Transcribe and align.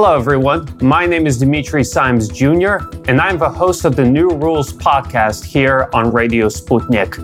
Hello, 0.00 0.16
everyone. 0.16 0.64
My 0.80 1.06
name 1.06 1.26
is 1.26 1.38
Dimitri 1.38 1.82
Simes 1.82 2.28
Jr., 2.28 2.76
and 3.08 3.20
I'm 3.20 3.36
the 3.36 3.50
host 3.50 3.84
of 3.84 3.96
the 3.96 4.04
New 4.04 4.28
Rules 4.30 4.72
podcast 4.72 5.44
here 5.44 5.90
on 5.92 6.12
Radio 6.12 6.46
Sputnik. 6.46 7.18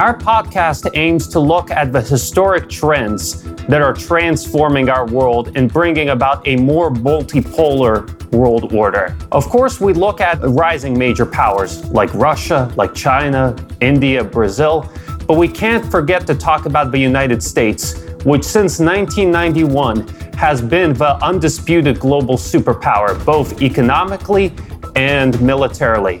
Our 0.00 0.18
podcast 0.18 0.90
aims 0.94 1.28
to 1.28 1.38
look 1.38 1.70
at 1.70 1.92
the 1.92 2.00
historic 2.00 2.68
trends 2.68 3.44
that 3.66 3.80
are 3.80 3.92
transforming 3.92 4.88
our 4.88 5.06
world 5.06 5.56
and 5.56 5.72
bringing 5.72 6.08
about 6.08 6.44
a 6.48 6.56
more 6.56 6.90
multipolar 6.90 8.32
world 8.32 8.72
order. 8.72 9.16
Of 9.30 9.48
course, 9.48 9.80
we 9.80 9.92
look 9.92 10.20
at 10.20 10.40
rising 10.42 10.98
major 10.98 11.26
powers 11.26 11.84
like 11.90 12.12
Russia, 12.12 12.72
like 12.74 12.92
China, 12.92 13.54
India, 13.80 14.24
Brazil, 14.24 14.92
but 15.28 15.34
we 15.34 15.46
can't 15.46 15.88
forget 15.92 16.26
to 16.26 16.34
talk 16.34 16.66
about 16.66 16.90
the 16.90 16.98
United 16.98 17.40
States, 17.40 17.94
which 18.26 18.42
since 18.42 18.80
1991 18.80 20.04
has 20.34 20.60
been 20.60 20.92
the 20.92 21.14
undisputed 21.24 22.00
global 22.00 22.36
superpower, 22.36 23.24
both 23.24 23.62
economically 23.62 24.52
and 24.96 25.40
militarily. 25.40 26.20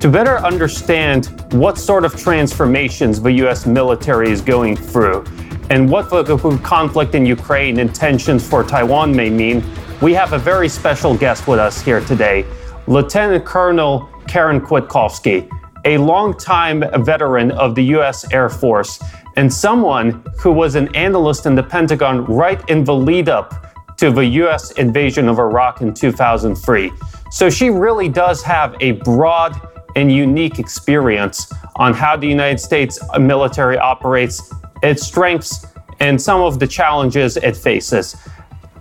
To 0.00 0.08
better 0.08 0.38
understand 0.38 1.26
what 1.52 1.76
sort 1.76 2.06
of 2.06 2.16
transformations 2.16 3.20
the 3.20 3.30
US 3.44 3.66
military 3.66 4.30
is 4.30 4.40
going 4.40 4.74
through 4.74 5.22
and 5.68 5.90
what 5.90 6.08
the 6.08 6.60
conflict 6.62 7.14
in 7.14 7.26
Ukraine 7.26 7.78
and 7.78 7.94
tensions 7.94 8.48
for 8.48 8.64
Taiwan 8.64 9.14
may 9.14 9.28
mean, 9.28 9.62
we 10.00 10.14
have 10.14 10.32
a 10.32 10.38
very 10.38 10.68
special 10.70 11.14
guest 11.14 11.46
with 11.46 11.58
us 11.58 11.78
here 11.82 12.00
today, 12.00 12.46
Lieutenant 12.86 13.44
Colonel 13.44 14.08
Karen 14.26 14.62
Kwiatkowski, 14.62 15.50
a 15.84 15.98
longtime 15.98 16.84
veteran 17.04 17.50
of 17.52 17.74
the 17.74 17.84
US 17.96 18.30
Air 18.32 18.48
Force 18.48 18.98
and 19.36 19.52
someone 19.52 20.24
who 20.38 20.52
was 20.52 20.74
an 20.74 20.94
analyst 20.94 21.46
in 21.46 21.54
the 21.54 21.62
Pentagon 21.62 22.24
right 22.24 22.62
in 22.68 22.84
the 22.84 22.94
lead 22.94 23.28
up 23.28 23.96
to 23.96 24.10
the 24.10 24.24
US 24.24 24.72
invasion 24.72 25.28
of 25.28 25.38
Iraq 25.38 25.80
in 25.80 25.94
2003. 25.94 26.92
So 27.30 27.50
she 27.50 27.70
really 27.70 28.08
does 28.08 28.42
have 28.42 28.76
a 28.80 28.92
broad 28.92 29.60
and 29.96 30.10
unique 30.10 30.58
experience 30.58 31.52
on 31.76 31.92
how 31.94 32.16
the 32.16 32.26
United 32.26 32.58
States 32.58 32.98
military 33.18 33.78
operates, 33.78 34.52
its 34.82 35.06
strengths, 35.06 35.66
and 36.00 36.20
some 36.20 36.40
of 36.40 36.58
the 36.58 36.66
challenges 36.66 37.36
it 37.36 37.56
faces. 37.56 38.16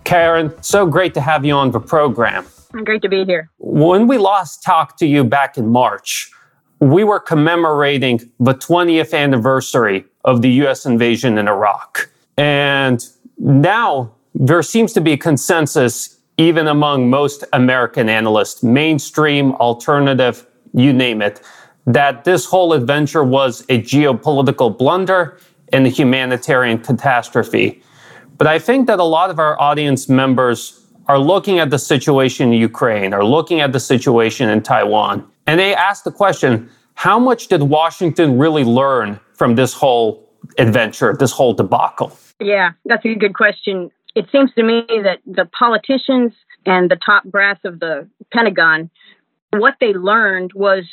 Karen, 0.03 0.53
so 0.61 0.85
great 0.85 1.13
to 1.13 1.21
have 1.21 1.45
you 1.45 1.53
on 1.53 1.71
the 1.71 1.79
program. 1.79 2.45
Great 2.71 3.01
to 3.03 3.09
be 3.09 3.23
here. 3.25 3.51
When 3.59 4.07
we 4.07 4.17
last 4.17 4.63
talked 4.63 4.97
to 4.99 5.05
you 5.05 5.23
back 5.23 5.57
in 5.57 5.67
March, 5.67 6.31
we 6.83 7.05
were 7.05 7.19
commemorating 7.19 8.19
the 8.41 8.53
20th 8.53 9.13
anniversary 9.13 10.05
of 10.25 10.41
the 10.41 10.49
US 10.63 10.85
invasion 10.85 11.37
in 11.37 11.47
Iraq. 11.47 12.09
And 12.37 13.07
now 13.37 14.13
there 14.35 14.61
seems 14.61 14.91
to 14.93 15.01
be 15.01 15.15
consensus, 15.15 16.19
even 16.37 16.67
among 16.67 17.09
most 17.09 17.45
American 17.53 18.09
analysts, 18.09 18.63
mainstream, 18.63 19.53
alternative, 19.53 20.45
you 20.73 20.91
name 20.91 21.21
it, 21.21 21.41
that 21.85 22.25
this 22.25 22.45
whole 22.45 22.73
adventure 22.73 23.23
was 23.23 23.61
a 23.69 23.81
geopolitical 23.81 24.77
blunder 24.77 25.37
and 25.71 25.85
a 25.85 25.89
humanitarian 25.89 26.79
catastrophe. 26.79 27.81
But 28.37 28.47
I 28.47 28.59
think 28.59 28.87
that 28.87 28.99
a 28.99 29.05
lot 29.05 29.29
of 29.29 29.39
our 29.39 29.59
audience 29.61 30.09
members 30.09 30.81
are 31.07 31.19
looking 31.19 31.59
at 31.59 31.69
the 31.69 31.79
situation 31.79 32.51
in 32.51 32.59
Ukraine, 32.59 33.13
are 33.13 33.25
looking 33.25 33.61
at 33.61 33.71
the 33.71 33.79
situation 33.79 34.49
in 34.49 34.61
Taiwan, 34.61 35.25
and 35.47 35.59
they 35.59 35.75
asked 35.75 36.03
the 36.03 36.11
question 36.11 36.69
how 36.95 37.19
much 37.19 37.47
did 37.47 37.63
Washington 37.63 38.37
really 38.37 38.63
learn 38.63 39.19
from 39.33 39.55
this 39.55 39.73
whole 39.73 40.29
adventure, 40.57 41.15
this 41.17 41.31
whole 41.31 41.53
debacle? 41.53 42.17
Yeah, 42.39 42.71
that's 42.85 43.05
a 43.05 43.15
good 43.15 43.33
question. 43.33 43.89
It 44.15 44.27
seems 44.31 44.53
to 44.53 44.63
me 44.63 44.83
that 44.87 45.19
the 45.25 45.45
politicians 45.57 46.33
and 46.65 46.89
the 46.89 46.97
top 47.03 47.23
brass 47.23 47.57
of 47.65 47.79
the 47.79 48.07
Pentagon, 48.31 48.89
what 49.51 49.75
they 49.79 49.93
learned 49.93 50.51
was 50.53 50.83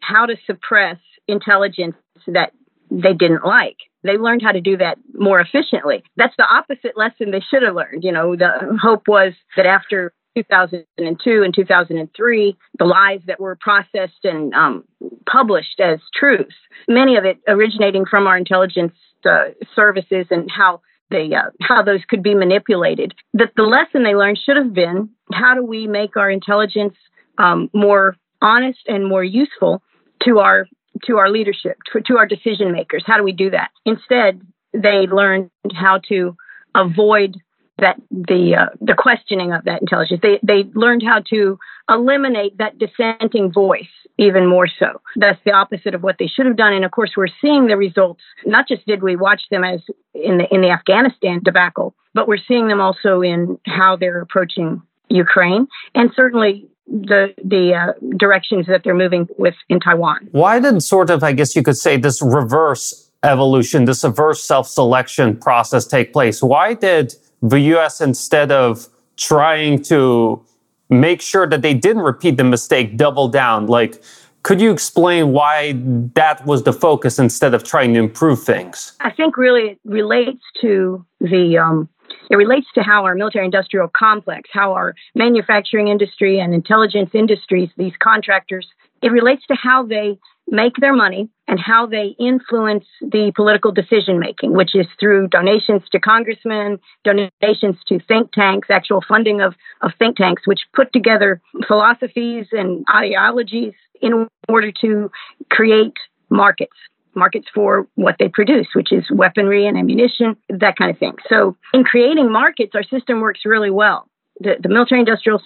how 0.00 0.26
to 0.26 0.36
suppress 0.46 0.96
intelligence 1.26 1.96
that 2.26 2.52
they 2.90 3.12
didn't 3.12 3.44
like. 3.44 3.76
They 4.04 4.16
learned 4.16 4.42
how 4.42 4.52
to 4.52 4.60
do 4.60 4.76
that 4.76 4.96
more 5.12 5.40
efficiently. 5.40 6.04
That's 6.16 6.34
the 6.38 6.46
opposite 6.48 6.96
lesson 6.96 7.30
they 7.30 7.42
should 7.50 7.62
have 7.62 7.74
learned. 7.74 8.04
You 8.04 8.12
know, 8.12 8.36
the 8.36 8.78
hope 8.80 9.08
was 9.08 9.32
that 9.56 9.66
after 9.66 10.12
2002 10.42 11.42
and 11.42 11.54
2003, 11.54 12.56
the 12.78 12.84
lies 12.84 13.20
that 13.26 13.40
were 13.40 13.56
processed 13.60 14.24
and 14.24 14.54
um, 14.54 14.84
published 15.30 15.80
as 15.80 15.98
truths, 16.14 16.54
many 16.86 17.16
of 17.16 17.24
it 17.24 17.38
originating 17.48 18.04
from 18.04 18.26
our 18.26 18.36
intelligence 18.36 18.92
uh, 19.24 19.46
services 19.74 20.26
and 20.30 20.50
how 20.50 20.80
they 21.10 21.30
uh, 21.34 21.50
how 21.62 21.82
those 21.82 22.00
could 22.08 22.22
be 22.22 22.34
manipulated. 22.34 23.14
That 23.34 23.52
the 23.56 23.62
lesson 23.62 24.04
they 24.04 24.14
learned 24.14 24.38
should 24.44 24.56
have 24.56 24.74
been 24.74 25.10
how 25.32 25.54
do 25.54 25.64
we 25.64 25.86
make 25.86 26.16
our 26.16 26.30
intelligence 26.30 26.94
um, 27.38 27.70
more 27.72 28.16
honest 28.40 28.80
and 28.86 29.08
more 29.08 29.24
useful 29.24 29.82
to 30.24 30.38
our 30.38 30.66
to 31.04 31.18
our 31.18 31.30
leadership, 31.30 31.78
to, 31.92 32.00
to 32.02 32.16
our 32.16 32.26
decision 32.26 32.72
makers. 32.72 33.04
How 33.06 33.16
do 33.16 33.22
we 33.22 33.32
do 33.32 33.50
that? 33.50 33.70
Instead, 33.84 34.40
they 34.72 35.06
learned 35.10 35.50
how 35.74 36.00
to 36.08 36.36
avoid 36.74 37.36
that 37.78 37.96
the 38.10 38.56
uh, 38.56 38.66
the 38.80 38.94
questioning 38.94 39.52
of 39.52 39.64
that 39.64 39.80
intelligence. 39.80 40.20
They 40.22 40.38
they 40.42 40.64
learned 40.74 41.02
how 41.04 41.22
to 41.30 41.58
eliminate 41.88 42.58
that 42.58 42.78
dissenting 42.78 43.52
voice 43.52 43.86
even 44.18 44.46
more 44.46 44.66
so. 44.66 45.00
That's 45.16 45.40
the 45.44 45.52
opposite 45.52 45.94
of 45.94 46.02
what 46.02 46.16
they 46.18 46.26
should 46.26 46.46
have 46.46 46.56
done. 46.56 46.72
And 46.72 46.84
of 46.84 46.90
course, 46.90 47.12
we're 47.16 47.28
seeing 47.40 47.66
the 47.66 47.76
results. 47.76 48.22
Not 48.44 48.66
just 48.68 48.84
did 48.86 49.02
we 49.02 49.16
watch 49.16 49.42
them 49.50 49.64
as 49.64 49.80
in 50.14 50.38
the 50.38 50.52
in 50.52 50.60
the 50.60 50.70
Afghanistan 50.70 51.40
debacle, 51.42 51.94
but 52.14 52.28
we're 52.28 52.44
seeing 52.46 52.68
them 52.68 52.80
also 52.80 53.22
in 53.22 53.58
how 53.66 53.96
they're 53.96 54.20
approaching 54.20 54.82
Ukraine, 55.08 55.66
and 55.94 56.10
certainly 56.14 56.68
the 56.86 57.34
the 57.42 57.74
uh, 57.74 57.92
directions 58.16 58.66
that 58.66 58.82
they're 58.84 58.94
moving 58.94 59.28
with 59.38 59.54
in 59.68 59.80
Taiwan. 59.80 60.28
Why 60.32 60.58
did 60.58 60.82
sort 60.82 61.10
of, 61.10 61.22
I 61.22 61.32
guess 61.32 61.54
you 61.54 61.62
could 61.62 61.76
say, 61.76 61.96
this 61.96 62.20
reverse 62.22 63.10
evolution, 63.22 63.84
this 63.84 64.04
reverse 64.04 64.42
self-selection 64.42 65.38
process 65.38 65.86
take 65.86 66.12
place? 66.12 66.42
Why 66.42 66.74
did 66.74 67.14
the 67.42 67.60
US, 67.76 68.00
instead 68.00 68.50
of 68.52 68.88
trying 69.16 69.82
to 69.84 70.42
make 70.90 71.20
sure 71.20 71.46
that 71.46 71.62
they 71.62 71.74
didn't 71.74 72.02
repeat 72.02 72.36
the 72.36 72.44
mistake, 72.44 72.96
double 72.96 73.28
down? 73.28 73.66
Like, 73.66 74.02
could 74.42 74.60
you 74.60 74.70
explain 74.70 75.32
why 75.32 75.74
that 76.14 76.44
was 76.46 76.62
the 76.62 76.72
focus 76.72 77.18
instead 77.18 77.54
of 77.54 77.64
trying 77.64 77.92
to 77.94 78.00
improve 78.00 78.42
things? 78.42 78.92
I 79.00 79.10
think 79.10 79.36
really 79.36 79.70
it 79.72 79.78
relates 79.84 80.42
to 80.62 81.04
the 81.20 81.58
um, 81.58 81.88
it 82.30 82.36
relates 82.36 82.66
to 82.74 82.82
how 82.82 83.04
our 83.04 83.14
military 83.14 83.44
industrial 83.44 83.88
complex, 83.88 84.48
how 84.52 84.72
our 84.72 84.94
manufacturing 85.14 85.88
industry 85.88 86.38
and 86.38 86.54
intelligence 86.54 87.10
industries, 87.14 87.70
these 87.76 87.92
contractors, 87.98 88.66
it 89.02 89.08
relates 89.08 89.46
to 89.46 89.54
how 89.54 89.84
they 89.84 90.18
make 90.50 90.74
their 90.80 90.94
money 90.94 91.28
and 91.46 91.58
how 91.58 91.86
they 91.86 92.14
influence 92.18 92.84
the 93.00 93.32
political 93.34 93.72
decision 93.72 94.18
making, 94.18 94.52
which 94.52 94.74
is 94.74 94.86
through 95.00 95.28
donations 95.28 95.82
to 95.92 95.98
congressmen, 95.98 96.78
donations 97.04 97.76
to 97.86 97.98
think 98.06 98.32
tanks, 98.32 98.68
actual 98.70 99.02
funding 99.06 99.40
of, 99.40 99.54
of 99.82 99.92
think 99.98 100.16
tanks, 100.16 100.46
which 100.46 100.60
put 100.74 100.92
together 100.92 101.40
philosophies 101.66 102.46
and 102.52 102.84
ideologies 102.94 103.72
in 104.00 104.26
order 104.48 104.72
to 104.80 105.10
create 105.50 105.94
markets 106.30 106.76
markets 107.14 107.48
for 107.52 107.88
what 107.96 108.14
they 108.20 108.28
produce, 108.28 108.68
which 108.74 108.92
is 108.92 109.04
weaponry 109.10 109.66
and 109.66 109.76
ammunition, 109.76 110.36
that 110.48 110.76
kind 110.76 110.90
of 110.90 110.98
thing. 110.98 111.14
So, 111.28 111.56
in 111.74 111.82
creating 111.82 112.30
markets, 112.30 112.72
our 112.74 112.84
system 112.84 113.20
works 113.20 113.40
really 113.44 113.70
well. 113.70 114.08
The, 114.40 114.56
the 114.60 114.68
military 114.68 115.00
industrial 115.00 115.42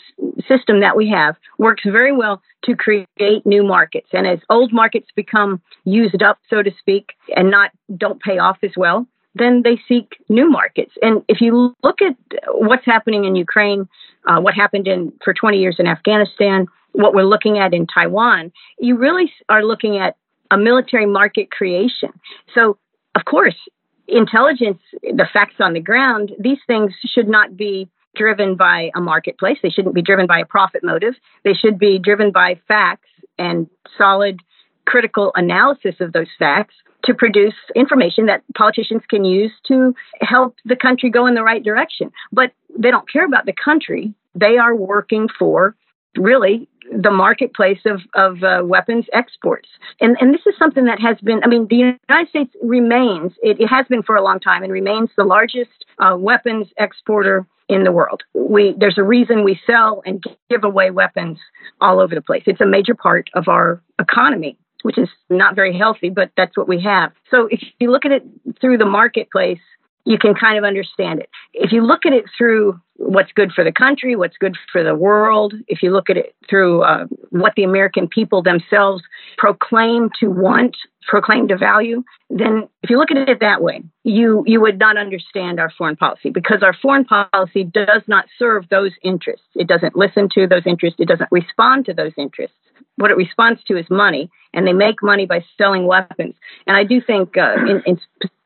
system 0.46 0.80
that 0.80 0.96
we 0.96 1.08
have 1.10 1.36
works 1.58 1.82
very 1.84 2.12
well 2.12 2.42
to 2.64 2.76
create 2.76 3.08
new 3.44 3.64
markets. 3.64 4.08
And 4.12 4.26
as 4.26 4.38
old 4.50 4.72
markets 4.72 5.08
become 5.16 5.62
used 5.84 6.22
up, 6.22 6.38
so 6.50 6.62
to 6.62 6.70
speak, 6.78 7.12
and 7.34 7.50
not 7.50 7.70
don't 7.96 8.20
pay 8.20 8.38
off 8.38 8.58
as 8.62 8.72
well, 8.76 9.06
then 9.34 9.62
they 9.64 9.80
seek 9.88 10.16
new 10.28 10.48
markets. 10.48 10.92
And 11.00 11.22
if 11.28 11.40
you 11.40 11.74
look 11.82 12.02
at 12.02 12.16
what's 12.48 12.84
happening 12.84 13.24
in 13.24 13.34
Ukraine, 13.34 13.88
uh, 14.26 14.40
what 14.40 14.54
happened 14.54 14.86
in 14.86 15.12
for 15.24 15.32
20 15.32 15.58
years 15.58 15.76
in 15.78 15.86
Afghanistan, 15.86 16.66
what 16.92 17.14
we're 17.14 17.24
looking 17.24 17.58
at 17.58 17.72
in 17.72 17.86
Taiwan, 17.86 18.52
you 18.78 18.96
really 18.96 19.32
are 19.48 19.64
looking 19.64 19.98
at 19.98 20.16
a 20.50 20.58
military 20.58 21.06
market 21.06 21.50
creation. 21.50 22.10
So, 22.54 22.76
of 23.14 23.24
course, 23.24 23.56
intelligence, 24.06 24.80
the 25.02 25.26
facts 25.32 25.56
on 25.60 25.72
the 25.72 25.80
ground, 25.80 26.32
these 26.38 26.58
things 26.66 26.92
should 27.06 27.28
not 27.28 27.56
be 27.56 27.88
driven 28.14 28.56
by 28.56 28.90
a 28.94 29.00
marketplace. 29.00 29.58
They 29.62 29.70
shouldn't 29.70 29.94
be 29.94 30.02
driven 30.02 30.26
by 30.26 30.40
a 30.40 30.46
profit 30.46 30.82
motive. 30.84 31.14
They 31.44 31.54
should 31.54 31.78
be 31.78 31.98
driven 31.98 32.30
by 32.30 32.60
facts 32.68 33.08
and 33.38 33.68
solid 33.96 34.40
critical 34.86 35.32
analysis 35.34 35.96
of 36.00 36.12
those 36.12 36.28
facts 36.38 36.74
to 37.04 37.14
produce 37.14 37.54
information 37.74 38.26
that 38.26 38.42
politicians 38.56 39.02
can 39.08 39.24
use 39.24 39.52
to 39.66 39.94
help 40.20 40.56
the 40.64 40.76
country 40.76 41.10
go 41.10 41.26
in 41.26 41.34
the 41.34 41.42
right 41.42 41.62
direction. 41.62 42.12
But 42.30 42.52
they 42.78 42.90
don't 42.90 43.10
care 43.10 43.26
about 43.26 43.46
the 43.46 43.54
country. 43.64 44.14
They 44.34 44.56
are 44.58 44.74
working 44.74 45.28
for 45.38 45.74
really 46.16 46.68
the 46.90 47.10
marketplace 47.10 47.80
of, 47.86 48.00
of 48.14 48.42
uh, 48.42 48.62
weapons 48.64 49.06
exports. 49.12 49.68
And, 50.00 50.16
and 50.20 50.34
this 50.34 50.42
is 50.46 50.54
something 50.58 50.84
that 50.84 51.00
has 51.00 51.16
been, 51.22 51.40
I 51.42 51.46
mean, 51.46 51.66
the 51.68 51.76
United 51.76 52.28
States 52.28 52.54
remains, 52.62 53.32
it, 53.42 53.60
it 53.60 53.68
has 53.68 53.86
been 53.88 54.02
for 54.02 54.16
a 54.16 54.22
long 54.22 54.40
time, 54.40 54.62
and 54.62 54.72
remains 54.72 55.10
the 55.16 55.24
largest 55.24 55.84
uh, 55.98 56.16
weapons 56.18 56.68
exporter 56.78 57.46
in 57.68 57.84
the 57.84 57.92
world. 57.92 58.22
We 58.34 58.74
there's 58.78 58.98
a 58.98 59.02
reason 59.02 59.44
we 59.44 59.60
sell 59.66 60.02
and 60.04 60.22
give 60.50 60.64
away 60.64 60.90
weapons 60.90 61.38
all 61.80 62.00
over 62.00 62.14
the 62.14 62.22
place. 62.22 62.42
It's 62.46 62.60
a 62.60 62.66
major 62.66 62.94
part 62.94 63.30
of 63.34 63.48
our 63.48 63.82
economy, 63.98 64.58
which 64.82 64.98
is 64.98 65.08
not 65.30 65.54
very 65.54 65.76
healthy, 65.76 66.10
but 66.10 66.30
that's 66.36 66.56
what 66.56 66.68
we 66.68 66.82
have. 66.82 67.12
So 67.30 67.48
if 67.50 67.62
you 67.78 67.90
look 67.90 68.04
at 68.04 68.12
it 68.12 68.24
through 68.60 68.78
the 68.78 68.86
marketplace, 68.86 69.60
you 70.04 70.18
can 70.18 70.34
kind 70.34 70.58
of 70.58 70.64
understand 70.64 71.20
it. 71.20 71.30
If 71.54 71.72
you 71.72 71.84
look 71.84 72.04
at 72.04 72.12
it 72.12 72.24
through 72.36 72.80
what's 72.96 73.32
good 73.32 73.52
for 73.52 73.64
the 73.64 73.72
country, 73.72 74.16
what's 74.16 74.36
good 74.38 74.56
for 74.70 74.82
the 74.82 74.94
world, 74.94 75.54
if 75.68 75.82
you 75.82 75.90
look 75.90 76.10
at 76.10 76.16
it 76.16 76.34
through 76.48 76.82
uh, 76.82 77.06
what 77.30 77.54
the 77.56 77.64
American 77.64 78.08
people 78.08 78.42
themselves 78.42 79.02
proclaim 79.38 80.10
to 80.20 80.28
want, 80.28 80.76
proclaim 81.08 81.48
to 81.48 81.56
value, 81.56 82.02
then 82.30 82.68
if 82.82 82.90
you 82.90 82.98
look 82.98 83.10
at 83.10 83.28
it 83.28 83.40
that 83.40 83.62
way, 83.62 83.82
you 84.04 84.42
you 84.46 84.60
would 84.60 84.78
not 84.78 84.96
understand 84.96 85.60
our 85.60 85.70
foreign 85.76 85.96
policy 85.96 86.30
because 86.30 86.62
our 86.62 86.74
foreign 86.74 87.04
policy 87.04 87.64
does 87.64 88.02
not 88.06 88.26
serve 88.38 88.68
those 88.70 88.92
interests. 89.02 89.46
It 89.54 89.68
doesn't 89.68 89.96
listen 89.96 90.28
to 90.34 90.46
those 90.46 90.62
interests. 90.66 91.00
It 91.00 91.08
doesn't 91.08 91.30
respond 91.30 91.86
to 91.86 91.94
those 91.94 92.12
interests. 92.16 92.56
What 92.96 93.10
it 93.10 93.16
responds 93.16 93.62
to 93.64 93.78
is 93.78 93.86
money, 93.90 94.30
and 94.52 94.66
they 94.66 94.72
make 94.72 95.02
money 95.02 95.26
by 95.26 95.44
selling 95.56 95.86
weapons. 95.86 96.34
And 96.66 96.76
I 96.76 96.84
do 96.84 97.00
think, 97.00 97.36
uh, 97.36 97.54
in, 97.66 97.82
in 97.86 97.98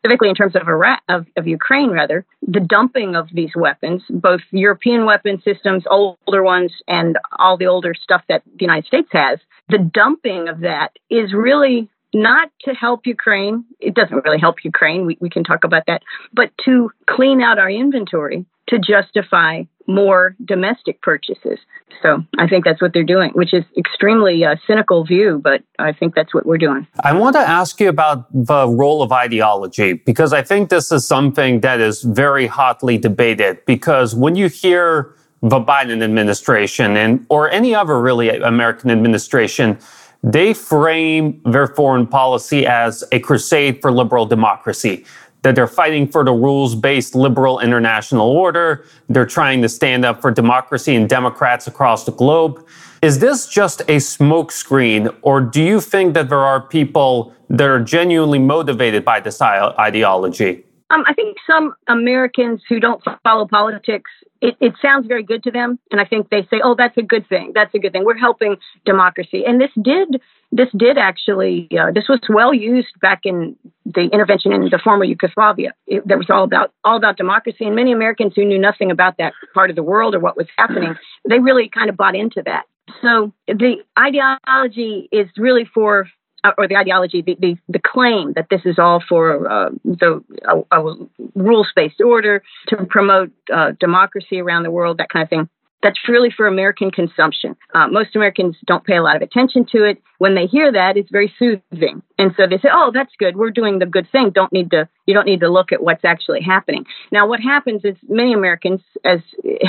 specifically 0.07 0.29
in 0.29 0.35
terms 0.35 0.55
of 0.55 0.69
Iraq, 0.69 1.01
of, 1.09 1.27
of 1.37 1.47
Ukraine, 1.47 1.91
rather, 1.91 2.25
the 2.47 2.61
dumping 2.61 3.17
of 3.17 3.29
these 3.33 3.51
weapons, 3.57 4.03
both 4.11 4.41
European 4.51 5.05
weapon 5.05 5.43
systems, 5.43 5.85
older 5.91 6.43
ones, 6.43 6.73
and 6.87 7.19
all 7.39 7.57
the 7.57 7.67
older 7.67 7.95
stuff 7.95 8.23
that 8.29 8.43
the 8.45 8.65
United 8.65 8.87
States 8.87 9.09
has, 9.13 9.39
the 9.69 9.79
dumping 9.79 10.49
of 10.49 10.61
that 10.61 10.91
is 11.11 11.33
really 11.33 11.89
not 12.15 12.51
to 12.63 12.73
help 12.73 13.07
Ukraine. 13.07 13.65
It 13.81 13.95
doesn't 13.95 14.25
really 14.25 14.39
help 14.39 14.65
Ukraine. 14.65 15.07
We, 15.07 15.19
we 15.21 15.29
can 15.29 15.45
talk 15.45 15.65
about 15.65 15.85
that, 15.87 16.03
but 16.33 16.51
to 16.65 16.91
clean 17.09 17.43
out 17.43 17.59
our 17.59 17.71
inventory 17.71 18.47
to 18.69 18.79
justify 18.79 19.63
more 19.87 20.35
domestic 20.45 21.01
purchases. 21.03 21.59
So 22.03 22.23
I 22.39 22.49
think 22.49 22.65
that's 22.65 22.83
what 22.83 22.93
they're 22.93 23.05
doing, 23.05 23.31
which 23.35 23.55
is 23.55 23.65
extremely 23.77 24.45
uh, 24.45 24.57
cynical 24.67 25.05
view, 25.05 25.41
but 25.43 25.63
I 25.79 25.93
think 25.93 26.15
that's 26.15 26.35
what 26.35 26.45
we're 26.45 26.59
doing. 26.59 26.87
I 27.01 27.13
want 27.13 27.37
to 27.37 27.41
ask 27.41 27.81
you 27.81 27.89
about 27.89 28.27
the 28.33 28.69
role 28.69 29.03
of 29.03 29.13
ideology 29.13 29.95
because 29.95 30.33
I 30.33 30.43
think 30.43 30.69
this 30.69 30.93
is 30.93 31.07
something 31.07 31.61
that 31.61 31.81
is 31.81 32.03
very 32.03 32.47
hotly 32.47 32.99
debated. 32.99 33.65
Because 33.65 34.15
when 34.15 34.35
you 34.35 34.49
hear 34.49 35.15
the 35.43 35.61
Biden 35.61 36.03
administration 36.03 36.97
and 36.97 37.25
or 37.29 37.51
any 37.51 37.75
other 37.75 38.01
really 38.01 38.29
American 38.29 38.91
administration, 38.91 39.79
they 40.23 40.53
frame 40.55 41.41
their 41.45 41.69
foreign 41.69 42.07
policy 42.07 42.67
as 42.67 43.05
a 43.13 43.21
crusade 43.21 43.81
for 43.81 43.93
liberal 43.93 44.27
democracy 44.27 45.05
that 45.43 45.55
they're 45.55 45.67
fighting 45.67 46.09
for 46.09 46.25
the 46.25 46.33
rules 46.33 46.75
based 46.75 47.15
liberal 47.15 47.61
international 47.61 48.29
order. 48.29 48.85
They're 49.09 49.27
trying 49.27 49.63
to 49.63 49.69
stand 49.69 50.05
up 50.05 50.21
for 50.21 50.31
democracy 50.31 50.95
and 50.95 51.09
Democrats 51.09 51.67
across 51.67 52.05
the 52.05 52.13
globe. 52.13 52.67
Is 53.03 53.19
this 53.19 53.47
just 53.47 53.83
a 53.83 53.97
smokescreen, 53.97 55.15
or 55.23 55.41
do 55.41 55.63
you 55.63 55.81
think 55.81 56.15
that 56.15 56.29
there 56.29 56.41
are 56.41 56.61
people 56.61 57.33
that 57.49 57.69
are 57.69 57.81
genuinely 57.81 58.39
motivated 58.39 59.05
by 59.05 59.21
this 59.21 59.41
ideology? 59.41 60.65
Um, 60.91 61.05
I 61.07 61.15
think 61.15 61.37
some 61.47 61.75
Americans 61.89 62.63
who 62.69 62.81
don't 62.81 63.03
follow 63.23 63.47
politics, 63.47 64.11
it, 64.41 64.57
it 64.61 64.73
sounds 64.81 65.07
very 65.07 65.23
good 65.23 65.43
to 65.45 65.51
them, 65.51 65.79
and 65.91 66.01
I 66.01 66.05
think 66.05 66.31
they 66.31 66.43
say, 66.51 66.61
"Oh, 66.63 66.75
that's 66.77 66.97
a 66.97 67.03
good 67.03 67.29
thing. 67.29 67.53
That's 67.55 67.75
a 67.75 67.79
good 67.79 67.93
thing. 67.93 68.05
We're 68.05 68.17
helping 68.17 68.57
democracy." 68.85 69.45
And 69.45 69.61
this 69.61 69.71
did 69.83 70.21
this 70.53 70.69
did 70.77 70.99
actually 70.99 71.69
uh, 71.79 71.91
this 71.93 72.05
was 72.09 72.21
well 72.29 72.55
used 72.55 72.89
back 73.01 73.21
in 73.25 73.57
the 73.85 74.09
intervention 74.13 74.53
in 74.53 74.63
the 74.63 74.81
former 74.83 75.05
Yugoslavia. 75.05 75.75
It, 75.87 76.07
that 76.09 76.19
was 76.19 76.29
all 76.31 76.45
about 76.45 76.73
all 76.85 76.97
about 76.97 77.17
democracy, 77.17 77.65
and 77.65 77.75
many 77.75 77.93
Americans 77.93 78.33
who 78.37 78.45
knew 78.45 78.59
nothing 78.59 78.91
about 78.91 79.19
that 79.19 79.33
part 79.55 79.71
of 79.71 79.77
the 79.77 79.83
world 79.83 80.15
or 80.15 80.21
what 80.21 80.37
was 80.37 80.47
happening, 80.57 80.95
they 81.29 81.39
really 81.39 81.69
kind 81.69 81.91
of 81.91 81.97
bought 81.97 82.15
into 82.15 82.43
that. 82.45 82.65
So 83.03 83.33
the 83.47 83.77
ideology 83.99 85.09
is 85.11 85.29
really 85.37 85.65
for 85.65 86.07
uh, 86.45 86.53
or 86.59 86.69
the 86.69 86.77
ideology, 86.77 87.23
the, 87.23 87.37
the, 87.41 87.57
the, 87.69 87.79
claim 87.79 88.33
that 88.35 88.47
this 88.51 88.61
is 88.65 88.79
all 88.79 89.03
for 89.09 89.51
uh, 89.51 89.71
the 89.85 90.23
a, 90.45 90.79
a 90.79 90.95
rules-based 91.35 92.01
order 92.01 92.43
to 92.69 92.85
promote 92.85 93.33
uh, 93.53 93.73
democracy 93.81 94.41
around 94.41 94.63
the 94.63 94.71
world, 94.71 94.99
that 94.99 95.09
kind 95.09 95.25
of 95.25 95.29
thing. 95.29 95.49
That's 95.87 96.09
really 96.09 96.33
for 96.37 96.49
American 96.49 96.91
consumption. 96.91 97.55
Uh, 97.73 97.87
most 97.87 98.17
Americans 98.17 98.57
don't 98.67 98.83
pay 98.83 98.97
a 98.97 99.03
lot 99.05 99.15
of 99.15 99.23
attention 99.23 99.65
to 99.71 99.85
it. 99.85 100.03
When 100.19 100.35
they 100.35 100.47
hear 100.47 100.73
that, 100.73 100.97
it's 100.97 101.13
very 101.13 101.33
soothing, 101.39 102.03
and 102.19 102.35
so 102.37 102.49
they 102.49 102.59
say, 102.59 102.71
"Oh, 102.73 102.91
that's 102.93 103.13
good. 103.21 103.37
We're 103.37 103.53
doing 103.53 103.79
the 103.79 103.87
good 103.87 104.11
thing. 104.11 104.31
Don't 104.31 104.53
need 104.53 104.73
to. 104.73 104.89
You 105.07 105.15
don't 105.15 105.27
need 105.27 105.39
to 105.41 105.49
look 105.49 105.71
at 105.71 105.85
what's 105.85 106.05
actually 106.05 106.41
happening." 106.41 106.87
Now, 107.13 107.29
what 107.29 107.39
happens 107.39 107.83
is 107.85 107.95
many 108.09 108.33
Americans, 108.33 108.81
as 109.05 109.21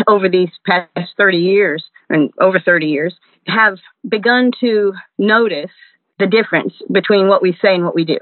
over 0.08 0.28
these 0.28 0.50
past 0.66 1.12
30 1.18 1.38
years 1.38 1.84
and 2.10 2.32
over 2.40 2.60
30 2.60 2.88
years, 2.88 3.14
have 3.46 3.78
begun 4.10 4.50
to 4.62 4.94
notice 5.20 5.70
the 6.18 6.26
difference 6.26 6.74
between 6.92 7.28
what 7.28 7.44
we 7.44 7.56
say 7.62 7.76
and 7.76 7.86
what 7.86 7.94
we 7.94 8.06
do. 8.06 8.18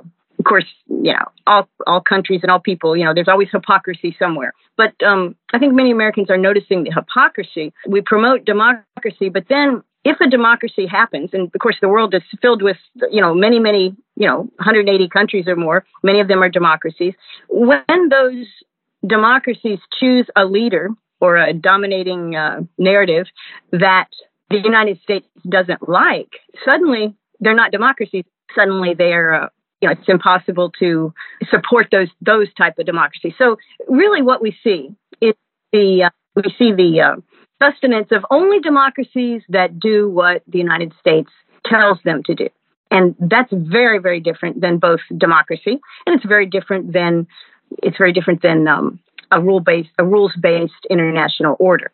Of 0.45 0.49
course, 0.49 0.65
you 0.87 1.11
know, 1.11 1.25
all 1.47 1.67
all 1.87 2.01
countries 2.01 2.41
and 2.43 2.51
all 2.51 2.59
people, 2.59 2.95
you 2.95 3.03
know, 3.03 3.15
there's 3.15 3.27
always 3.27 3.47
hypocrisy 3.51 4.15
somewhere. 4.19 4.53
But 4.77 4.93
um, 5.03 5.35
I 5.53 5.57
think 5.57 5.73
many 5.73 5.89
Americans 5.89 6.29
are 6.29 6.37
noticing 6.37 6.83
the 6.83 6.91
hypocrisy. 6.91 7.73
We 7.87 8.01
promote 8.01 8.45
democracy, 8.45 9.29
but 9.29 9.45
then 9.49 9.81
if 10.03 10.17
a 10.21 10.29
democracy 10.29 10.85
happens, 10.85 11.31
and 11.33 11.49
of 11.51 11.59
course 11.59 11.77
the 11.81 11.89
world 11.89 12.13
is 12.13 12.21
filled 12.43 12.61
with, 12.61 12.77
you 13.09 13.21
know, 13.21 13.33
many, 13.33 13.57
many, 13.57 13.95
you 14.15 14.27
know, 14.27 14.41
180 14.57 15.09
countries 15.09 15.47
or 15.47 15.55
more, 15.55 15.83
many 16.03 16.19
of 16.19 16.27
them 16.27 16.43
are 16.43 16.49
democracies. 16.49 17.15
When 17.49 18.09
those 18.09 18.45
democracies 19.07 19.79
choose 19.99 20.27
a 20.35 20.45
leader 20.45 20.89
or 21.21 21.37
a 21.37 21.53
dominating 21.53 22.35
uh, 22.35 22.61
narrative 22.77 23.25
that 23.71 24.09
the 24.51 24.59
United 24.59 25.01
States 25.01 25.25
doesn't 25.49 25.89
like, 25.89 26.33
suddenly 26.63 27.15
they're 27.39 27.55
not 27.55 27.71
democracies. 27.71 28.25
Suddenly, 28.55 28.93
they're 28.93 29.33
uh, 29.33 29.49
you 29.85 29.91
know 29.91 29.99
it's 29.99 30.09
impossible 30.09 30.71
to 30.79 31.13
support 31.49 31.87
those 31.91 32.09
those 32.21 32.47
type 32.55 32.79
of 32.79 32.85
democracies. 32.85 33.33
So 33.37 33.57
really, 33.87 34.21
what 34.21 34.41
we 34.41 34.55
see 34.63 34.89
is 35.21 35.33
the 35.71 36.05
uh, 36.05 36.09
we 36.35 36.53
see 36.57 36.73
the 36.73 37.01
uh, 37.01 37.21
sustenance 37.61 38.07
of 38.11 38.25
only 38.31 38.59
democracies 38.59 39.43
that 39.49 39.79
do 39.79 40.09
what 40.09 40.43
the 40.47 40.57
United 40.57 40.93
States 40.99 41.29
tells 41.65 41.99
them 42.03 42.23
to 42.23 42.35
do. 42.35 42.49
And 42.91 43.15
that's 43.19 43.51
very, 43.51 43.99
very 43.99 44.19
different 44.19 44.61
than 44.61 44.77
both 44.77 44.99
democracy, 45.17 45.79
and 46.05 46.15
it's 46.15 46.25
very 46.25 46.45
different 46.45 46.93
than 46.93 47.27
it's 47.83 47.97
very 47.97 48.13
different 48.13 48.41
than 48.41 48.67
um, 48.67 48.99
a 49.31 49.41
rule 49.41 49.59
based 49.59 49.89
a 49.99 50.05
rules 50.05 50.33
based 50.41 50.73
international 50.89 51.55
order. 51.59 51.91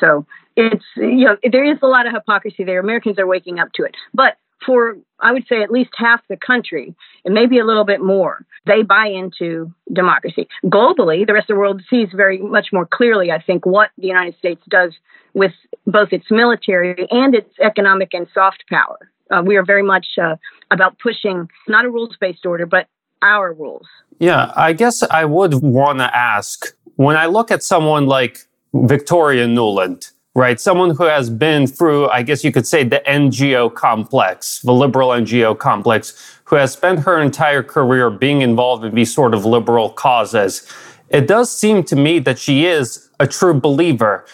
So 0.00 0.26
it's 0.56 0.84
you 0.96 1.24
know 1.24 1.36
there 1.50 1.64
is 1.64 1.78
a 1.82 1.86
lot 1.86 2.06
of 2.06 2.12
hypocrisy 2.12 2.64
there. 2.64 2.80
Americans 2.80 3.18
are 3.18 3.26
waking 3.26 3.58
up 3.60 3.72
to 3.74 3.84
it, 3.84 3.94
but 4.12 4.36
for 4.64 4.96
I 5.20 5.32
would 5.32 5.46
say 5.48 5.62
at 5.62 5.70
least 5.70 5.90
half 5.96 6.20
the 6.28 6.36
country, 6.36 6.94
and 7.24 7.34
maybe 7.34 7.58
a 7.58 7.64
little 7.64 7.84
bit 7.84 8.00
more, 8.00 8.44
they 8.66 8.82
buy 8.82 9.06
into 9.06 9.72
democracy. 9.92 10.48
Globally, 10.66 11.26
the 11.26 11.32
rest 11.32 11.48
of 11.48 11.54
the 11.54 11.60
world 11.60 11.82
sees 11.88 12.08
very 12.14 12.38
much 12.38 12.68
more 12.72 12.86
clearly, 12.86 13.30
I 13.30 13.40
think, 13.40 13.64
what 13.64 13.90
the 13.96 14.06
United 14.06 14.36
States 14.38 14.62
does 14.68 14.92
with 15.32 15.52
both 15.86 16.12
its 16.12 16.26
military 16.30 17.06
and 17.10 17.34
its 17.34 17.50
economic 17.60 18.10
and 18.12 18.26
soft 18.34 18.64
power. 18.68 18.98
Uh, 19.30 19.42
we 19.44 19.56
are 19.56 19.64
very 19.64 19.82
much 19.82 20.06
uh, 20.22 20.36
about 20.70 20.98
pushing 20.98 21.48
not 21.68 21.84
a 21.84 21.90
rules 21.90 22.16
based 22.20 22.44
order, 22.44 22.66
but 22.66 22.86
our 23.22 23.52
rules. 23.52 23.86
Yeah, 24.18 24.52
I 24.54 24.74
guess 24.74 25.02
I 25.02 25.24
would 25.24 25.54
want 25.54 25.98
to 25.98 26.16
ask 26.16 26.76
when 26.96 27.16
I 27.16 27.26
look 27.26 27.50
at 27.50 27.62
someone 27.62 28.06
like 28.06 28.40
Victoria 28.74 29.46
Nuland, 29.46 30.12
right? 30.34 30.60
Someone 30.60 30.90
who 30.90 31.04
has 31.04 31.30
been 31.30 31.66
through, 31.66 32.08
I 32.08 32.22
guess 32.22 32.42
you 32.42 32.50
could 32.50 32.66
say, 32.66 32.82
the 32.82 33.02
NGO 33.06 33.72
complex, 33.72 34.60
the 34.60 34.72
liberal 34.72 35.10
NGO 35.10 35.56
complex, 35.56 36.38
who 36.44 36.56
has 36.56 36.72
spent 36.72 37.00
her 37.00 37.20
entire 37.20 37.62
career 37.62 38.10
being 38.10 38.42
involved 38.42 38.84
in 38.84 38.94
these 38.94 39.14
sort 39.14 39.32
of 39.32 39.44
liberal 39.44 39.90
causes. 39.90 40.68
It 41.08 41.28
does 41.28 41.56
seem 41.56 41.84
to 41.84 41.96
me 41.96 42.18
that 42.20 42.38
she 42.38 42.66
is 42.66 43.08
a 43.20 43.26
true 43.26 43.58
believer. 43.58 44.24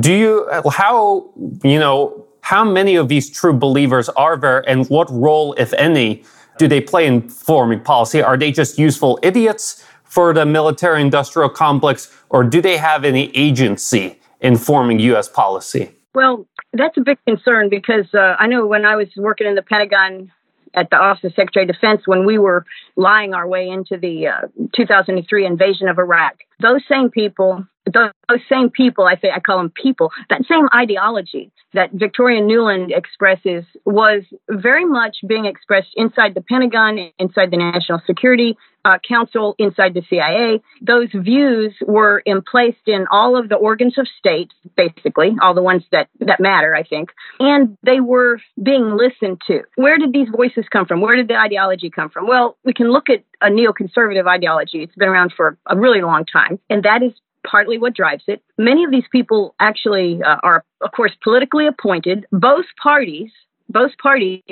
Do 0.00 0.12
you, 0.12 0.48
how, 0.70 1.30
you 1.64 1.78
know, 1.78 2.26
how 2.42 2.64
many 2.64 2.94
of 2.94 3.08
these 3.08 3.28
true 3.28 3.52
believers 3.52 4.08
are 4.10 4.36
there 4.36 4.68
and 4.68 4.86
what 4.88 5.10
role, 5.10 5.54
if 5.54 5.72
any, 5.74 6.22
do 6.58 6.68
they 6.68 6.80
play 6.80 7.06
in 7.06 7.28
forming 7.28 7.80
policy? 7.80 8.22
Are 8.22 8.36
they 8.36 8.52
just 8.52 8.78
useful 8.78 9.18
idiots 9.22 9.84
for 10.04 10.32
the 10.32 10.46
military 10.46 11.00
industrial 11.00 11.48
complex 11.48 12.12
or 12.28 12.44
do 12.44 12.60
they 12.60 12.76
have 12.76 13.04
any 13.04 13.34
agency 13.36 14.19
informing 14.40 15.00
U.S. 15.00 15.28
policy? 15.28 15.92
Well, 16.14 16.46
that's 16.72 16.96
a 16.96 17.02
big 17.02 17.18
concern 17.26 17.68
because 17.68 18.06
uh, 18.14 18.36
I 18.38 18.46
know 18.46 18.66
when 18.66 18.84
I 18.84 18.96
was 18.96 19.08
working 19.16 19.46
in 19.46 19.54
the 19.54 19.62
Pentagon 19.62 20.32
at 20.74 20.90
the 20.90 20.96
Office 20.96 21.24
of 21.24 21.34
Secretary 21.34 21.68
of 21.68 21.74
Defense, 21.74 22.02
when 22.06 22.24
we 22.24 22.38
were 22.38 22.64
lying 22.96 23.34
our 23.34 23.46
way 23.46 23.68
into 23.68 23.96
the 23.96 24.28
uh, 24.28 24.68
2003 24.74 25.46
invasion 25.46 25.88
of 25.88 25.98
Iraq, 25.98 26.34
those 26.60 26.82
same 26.88 27.10
people 27.10 27.64
those, 27.92 28.10
those 28.28 28.40
same 28.48 28.70
people, 28.70 29.06
I 29.06 29.16
say 29.16 29.30
I 29.34 29.40
call 29.40 29.58
them 29.58 29.70
people, 29.70 30.12
that 30.28 30.42
same 30.48 30.68
ideology 30.74 31.50
that 31.74 31.90
Victoria 31.92 32.40
Nuland 32.40 32.96
expresses 32.96 33.64
was 33.84 34.22
very 34.48 34.84
much 34.84 35.18
being 35.26 35.46
expressed 35.46 35.90
inside 35.96 36.34
the 36.34 36.40
Pentagon, 36.40 37.10
inside 37.18 37.50
the 37.50 37.56
National 37.56 38.00
Security 38.06 38.56
uh, 38.84 38.98
Council, 39.06 39.54
inside 39.58 39.94
the 39.94 40.02
CIA. 40.08 40.60
Those 40.80 41.08
views 41.14 41.74
were 41.86 42.22
emplaced 42.26 42.86
in 42.86 43.06
all 43.10 43.36
of 43.36 43.48
the 43.48 43.56
organs 43.56 43.98
of 43.98 44.08
state, 44.18 44.52
basically, 44.76 45.36
all 45.42 45.54
the 45.54 45.62
ones 45.62 45.84
that, 45.92 46.08
that 46.20 46.40
matter, 46.40 46.74
I 46.74 46.82
think, 46.82 47.10
and 47.38 47.76
they 47.82 48.00
were 48.00 48.40
being 48.60 48.96
listened 48.96 49.42
to. 49.46 49.62
Where 49.76 49.98
did 49.98 50.12
these 50.12 50.28
voices 50.34 50.64
come 50.70 50.86
from? 50.86 51.00
Where 51.00 51.16
did 51.16 51.28
the 51.28 51.36
ideology 51.36 51.90
come 51.90 52.10
from? 52.10 52.26
Well, 52.26 52.56
we 52.64 52.72
can 52.72 52.90
look 52.90 53.08
at 53.08 53.24
a 53.40 53.50
neoconservative 53.50 54.26
ideology. 54.26 54.82
It's 54.82 54.94
been 54.94 55.08
around 55.08 55.32
for 55.36 55.58
a 55.66 55.76
really 55.76 56.02
long 56.02 56.24
time, 56.24 56.58
and 56.68 56.82
that 56.84 57.02
is 57.02 57.12
partly 57.48 57.78
what 57.78 57.94
drives 57.94 58.24
it. 58.26 58.42
Many 58.58 58.84
of 58.84 58.90
these 58.90 59.08
people 59.10 59.54
actually 59.60 60.20
uh, 60.22 60.36
are, 60.42 60.64
of 60.80 60.92
course, 60.92 61.12
politically 61.22 61.66
appointed. 61.66 62.26
Both 62.32 62.66
parties, 62.82 63.30
both 63.68 63.92
parties 64.02 64.42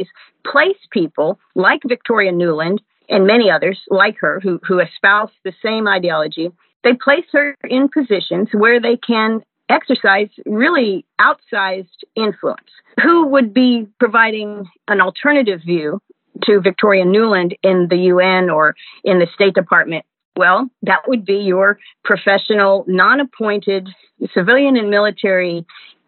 place 0.47 0.78
people 0.90 1.38
like 1.54 1.80
Victoria 1.87 2.33
Nuland 2.33 2.78
and 3.09 3.26
many 3.26 3.50
others 3.50 3.80
like 3.88 4.16
her 4.21 4.40
who, 4.40 4.61
who 4.66 4.80
espouse 4.80 5.30
the 5.45 5.52
same 5.62 5.88
ideology. 5.88 6.50
They 6.85 6.92
place 6.92 7.26
her 7.33 7.54
in 7.64 7.88
positions 7.88 8.49
where 8.52 8.80
they 8.80 8.97
can 8.97 9.40
exercise 9.68 10.28
really 10.47 11.04
outsized 11.21 12.04
influence. 12.16 12.71
Who 13.02 13.26
would 13.26 13.52
be 13.52 13.87
providing 13.99 14.66
an 14.88 15.00
alternative 15.00 15.61
view 15.64 16.00
to 16.45 16.61
Victoria 16.61 17.04
Nuland 17.04 17.57
in 17.62 17.88
the 17.90 17.97
UN 17.97 18.50
or 18.50 18.75
in 19.04 19.18
the 19.18 19.26
State 19.35 19.54
Department 19.54 20.04
well, 20.38 20.71
that 20.83 21.00
would 21.09 21.26
be 21.26 21.35
your 21.38 21.78
professional, 22.04 22.85
non 22.87 23.21
appointed 23.21 23.88
civilian 24.33 24.76
and 24.76 24.88
military 24.88 25.66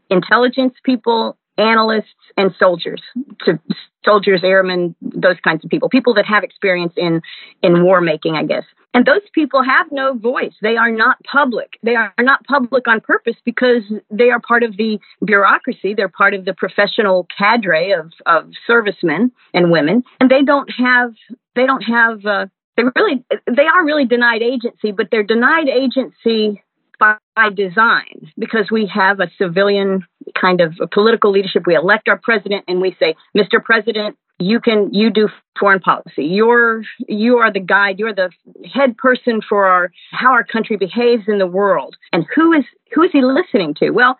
intelligence 0.09 0.75
people, 0.85 1.37
analysts, 1.59 2.15
and 2.37 2.55
soldiers. 2.59 3.03
To 3.45 3.59
soldiers, 4.05 4.41
airmen, 4.43 4.95
those 5.03 5.37
kinds 5.45 5.65
of 5.65 5.71
people, 5.71 5.89
people 5.89 6.15
that 6.15 6.27
have 6.27 6.43
experience 6.45 6.95
in, 6.97 7.21
in 7.63 7.83
war 7.83 8.01
making, 8.01 8.37
I 8.37 8.45
guess. 8.45 8.65
And 8.95 9.05
those 9.05 9.21
people 9.35 9.63
have 9.63 9.87
no 9.93 10.15
voice. 10.15 10.55
They 10.63 10.77
are 10.77 10.91
not 10.91 11.17
public. 11.25 11.75
They 11.83 11.95
are 11.97 12.13
not 12.19 12.45
public 12.45 12.89
on 12.89 13.01
purpose 13.01 13.37
because 13.45 13.83
they 14.11 14.31
are 14.31 14.41
part 14.41 14.63
of 14.63 14.77
the 14.77 14.99
bureaucracy. 15.25 15.95
They're 15.95 16.09
part 16.09 16.35
of 16.35 16.45
the 16.45 16.55
professional 16.55 17.27
cadre 17.37 17.93
of, 17.93 18.13
of 18.27 18.51
servicemen 18.67 19.33
and 19.55 19.71
women, 19.71 20.03
and 20.19 20.31
they 20.31 20.43
don't 20.43 20.71
have 20.77 21.13
they 21.55 21.67
don't 21.67 21.83
have 21.83 22.25
uh, 22.25 22.47
they 22.77 22.85
really 22.97 23.25
they 23.47 23.67
are 23.67 23.85
really 23.85 24.07
denied 24.07 24.43
agency, 24.43 24.93
but 24.93 25.09
they're 25.11 25.23
denied 25.23 25.69
agency 25.69 26.63
by, 26.99 27.17
by 27.35 27.51
design 27.51 28.31
because 28.39 28.71
we 28.71 28.87
have 28.87 29.21
a 29.21 29.31
civilian 29.39 30.07
kind 30.41 30.61
of 30.61 30.75
political 30.93 31.33
leadership. 31.33 31.67
We 31.67 31.75
elect 31.75 32.09
our 32.09 32.19
president 32.23 32.65
and 32.69 32.81
we 32.81 32.95
say, 33.01 33.17
Mr. 33.37 33.63
President, 33.63 34.17
you 34.39 34.61
can 34.61 34.93
you 34.93 35.11
do 35.11 35.29
foreign 35.59 35.81
policy. 35.81 36.25
You're 36.25 36.83
you 37.07 37.39
are 37.39 37.53
the 37.53 37.61
guide. 37.61 37.99
You're 37.99 38.15
the 38.15 38.31
head 38.73 38.97
person 38.97 39.41
for 39.47 39.67
our 39.67 39.91
how 40.13 40.33
our 40.33 40.45
country 40.45 40.77
behaves 40.77 41.25
in 41.29 41.39
the 41.39 41.47
world. 41.47 41.97
And 42.13 42.25
who 42.35 42.53
is 42.53 42.65
who 42.95 43.03
is 43.03 43.11
he 43.13 43.23
listening 43.23 43.75
to? 43.81 43.91
Well, 43.91 44.19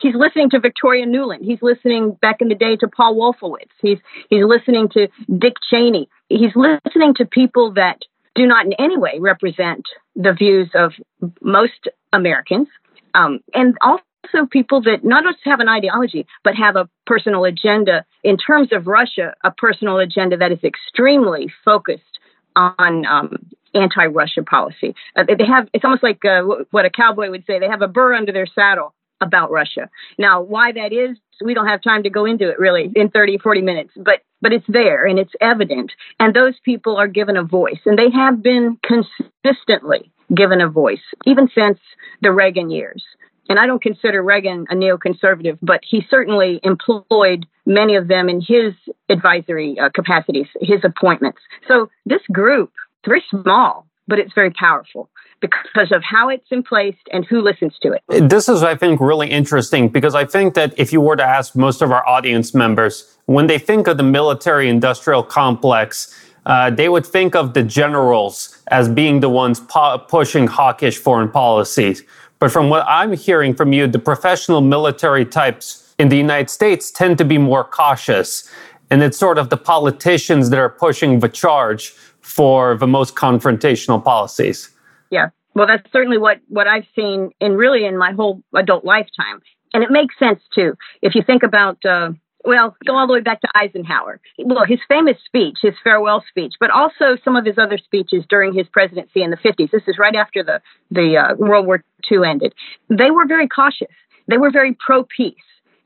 he's 0.00 0.14
listening 0.14 0.50
to 0.50 0.60
Victoria 0.60 1.06
Nuland. 1.06 1.42
He's 1.42 1.62
listening 1.62 2.12
back 2.20 2.40
in 2.40 2.48
the 2.48 2.54
day 2.54 2.76
to 2.76 2.88
Paul 2.88 3.16
Wolfowitz. 3.16 3.70
He's 3.80 3.98
he's 4.28 4.44
listening 4.44 4.88
to 4.90 5.08
Dick 5.38 5.54
Cheney. 5.70 6.08
He's 6.28 6.54
listening 6.54 7.14
to 7.16 7.24
people 7.24 7.72
that 7.74 7.98
do 8.34 8.46
not 8.46 8.66
in 8.66 8.72
any 8.78 8.98
way 8.98 9.18
represent 9.18 9.84
the 10.14 10.32
views 10.32 10.70
of 10.74 10.92
most 11.40 11.88
Americans, 12.12 12.68
um, 13.14 13.40
and 13.54 13.76
also 13.82 14.46
people 14.50 14.82
that 14.82 15.04
not 15.04 15.24
just 15.24 15.38
have 15.44 15.60
an 15.60 15.68
ideology 15.68 16.26
but 16.44 16.54
have 16.54 16.76
a 16.76 16.88
personal 17.06 17.44
agenda. 17.44 18.04
In 18.22 18.36
terms 18.36 18.68
of 18.72 18.86
Russia, 18.86 19.34
a 19.44 19.50
personal 19.50 19.98
agenda 19.98 20.36
that 20.36 20.52
is 20.52 20.62
extremely 20.64 21.52
focused 21.64 22.18
on 22.56 23.06
um, 23.06 23.36
anti-Russia 23.74 24.42
policy. 24.42 24.94
Uh, 25.16 25.24
they 25.26 25.46
have 25.46 25.68
it's 25.72 25.84
almost 25.84 26.02
like 26.02 26.24
uh, 26.24 26.42
what 26.70 26.84
a 26.84 26.90
cowboy 26.90 27.30
would 27.30 27.44
say. 27.46 27.58
They 27.58 27.68
have 27.68 27.82
a 27.82 27.88
burr 27.88 28.14
under 28.14 28.32
their 28.32 28.46
saddle 28.46 28.94
about 29.20 29.50
Russia. 29.50 29.88
Now, 30.18 30.42
why 30.42 30.72
that 30.72 30.92
is, 30.92 31.16
we 31.42 31.54
don't 31.54 31.66
have 31.66 31.82
time 31.82 32.02
to 32.02 32.10
go 32.10 32.24
into 32.24 32.48
it 32.48 32.58
really 32.58 32.90
in 32.94 33.10
30, 33.10 33.38
40 33.38 33.62
minutes, 33.62 33.92
but 33.96 34.20
but 34.42 34.52
it's 34.52 34.64
there 34.68 35.04
and 35.04 35.18
it's 35.18 35.32
evident. 35.40 35.92
And 36.18 36.34
those 36.34 36.54
people 36.64 36.96
are 36.96 37.08
given 37.08 37.36
a 37.36 37.44
voice, 37.44 37.80
and 37.84 37.98
they 37.98 38.10
have 38.10 38.42
been 38.42 38.78
consistently 38.82 40.10
given 40.34 40.60
a 40.60 40.68
voice, 40.68 41.02
even 41.26 41.48
since 41.54 41.78
the 42.22 42.32
Reagan 42.32 42.70
years. 42.70 43.04
And 43.48 43.58
I 43.58 43.66
don't 43.66 43.82
consider 43.82 44.22
Reagan 44.22 44.66
a 44.70 44.74
neoconservative, 44.74 45.58
but 45.60 45.80
he 45.82 46.02
certainly 46.08 46.60
employed 46.62 47.46
many 47.66 47.96
of 47.96 48.06
them 48.06 48.28
in 48.28 48.40
his 48.40 48.74
advisory 49.08 49.76
uh, 49.78 49.90
capacities, 49.92 50.46
his 50.60 50.80
appointments. 50.84 51.40
So 51.66 51.90
this 52.06 52.22
group, 52.32 52.72
it's 53.00 53.08
very 53.08 53.24
small, 53.28 53.86
but 54.06 54.20
it's 54.20 54.32
very 54.34 54.52
powerful 54.52 55.10
because 55.40 55.90
of 55.92 56.02
how 56.02 56.28
it's 56.28 56.46
in 56.50 56.62
place 56.62 56.96
and 57.12 57.24
who 57.24 57.40
listens 57.40 57.76
to 57.80 57.92
it. 57.92 58.28
This 58.28 58.48
is, 58.48 58.62
I 58.62 58.74
think, 58.76 59.00
really 59.00 59.30
interesting 59.30 59.88
because 59.88 60.14
I 60.14 60.24
think 60.24 60.54
that 60.54 60.78
if 60.78 60.92
you 60.92 61.00
were 61.00 61.16
to 61.16 61.24
ask 61.24 61.56
most 61.56 61.82
of 61.82 61.90
our 61.90 62.06
audience 62.06 62.54
members, 62.54 63.16
when 63.26 63.46
they 63.46 63.58
think 63.58 63.86
of 63.86 63.96
the 63.96 64.02
military 64.02 64.68
industrial 64.68 65.22
complex, 65.22 66.14
uh, 66.46 66.70
they 66.70 66.88
would 66.88 67.06
think 67.06 67.34
of 67.34 67.54
the 67.54 67.62
generals 67.62 68.62
as 68.68 68.88
being 68.88 69.20
the 69.20 69.28
ones 69.28 69.60
po- 69.60 69.98
pushing 69.98 70.46
hawkish 70.46 70.98
foreign 70.98 71.30
policies. 71.30 72.02
But 72.38 72.50
from 72.50 72.70
what 72.70 72.84
I'm 72.88 73.12
hearing 73.12 73.54
from 73.54 73.72
you, 73.72 73.86
the 73.86 73.98
professional 73.98 74.60
military 74.60 75.24
types 75.24 75.94
in 75.98 76.08
the 76.08 76.16
United 76.16 76.48
States 76.48 76.90
tend 76.90 77.18
to 77.18 77.24
be 77.24 77.38
more 77.38 77.64
cautious. 77.64 78.50
And 78.90 79.02
it's 79.02 79.18
sort 79.18 79.38
of 79.38 79.50
the 79.50 79.56
politicians 79.56 80.50
that 80.50 80.58
are 80.58 80.70
pushing 80.70 81.20
the 81.20 81.28
charge 81.28 81.90
for 82.20 82.76
the 82.76 82.86
most 82.86 83.14
confrontational 83.14 84.02
policies 84.02 84.70
yeah. 85.10 85.30
Well, 85.54 85.66
that's 85.66 85.90
certainly 85.92 86.18
what 86.18 86.38
what 86.48 86.66
I've 86.66 86.86
seen 86.94 87.30
in 87.40 87.56
really 87.56 87.84
in 87.84 87.98
my 87.98 88.12
whole 88.12 88.42
adult 88.54 88.84
lifetime, 88.84 89.42
and 89.74 89.82
it 89.82 89.90
makes 89.90 90.18
sense 90.18 90.40
too. 90.54 90.74
If 91.02 91.14
you 91.14 91.22
think 91.22 91.42
about, 91.42 91.84
uh, 91.84 92.10
well, 92.44 92.76
go 92.86 92.96
all 92.96 93.06
the 93.06 93.14
way 93.14 93.20
back 93.20 93.40
to 93.40 93.48
Eisenhower. 93.54 94.20
Well, 94.38 94.64
his 94.64 94.78
famous 94.88 95.16
speech, 95.24 95.58
his 95.60 95.74
farewell 95.82 96.24
speech, 96.28 96.54
but 96.60 96.70
also 96.70 97.16
some 97.24 97.36
of 97.36 97.44
his 97.44 97.58
other 97.58 97.78
speeches 97.78 98.24
during 98.28 98.54
his 98.54 98.68
presidency 98.68 99.22
in 99.22 99.30
the 99.30 99.36
50s. 99.36 99.70
This 99.72 99.82
is 99.88 99.98
right 99.98 100.14
after 100.14 100.44
the 100.44 100.60
the 100.90 101.16
uh, 101.16 101.34
World 101.34 101.66
War 101.66 101.82
II 102.10 102.18
ended. 102.24 102.54
They 102.88 103.10
were 103.10 103.26
very 103.26 103.48
cautious. 103.48 103.88
They 104.28 104.38
were 104.38 104.52
very 104.52 104.76
pro 104.78 105.04
peace, 105.04 105.34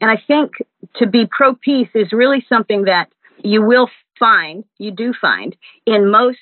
and 0.01 0.11
I 0.11 0.23
think 0.27 0.53
to 0.97 1.07
be 1.07 1.27
pro 1.27 1.55
peace 1.55 1.89
is 1.95 2.13
really 2.13 2.45
something 2.51 2.85
that 2.85 3.09
you 3.43 3.63
will 3.63 3.89
find, 4.19 4.65
you 4.79 4.91
do 4.91 5.13
find 5.19 5.57
in 5.87 6.11
most 6.11 6.39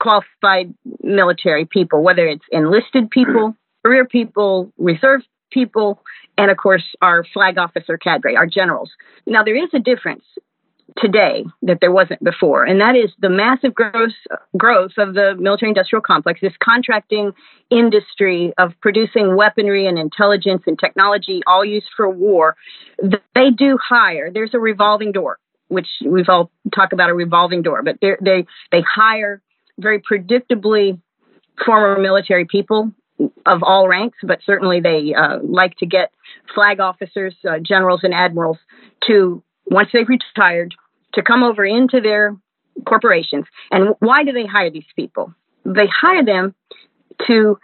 qualified 0.00 0.74
military 1.02 1.64
people, 1.64 2.02
whether 2.02 2.26
it's 2.26 2.44
enlisted 2.52 3.10
people, 3.10 3.50
mm-hmm. 3.50 3.88
career 3.88 4.04
people, 4.04 4.72
reserve 4.78 5.22
people, 5.50 6.02
and 6.36 6.50
of 6.50 6.56
course 6.56 6.84
our 7.02 7.24
flag 7.32 7.58
officer 7.58 7.98
cadre, 7.98 8.36
our 8.36 8.46
generals. 8.46 8.90
Now 9.26 9.42
there 9.42 9.56
is 9.56 9.70
a 9.74 9.78
difference 9.78 10.24
today 10.96 11.44
that 11.62 11.78
there 11.80 11.92
wasn't 11.92 12.22
before, 12.24 12.64
and 12.64 12.80
that 12.80 12.96
is 12.96 13.10
the 13.18 13.28
massive 13.28 13.74
growth 13.74 14.12
growth 14.56 14.92
of 14.98 15.14
the 15.14 15.34
military 15.38 15.70
industrial 15.70 16.02
complex, 16.02 16.40
this 16.40 16.52
contracting 16.62 17.32
industry 17.70 18.52
of 18.58 18.72
producing 18.80 19.36
weaponry 19.36 19.86
and 19.86 19.98
intelligence 19.98 20.62
and 20.66 20.78
technology 20.78 21.42
all 21.46 21.64
used 21.64 21.88
for 21.96 22.08
war. 22.08 22.56
They 23.34 23.50
do 23.50 23.78
hire. 23.82 24.30
There's 24.32 24.54
a 24.54 24.58
revolving 24.58 25.12
door 25.12 25.38
which 25.68 25.86
we've 26.04 26.28
all 26.28 26.50
talked 26.74 26.92
about 26.92 27.10
a 27.10 27.14
revolving 27.14 27.62
door, 27.62 27.82
but 27.82 27.98
they 28.00 28.46
they 28.70 28.82
hire 28.82 29.42
very 29.78 30.00
predictably 30.00 31.00
former 31.64 32.00
military 32.00 32.44
people 32.44 32.92
of 33.46 33.62
all 33.62 33.88
ranks, 33.88 34.18
but 34.22 34.38
certainly 34.44 34.80
they 34.80 35.14
uh, 35.14 35.38
like 35.42 35.76
to 35.78 35.86
get 35.86 36.12
flag 36.54 36.80
officers, 36.80 37.34
uh, 37.48 37.58
generals, 37.60 38.00
and 38.02 38.14
admirals 38.14 38.58
to, 39.06 39.42
once 39.66 39.88
they've 39.92 40.08
retired, 40.08 40.74
to 41.14 41.22
come 41.22 41.42
over 41.42 41.64
into 41.64 42.00
their 42.00 42.36
corporations. 42.86 43.44
And 43.70 43.94
why 43.98 44.24
do 44.24 44.32
they 44.32 44.46
hire 44.46 44.70
these 44.70 44.84
people? 44.94 45.34
They 45.64 45.88
hire 45.88 46.24
them 46.24 46.54
to 47.26 47.58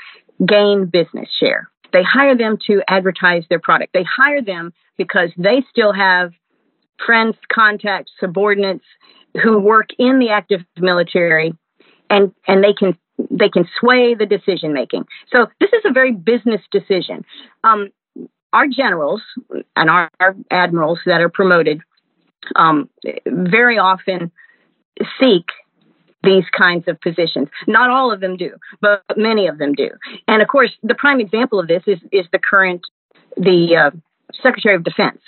gain 0.44 0.86
business 0.86 1.28
share. 1.38 1.68
They 1.92 2.02
hire 2.02 2.36
them 2.36 2.58
to 2.66 2.82
advertise 2.88 3.44
their 3.48 3.60
product. 3.60 3.92
They 3.92 4.04
hire 4.04 4.42
them 4.42 4.72
because 4.98 5.30
they 5.36 5.62
still 5.70 5.92
have 5.92 6.32
friends, 7.04 7.36
contacts, 7.52 8.12
subordinates 8.18 8.84
who 9.42 9.58
work 9.58 9.88
in 9.98 10.18
the 10.18 10.30
active 10.30 10.60
military 10.78 11.54
and 12.14 12.32
and 12.46 12.62
they 12.62 12.72
can 12.72 12.96
they 13.30 13.48
can 13.48 13.66
sway 13.80 14.14
the 14.14 14.26
decision 14.26 14.72
making. 14.72 15.04
So 15.32 15.46
this 15.60 15.70
is 15.72 15.82
a 15.84 15.92
very 15.92 16.12
business 16.12 16.60
decision. 16.70 17.24
Um, 17.62 17.90
our 18.52 18.66
generals 18.68 19.22
and 19.74 19.90
our, 19.90 20.08
our, 20.20 20.36
admirals 20.50 21.00
that 21.06 21.20
are 21.20 21.28
promoted 21.28 21.80
um, 22.54 22.88
very 23.26 23.78
often 23.78 24.30
seek 25.20 25.46
these 26.22 26.44
kinds 26.56 26.86
of 26.86 27.00
positions. 27.00 27.48
Not 27.66 27.90
all 27.90 28.12
of 28.12 28.20
them 28.20 28.36
do, 28.36 28.52
but 28.80 29.02
many 29.16 29.48
of 29.48 29.58
them 29.58 29.72
do. 29.72 29.90
And 30.28 30.40
of 30.40 30.48
course, 30.48 30.70
the 30.82 30.94
prime 30.94 31.20
example 31.20 31.58
of 31.58 31.68
this 31.68 31.82
is 31.86 31.98
is 32.12 32.26
the 32.32 32.38
current 32.38 32.82
the 33.36 33.76
uh, 33.76 33.90
Secretary 34.42 34.76
of 34.76 34.84
Defense. 34.84 35.20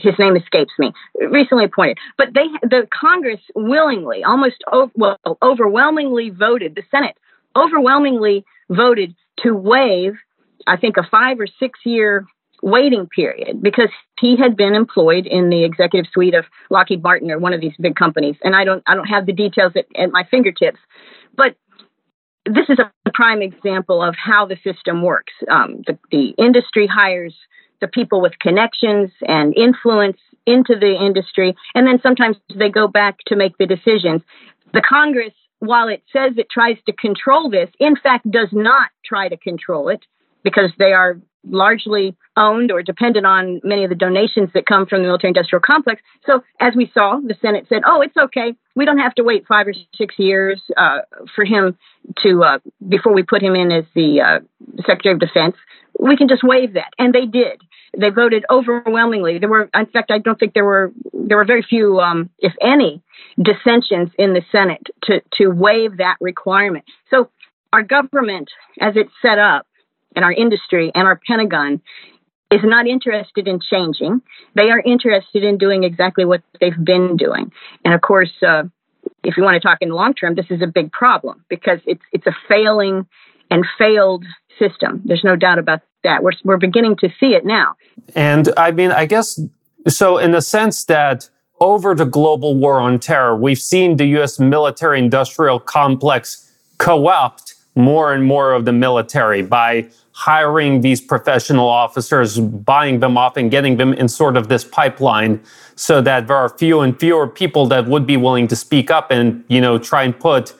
His 0.00 0.14
name 0.18 0.36
escapes 0.36 0.72
me. 0.78 0.92
Recently 1.30 1.64
appointed, 1.64 1.98
but 2.16 2.28
they 2.34 2.46
the 2.62 2.86
Congress 2.92 3.40
willingly, 3.54 4.24
almost 4.24 4.62
well, 4.94 5.18
overwhelmingly 5.42 6.30
voted. 6.30 6.74
The 6.74 6.82
Senate 6.90 7.16
overwhelmingly 7.56 8.44
voted 8.70 9.14
to 9.40 9.52
waive, 9.52 10.14
I 10.66 10.76
think, 10.76 10.96
a 10.96 11.02
five 11.10 11.40
or 11.40 11.46
six 11.58 11.80
year 11.84 12.26
waiting 12.62 13.06
period 13.06 13.62
because 13.62 13.90
he 14.20 14.36
had 14.36 14.56
been 14.56 14.74
employed 14.74 15.26
in 15.26 15.48
the 15.48 15.64
executive 15.64 16.10
suite 16.12 16.34
of 16.34 16.44
Lockheed 16.70 17.02
Martin 17.02 17.30
or 17.30 17.38
one 17.38 17.52
of 17.52 17.60
these 17.60 17.74
big 17.80 17.94
companies. 17.94 18.36
And 18.42 18.54
I 18.54 18.64
don't 18.64 18.82
I 18.86 18.94
don't 18.94 19.06
have 19.06 19.26
the 19.26 19.32
details 19.32 19.72
at, 19.76 19.86
at 19.96 20.10
my 20.10 20.24
fingertips, 20.30 20.80
but 21.36 21.56
this 22.46 22.68
is 22.68 22.78
a 22.78 23.10
prime 23.12 23.42
example 23.42 24.02
of 24.02 24.14
how 24.16 24.46
the 24.46 24.56
system 24.64 25.02
works. 25.02 25.32
Um, 25.50 25.82
the, 25.86 25.98
the 26.10 26.28
industry 26.38 26.86
hires 26.86 27.34
the 27.80 27.88
people 27.88 28.20
with 28.20 28.38
connections 28.38 29.10
and 29.22 29.56
influence 29.56 30.18
into 30.46 30.74
the 30.78 30.96
industry, 31.00 31.54
and 31.74 31.86
then 31.86 32.00
sometimes 32.02 32.36
they 32.54 32.70
go 32.70 32.88
back 32.88 33.18
to 33.26 33.36
make 33.36 33.56
the 33.58 33.66
decisions. 33.66 34.22
The 34.72 34.82
Congress, 34.86 35.34
while 35.58 35.88
it 35.88 36.02
says 36.12 36.32
it 36.36 36.48
tries 36.50 36.76
to 36.86 36.92
control 36.92 37.50
this, 37.50 37.68
in 37.78 37.96
fact 37.96 38.30
does 38.30 38.48
not 38.52 38.90
try 39.04 39.28
to 39.28 39.36
control 39.36 39.88
it 39.88 40.00
because 40.42 40.70
they 40.78 40.92
are 40.92 41.18
largely 41.44 42.16
owned 42.36 42.70
or 42.70 42.82
dependent 42.82 43.26
on 43.26 43.60
many 43.64 43.84
of 43.84 43.90
the 43.90 43.96
donations 43.96 44.50
that 44.54 44.66
come 44.66 44.86
from 44.86 45.02
the 45.02 45.08
military 45.08 45.30
industrial 45.30 45.62
complex. 45.64 46.02
So, 46.26 46.42
as 46.60 46.74
we 46.76 46.90
saw, 46.92 47.20
the 47.20 47.36
Senate 47.40 47.66
said, 47.68 47.82
oh, 47.86 48.00
it's 48.00 48.16
okay. 48.16 48.54
We 48.74 48.84
don't 48.84 48.98
have 48.98 49.14
to 49.16 49.24
wait 49.24 49.46
five 49.46 49.66
or 49.66 49.74
six 49.96 50.14
years 50.18 50.60
uh, 50.76 51.00
for 51.34 51.44
him 51.44 51.76
to, 52.22 52.42
uh, 52.44 52.58
before 52.88 53.12
we 53.12 53.22
put 53.22 53.42
him 53.42 53.54
in 53.54 53.72
as 53.72 53.84
the 53.94 54.20
uh, 54.20 54.38
Secretary 54.86 55.14
of 55.14 55.20
Defense. 55.20 55.56
We 55.98 56.16
can 56.16 56.28
just 56.28 56.44
waive 56.44 56.74
that. 56.74 56.92
And 56.98 57.14
they 57.14 57.26
did. 57.26 57.60
They 57.96 58.10
voted 58.10 58.44
overwhelmingly. 58.50 59.38
There 59.38 59.48
were, 59.48 59.68
in 59.74 59.86
fact, 59.86 60.10
I 60.10 60.18
don't 60.18 60.38
think 60.38 60.54
there 60.54 60.64
were, 60.64 60.92
there 61.12 61.36
were 61.36 61.44
very 61.44 61.62
few, 61.62 62.00
um, 62.00 62.30
if 62.38 62.52
any, 62.60 63.02
dissensions 63.40 64.10
in 64.18 64.34
the 64.34 64.42
Senate 64.52 64.86
to, 65.04 65.20
to 65.38 65.48
waive 65.48 65.98
that 65.98 66.16
requirement. 66.20 66.84
So, 67.10 67.30
our 67.72 67.82
government, 67.82 68.50
as 68.80 68.94
it's 68.96 69.12
set 69.20 69.38
up, 69.38 69.66
and 70.16 70.24
our 70.24 70.32
industry 70.32 70.90
and 70.94 71.06
our 71.06 71.20
Pentagon 71.26 71.80
is 72.50 72.60
not 72.64 72.86
interested 72.86 73.46
in 73.46 73.60
changing. 73.60 74.22
They 74.54 74.70
are 74.70 74.80
interested 74.80 75.44
in 75.44 75.58
doing 75.58 75.84
exactly 75.84 76.24
what 76.24 76.42
they've 76.60 76.84
been 76.84 77.16
doing. 77.16 77.52
And 77.84 77.94
of 77.94 78.00
course, 78.00 78.32
uh, 78.46 78.64
if 79.22 79.36
you 79.36 79.42
want 79.42 79.60
to 79.60 79.66
talk 79.66 79.78
in 79.80 79.90
the 79.90 79.94
long 79.94 80.14
term, 80.14 80.34
this 80.34 80.46
is 80.50 80.62
a 80.62 80.66
big 80.66 80.90
problem 80.90 81.44
because 81.48 81.78
it's 81.86 82.02
it's 82.12 82.26
a 82.26 82.34
failing 82.48 83.06
and 83.50 83.64
failed 83.78 84.24
system. 84.58 85.02
There's 85.04 85.24
no 85.24 85.36
doubt 85.36 85.58
about 85.58 85.80
that. 86.04 86.22
We're 86.22 86.32
we're 86.44 86.58
beginning 86.58 86.96
to 86.96 87.08
see 87.20 87.34
it 87.34 87.44
now. 87.44 87.74
And 88.14 88.52
I 88.56 88.70
mean, 88.70 88.90
I 88.90 89.06
guess 89.06 89.40
so. 89.88 90.18
In 90.18 90.32
the 90.32 90.42
sense 90.42 90.84
that 90.84 91.28
over 91.60 91.94
the 91.94 92.04
global 92.04 92.54
war 92.54 92.78
on 92.80 92.98
terror, 92.98 93.36
we've 93.36 93.58
seen 93.58 93.96
the 93.96 94.06
U.S. 94.06 94.38
military-industrial 94.38 95.60
complex 95.60 96.52
co-opt 96.78 97.54
more 97.74 98.12
and 98.12 98.24
more 98.24 98.52
of 98.52 98.64
the 98.64 98.72
military 98.72 99.42
by 99.42 99.88
hiring 100.12 100.80
these 100.80 101.00
professional 101.00 101.68
officers, 101.68 102.40
buying 102.40 102.98
them 102.98 103.16
off 103.16 103.36
and 103.36 103.52
getting 103.52 103.76
them 103.76 103.92
in 103.92 104.08
sort 104.08 104.36
of 104.36 104.48
this 104.48 104.64
pipeline 104.64 105.40
so 105.76 106.00
that 106.00 106.26
there 106.26 106.36
are 106.36 106.48
fewer 106.48 106.84
and 106.84 106.98
fewer 106.98 107.28
people 107.28 107.66
that 107.66 107.86
would 107.86 108.04
be 108.04 108.16
willing 108.16 108.48
to 108.48 108.56
speak 108.56 108.90
up 108.90 109.12
and, 109.12 109.44
you 109.46 109.60
know, 109.60 109.78
try 109.78 110.02
and 110.02 110.18
put 110.18 110.54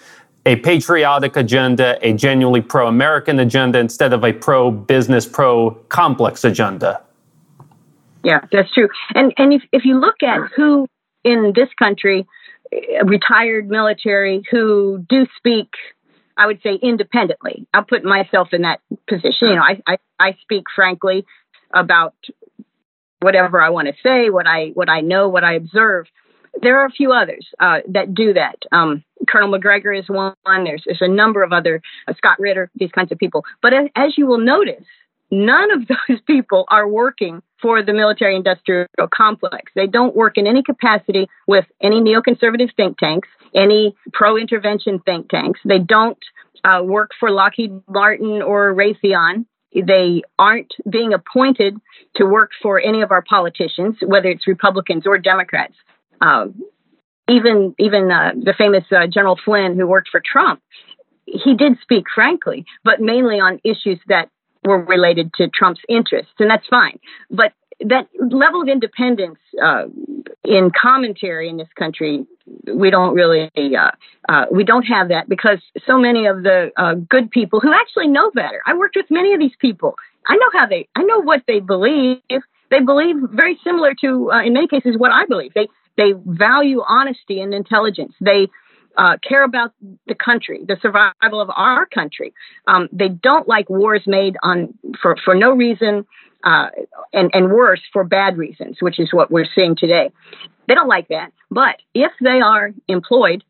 a 0.47 0.57
patriotic 0.57 1.37
agenda, 1.37 1.99
a 2.03 2.13
genuinely 2.13 2.61
pro-American 2.61 3.39
agenda 3.41 3.79
instead 3.79 4.13
of 4.13 4.25
a 4.25 4.33
pro-business, 4.33 5.27
pro-complex 5.27 6.45
agenda. 6.45 7.03
Yeah, 8.25 8.41
that's 8.51 8.73
true. 8.73 8.89
And 9.15 9.33
and 9.39 9.53
if, 9.53 9.63
if 9.73 9.85
you 9.85 10.01
look 10.01 10.23
at 10.23 10.51
who 10.57 10.87
in 11.25 11.53
this 11.55 11.69
country 11.79 12.27
eh, 12.73 13.03
retired 13.05 13.69
military 13.69 14.43
who 14.51 15.05
do 15.09 15.27
speak 15.37 15.69
I 16.39 16.47
would 16.47 16.63
say 16.63 16.79
independently. 16.81 17.67
I'll 17.75 17.83
put 17.83 18.05
myself 18.05 18.51
in 18.53 18.63
that 18.63 18.81
position. 19.09 19.49
You 19.49 19.57
know, 19.57 19.63
I, 19.63 19.83
I, 19.87 19.99
I 20.21 20.37
speak 20.41 20.65
frankly 20.75 21.27
about 21.75 22.15
whatever 23.21 23.61
I 23.61 23.71
want 23.71 23.89
to 23.89 23.95
say, 24.03 24.31
what 24.31 24.47
I 24.47 24.69
what 24.69 24.89
I 24.89 25.01
know, 25.01 25.29
what 25.29 25.43
I 25.43 25.55
observe. 25.55 26.07
There 26.61 26.79
are 26.81 26.87
a 26.87 26.91
few 26.91 27.13
others 27.13 27.47
uh, 27.61 27.79
that 27.89 28.15
do 28.15 28.35
that. 28.35 28.57
Um, 28.73 29.05
Colonel 29.29 29.49
Macgregor 29.49 29.93
is 29.93 30.09
one. 30.09 30.35
There's, 30.47 30.83
there's 30.87 31.03
a 31.03 31.09
number 31.09 31.43
of 31.43 31.53
other 31.53 31.83
uh, 32.07 32.15
Scott 32.17 32.39
Ritter, 32.39 32.71
these 32.77 32.91
kinds 32.93 33.13
of 33.13 33.19
people. 33.19 33.45
But 33.63 33.75
as, 33.75 33.87
as 33.97 34.19
you 34.19 34.27
will 34.27 34.39
notice, 34.39 34.85
none 35.31 35.71
of 35.71 35.89
those 36.09 36.21
people 36.27 36.65
are 36.69 36.89
working 36.89 37.43
for 37.61 37.83
the 37.83 37.93
military 37.93 38.37
industrial 38.37 38.87
complex. 39.13 39.73
They 39.75 39.87
don't 39.87 40.15
work 40.15 40.39
in 40.39 40.47
any 40.47 40.63
capacity 40.63 41.29
with 41.47 41.65
any 41.83 42.01
neoconservative 42.01 42.75
think 42.77 42.99
tanks, 42.99 43.29
any 43.55 43.97
pro 44.13 44.37
intervention 44.37 45.01
think 45.01 45.29
tanks. 45.29 45.61
They 45.65 45.79
don't 45.79 46.19
uh, 46.65 46.83
work 46.85 47.11
for 47.19 47.31
Lockheed 47.31 47.73
Martin 47.89 48.43
or 48.43 48.75
Raytheon. 48.75 49.47
They 49.75 50.23
aren't 50.39 50.73
being 50.89 51.13
appointed 51.13 51.77
to 52.17 52.25
work 52.25 52.51
for 52.63 52.81
any 52.81 53.03
of 53.03 53.11
our 53.11 53.23
politicians, 53.23 53.97
whether 54.05 54.29
it's 54.29 54.47
Republicans 54.47 55.07
or 55.07 55.19
Democrats. 55.19 55.75
Uh, 56.21 56.47
even 57.29 57.75
even 57.79 58.11
uh, 58.11 58.33
the 58.35 58.55
famous 58.57 58.85
uh, 58.91 59.07
General 59.07 59.39
Flynn, 59.45 59.77
who 59.77 59.87
worked 59.87 60.09
for 60.11 60.23
Trump, 60.25 60.63
he 61.27 61.55
did 61.55 61.75
speak 61.83 62.05
frankly, 62.15 62.65
but 62.85 63.01
mainly 63.01 63.37
on 63.37 63.61
issues 63.65 64.01
that 64.09 64.31
were 64.65 64.83
related 64.85 65.33
to 65.35 65.49
Trump's 65.49 65.81
interests, 65.89 66.33
and 66.39 66.51
that's 66.51 66.67
fine. 66.69 66.99
But 67.31 67.53
that 67.81 68.09
level 68.19 68.63
of 68.63 68.69
independence 68.69 69.39
uh, 69.63 69.85
in 70.45 70.71
commentary 70.81 71.49
in 71.49 71.59
this 71.59 71.69
country, 71.79 72.27
we 72.75 72.91
don't 72.91 73.15
really, 73.15 73.51
uh, 73.57 73.91
uh, 74.29 74.47
we 74.51 74.65
don't 74.65 74.83
have 74.83 75.09
that 75.09 75.29
because 75.29 75.59
so 75.87 75.99
many 75.99 76.27
of 76.27 76.43
the 76.43 76.71
uh, 76.77 76.95
good 76.95 77.31
people 77.31 77.61
who 77.61 77.73
actually 77.73 78.09
know 78.09 78.31
better. 78.33 78.63
I 78.67 78.75
worked 78.75 78.97
with 78.97 79.07
many 79.11 79.33
of 79.33 79.39
these 79.39 79.55
people. 79.61 79.95
I 80.27 80.35
know 80.37 80.51
how 80.53 80.67
they, 80.67 80.89
I 80.97 81.03
know 81.05 81.21
what 81.21 81.43
they 81.47 81.61
believe. 81.61 82.19
They 82.71 82.81
believe 82.81 83.17
very 83.33 83.59
similar 83.63 83.95
to, 84.01 84.33
uh, 84.33 84.43
in 84.43 84.55
many 84.55 84.67
cases, 84.67 84.97
what 84.99 85.13
I 85.13 85.25
believe. 85.27 85.55
They 85.55 85.69
they 85.99 86.15
value 86.25 86.81
honesty 86.87 87.41
and 87.43 87.53
intelligence. 87.53 88.15
They 88.21 88.49
uh, 88.97 89.17
care 89.29 89.45
about 89.45 89.73
the 90.07 90.15
country, 90.15 90.65
the 90.67 90.77
survival 90.81 91.41
of 91.41 91.51
our 91.55 91.85
country. 91.87 92.33
Um, 92.67 92.89
they 92.93 93.09
don't 93.09 93.47
like 93.47 93.69
wars 93.69 94.03
made 94.07 94.37
on 94.43 94.75
for, 95.03 95.17
for 95.25 95.35
no 95.35 95.53
reason, 95.53 96.07
uh, 96.45 96.69
and 97.13 97.31
and 97.35 97.51
worse 97.51 97.83
for 97.93 98.05
bad 98.05 98.39
reasons, 98.39 98.79
which 98.81 98.99
is 98.99 99.13
what 99.13 99.31
we're 99.31 99.47
seeing 99.55 99.77
today. 99.77 100.11
They 100.67 100.75
don't 100.75 100.89
like 100.89 101.09
that. 101.09 101.33
But 101.51 101.77
if 101.95 102.13
they 102.21 102.41
are 102.41 102.73
employed 102.89 103.45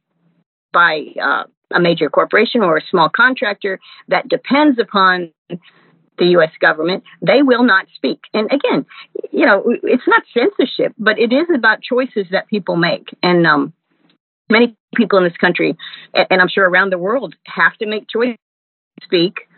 by 0.73 1.07
uh, 1.23 1.45
a 1.73 1.81
major 1.81 2.09
corporation 2.11 2.63
or 2.63 2.77
a 2.77 2.83
small 2.91 3.09
contractor 3.09 3.79
that 4.09 4.29
depends 4.29 4.79
upon 4.79 5.33
the 6.19 6.27
U.S. 6.27 6.51
government, 6.61 7.05
they 7.23 7.43
will 7.43 7.65
not 7.65 7.87
speak. 7.95 8.21
And 8.35 8.47
again, 8.53 8.87
you 9.31 9.47
know, 9.47 9.65
it's 9.83 10.07
not 10.07 10.23
censorship, 10.35 10.95
but 10.99 11.19
it 11.19 11.33
is 11.33 11.47
about 11.55 11.83
choices 11.83 12.27
that 12.31 12.49
people 12.49 12.77
make. 12.77 13.09
And 13.23 13.47
um, 13.47 13.73
many 14.51 14.77
people 14.95 15.19
in 15.19 15.25
this 15.25 15.37
country, 15.37 15.77
and 16.15 16.41
I'm 16.41 16.49
sure 16.49 16.69
around 16.69 16.91
the 16.91 16.99
world, 16.99 17.35
have 17.47 17.75
to 17.79 17.87
make 17.87 18.09
choices 18.09 18.37
speak, 19.03 19.49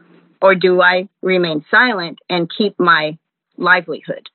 or 0.43 0.55
do 0.55 0.81
I 0.81 1.09
remain 1.23 1.65
silent 1.71 2.19
and 2.29 2.51
keep 2.57 2.79
my 2.79 3.19
livelihood? 3.57 4.29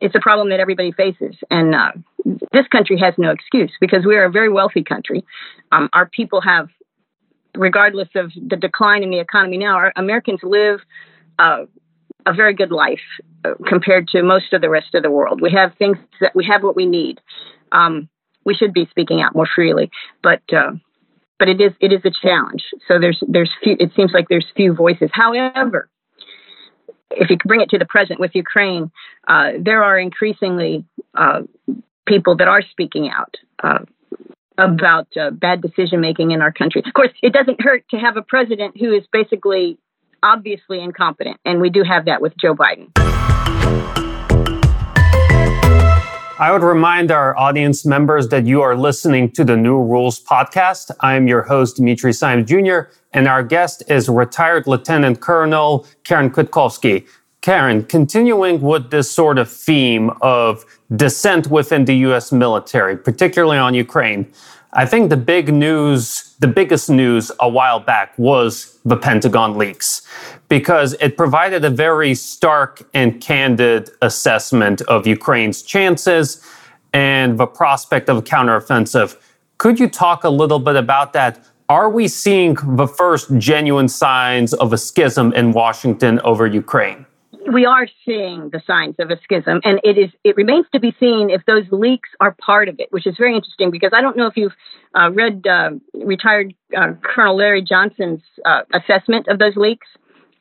It's 0.00 0.14
a 0.14 0.20
problem 0.20 0.50
that 0.50 0.60
everybody 0.60 0.92
faces, 0.92 1.36
and 1.50 1.74
uh, 1.74 1.92
this 2.52 2.66
country 2.68 2.98
has 2.98 3.14
no 3.18 3.30
excuse 3.30 3.72
because 3.80 4.04
we 4.04 4.16
are 4.16 4.24
a 4.24 4.30
very 4.30 4.48
wealthy 4.48 4.82
country. 4.82 5.24
Um, 5.70 5.88
our 5.92 6.06
people 6.06 6.40
have, 6.40 6.68
regardless 7.54 8.08
of 8.16 8.32
the 8.34 8.56
decline 8.56 9.02
in 9.02 9.10
the 9.10 9.20
economy 9.20 9.58
now, 9.58 9.76
our 9.76 9.92
Americans 9.96 10.40
live 10.42 10.80
a 12.26 12.32
very 12.32 12.54
good 12.54 12.70
life 12.70 13.00
uh, 13.44 13.54
compared 13.66 14.08
to 14.08 14.22
most 14.22 14.52
of 14.52 14.60
the 14.60 14.70
rest 14.70 14.94
of 14.94 15.02
the 15.02 15.10
world. 15.10 15.40
We 15.40 15.50
have 15.52 15.74
things 15.76 15.98
that 16.20 16.34
we 16.34 16.46
have 16.50 16.62
what 16.62 16.76
we 16.76 16.86
need. 16.86 17.20
Um, 17.72 18.08
we 18.44 18.54
should 18.54 18.72
be 18.72 18.86
speaking 18.90 19.20
out 19.20 19.34
more 19.34 19.48
freely, 19.52 19.90
but 20.22 20.42
uh, 20.52 20.72
but 21.38 21.48
it 21.48 21.60
is 21.60 21.72
it 21.80 21.92
is 21.92 22.00
a 22.04 22.10
challenge. 22.10 22.62
So 22.88 22.98
there's 22.98 23.22
there's 23.26 23.50
few. 23.62 23.76
It 23.78 23.92
seems 23.96 24.12
like 24.12 24.26
there's 24.28 24.46
few 24.56 24.74
voices. 24.74 25.10
However, 25.12 25.88
if 27.10 27.30
you 27.30 27.36
bring 27.44 27.60
it 27.60 27.70
to 27.70 27.78
the 27.78 27.86
present 27.86 28.20
with 28.20 28.32
Ukraine, 28.34 28.90
uh, 29.28 29.52
there 29.60 29.82
are 29.82 29.98
increasingly 29.98 30.84
uh, 31.14 31.42
people 32.06 32.36
that 32.36 32.48
are 32.48 32.62
speaking 32.62 33.10
out. 33.10 33.34
Uh, 33.62 33.84
about 34.58 35.08
uh, 35.16 35.30
bad 35.30 35.62
decision 35.62 36.00
making 36.00 36.30
in 36.30 36.42
our 36.42 36.52
country. 36.52 36.82
Of 36.86 36.92
course, 36.92 37.08
it 37.22 37.32
doesn't 37.32 37.60
hurt 37.62 37.84
to 37.90 37.96
have 37.96 38.18
a 38.18 38.22
president 38.22 38.76
who 38.78 38.92
is 38.92 39.02
basically 39.10 39.78
obviously 40.22 40.80
incompetent, 40.80 41.38
and 41.44 41.60
we 41.60 41.70
do 41.70 41.82
have 41.82 42.04
that 42.06 42.20
with 42.20 42.32
Joe 42.40 42.54
Biden. 42.54 42.90
I 46.38 46.50
would 46.50 46.64
remind 46.64 47.12
our 47.12 47.36
audience 47.36 47.86
members 47.86 48.28
that 48.28 48.46
you 48.46 48.62
are 48.62 48.74
listening 48.74 49.30
to 49.32 49.44
the 49.44 49.56
New 49.56 49.80
Rules 49.80 50.20
podcast. 50.20 50.90
I 50.98 51.14
am 51.14 51.28
your 51.28 51.42
host, 51.42 51.76
Dimitri 51.76 52.12
Simes 52.12 52.48
Jr., 52.48 52.90
and 53.12 53.28
our 53.28 53.44
guest 53.44 53.84
is 53.88 54.08
retired 54.08 54.66
Lieutenant 54.66 55.20
Colonel 55.20 55.86
Karen 56.02 56.30
Kwiatkowski. 56.30 57.06
Karen, 57.42 57.84
continuing 57.84 58.60
with 58.60 58.90
this 58.90 59.10
sort 59.10 59.38
of 59.38 59.50
theme 59.50 60.10
of 60.20 60.64
dissent 60.96 61.48
within 61.48 61.84
the 61.84 61.94
US 62.08 62.32
military, 62.32 62.96
particularly 62.96 63.58
on 63.58 63.74
Ukraine, 63.74 64.28
I 64.74 64.86
think 64.86 65.10
the 65.10 65.18
big 65.18 65.52
news, 65.52 66.34
the 66.38 66.48
biggest 66.48 66.88
news 66.88 67.30
a 67.40 67.48
while 67.48 67.78
back 67.78 68.18
was 68.18 68.78
the 68.86 68.96
Pentagon 68.96 69.58
leaks 69.58 70.00
because 70.48 70.94
it 70.98 71.18
provided 71.18 71.62
a 71.62 71.68
very 71.68 72.14
stark 72.14 72.88
and 72.94 73.20
candid 73.20 73.90
assessment 74.00 74.80
of 74.82 75.06
Ukraine's 75.06 75.60
chances 75.60 76.42
and 76.94 77.38
the 77.38 77.46
prospect 77.46 78.08
of 78.08 78.16
a 78.16 78.22
counteroffensive. 78.22 79.18
Could 79.58 79.78
you 79.78 79.90
talk 79.90 80.24
a 80.24 80.30
little 80.30 80.58
bit 80.58 80.76
about 80.76 81.12
that? 81.12 81.44
Are 81.68 81.90
we 81.90 82.08
seeing 82.08 82.56
the 82.62 82.86
first 82.86 83.36
genuine 83.36 83.88
signs 83.88 84.54
of 84.54 84.72
a 84.72 84.78
schism 84.78 85.34
in 85.34 85.52
Washington 85.52 86.18
over 86.20 86.46
Ukraine? 86.46 87.04
We 87.50 87.66
are 87.66 87.86
seeing 88.04 88.50
the 88.50 88.60
signs 88.66 88.96
of 88.98 89.10
a 89.10 89.18
schism, 89.22 89.60
and 89.64 89.80
it 89.82 89.98
is 89.98 90.10
it 90.24 90.36
remains 90.36 90.66
to 90.72 90.80
be 90.80 90.94
seen 91.00 91.30
if 91.30 91.44
those 91.46 91.64
leaks 91.70 92.08
are 92.20 92.36
part 92.40 92.68
of 92.68 92.76
it, 92.78 92.88
which 92.90 93.06
is 93.06 93.16
very 93.18 93.34
interesting 93.34 93.70
because 93.70 93.92
I 93.94 94.00
don't 94.00 94.16
know 94.16 94.26
if 94.26 94.36
you've 94.36 94.52
uh, 94.94 95.10
read 95.10 95.46
uh, 95.46 95.70
retired 95.94 96.54
uh, 96.76 96.92
Colonel 97.02 97.36
Larry 97.36 97.62
Johnson's 97.62 98.22
uh, 98.44 98.62
assessment 98.72 99.28
of 99.28 99.38
those 99.38 99.56
leaks. 99.56 99.86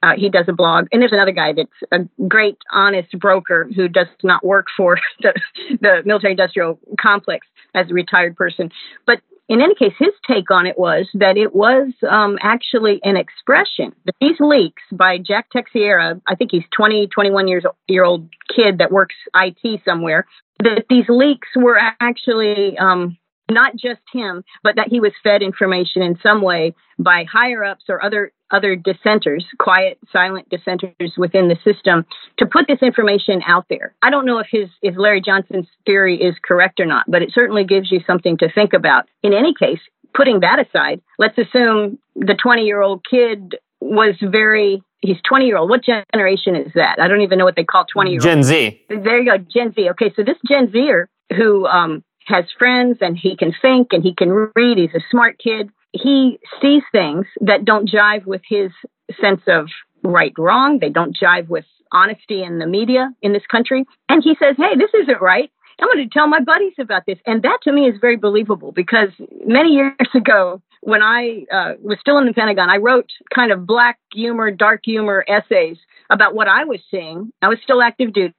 Uh, 0.03 0.13
he 0.17 0.29
does 0.29 0.45
a 0.47 0.53
blog, 0.53 0.87
and 0.91 1.01
there's 1.01 1.11
another 1.11 1.31
guy 1.31 1.53
that's 1.53 1.69
a 1.91 1.99
great, 2.27 2.57
honest 2.71 3.11
broker 3.19 3.69
who 3.75 3.87
does 3.87 4.07
not 4.23 4.43
work 4.43 4.65
for 4.75 4.97
the, 5.21 5.33
the 5.79 6.01
military-industrial 6.05 6.79
complex 6.99 7.45
as 7.75 7.89
a 7.91 7.93
retired 7.93 8.35
person. 8.35 8.71
But 9.05 9.21
in 9.49 9.61
any 9.61 9.75
case, 9.75 9.93
his 9.99 10.13
take 10.25 10.49
on 10.49 10.65
it 10.65 10.77
was 10.77 11.09
that 11.13 11.37
it 11.37 11.53
was 11.53 11.91
um, 12.09 12.37
actually 12.41 12.99
an 13.03 13.17
expression. 13.17 13.93
That 14.05 14.15
these 14.21 14.39
leaks 14.39 14.83
by 14.91 15.17
Jack 15.17 15.49
Teixeira, 15.51 16.21
I 16.27 16.35
think 16.35 16.51
he's 16.51 16.63
20, 16.75 17.07
21 17.07 17.47
years 17.47 17.65
year 17.87 18.05
old 18.05 18.29
kid 18.55 18.77
that 18.77 18.91
works 18.91 19.15
IT 19.35 19.81
somewhere, 19.83 20.25
that 20.63 20.85
these 20.89 21.05
leaks 21.09 21.49
were 21.55 21.77
actually 21.99 22.77
um, 22.77 23.17
not 23.49 23.73
just 23.75 24.01
him, 24.13 24.43
but 24.63 24.77
that 24.77 24.87
he 24.87 24.99
was 24.99 25.11
fed 25.23 25.41
information 25.41 26.01
in 26.01 26.17
some 26.23 26.41
way 26.41 26.73
by 26.97 27.25
higher 27.31 27.63
ups 27.63 27.85
or 27.89 28.03
other 28.03 28.31
other 28.51 28.75
dissenters, 28.75 29.45
quiet, 29.59 29.97
silent 30.11 30.49
dissenters 30.49 31.13
within 31.17 31.47
the 31.47 31.57
system, 31.63 32.05
to 32.37 32.45
put 32.45 32.67
this 32.67 32.81
information 32.81 33.41
out 33.45 33.65
there. 33.69 33.93
I 34.01 34.09
don't 34.09 34.25
know 34.25 34.39
if 34.39 34.47
his 34.51 34.69
if 34.81 34.95
Larry 34.97 35.21
Johnson's 35.21 35.67
theory 35.85 36.21
is 36.21 36.35
correct 36.43 36.79
or 36.79 36.85
not, 36.85 37.05
but 37.07 37.21
it 37.21 37.31
certainly 37.33 37.63
gives 37.63 37.91
you 37.91 38.01
something 38.05 38.37
to 38.37 38.51
think 38.51 38.73
about. 38.73 39.05
In 39.23 39.33
any 39.33 39.53
case, 39.53 39.79
putting 40.13 40.41
that 40.41 40.59
aside, 40.59 41.01
let's 41.17 41.37
assume 41.37 41.97
the 42.15 42.35
20 42.35 42.63
year 42.63 42.81
old 42.81 43.05
kid 43.09 43.55
was 43.79 44.15
very 44.21 44.83
he's 44.99 45.17
20 45.27 45.45
year 45.45 45.57
old 45.57 45.69
what 45.69 45.81
generation 45.83 46.55
is 46.55 46.71
that? 46.75 46.99
I 46.99 47.07
don't 47.07 47.21
even 47.21 47.39
know 47.39 47.45
what 47.45 47.55
they 47.55 47.63
call 47.63 47.85
20 47.85 48.11
year 48.11 48.19
old 48.19 48.23
gen 48.23 48.43
z. 48.43 48.81
There 48.89 49.19
you 49.19 49.31
go 49.31 49.37
gen 49.37 49.73
z. 49.73 49.89
Okay 49.91 50.11
so 50.15 50.23
this 50.23 50.37
gen 50.47 50.71
zer 50.71 51.09
who 51.35 51.65
um, 51.65 52.03
has 52.25 52.45
friends 52.57 52.97
and 53.01 53.17
he 53.17 53.35
can 53.35 53.53
think 53.61 53.89
and 53.91 54.03
he 54.03 54.13
can 54.13 54.29
read 54.55 54.77
he's 54.77 54.93
a 54.93 55.03
smart 55.09 55.39
kid 55.39 55.69
he 55.93 56.39
sees 56.61 56.83
things 56.91 57.25
that 57.41 57.65
don't 57.65 57.89
jive 57.89 58.25
with 58.25 58.41
his 58.47 58.71
sense 59.19 59.41
of 59.47 59.67
right 60.03 60.33
wrong. 60.37 60.79
They 60.79 60.89
don't 60.89 61.15
jive 61.15 61.47
with 61.49 61.65
honesty 61.91 62.43
in 62.43 62.59
the 62.59 62.65
media 62.65 63.11
in 63.21 63.33
this 63.33 63.45
country. 63.51 63.85
And 64.09 64.23
he 64.23 64.35
says, 64.39 64.55
hey, 64.57 64.77
this 64.77 64.91
isn't 65.03 65.21
right. 65.21 65.51
I'm 65.79 65.87
going 65.87 66.07
to 66.07 66.13
tell 66.13 66.27
my 66.27 66.39
buddies 66.39 66.73
about 66.79 67.03
this. 67.07 67.17
And 67.25 67.41
that 67.43 67.59
to 67.63 67.71
me 67.71 67.87
is 67.87 67.95
very 67.99 68.15
believable 68.15 68.71
because 68.71 69.09
many 69.45 69.69
years 69.69 69.95
ago, 70.15 70.61
when 70.81 71.01
I 71.01 71.45
uh, 71.51 71.73
was 71.81 71.97
still 71.99 72.17
in 72.17 72.25
the 72.25 72.33
Pentagon, 72.33 72.69
I 72.69 72.77
wrote 72.77 73.09
kind 73.33 73.51
of 73.51 73.67
black 73.67 73.99
humor, 74.13 74.49
dark 74.51 74.81
humor 74.83 75.23
essays 75.27 75.77
about 76.11 76.35
what 76.35 76.47
I 76.47 76.65
was 76.65 76.79
seeing. 76.91 77.31
I 77.41 77.47
was 77.47 77.57
still 77.63 77.81
active 77.81 78.13
duty, 78.13 78.35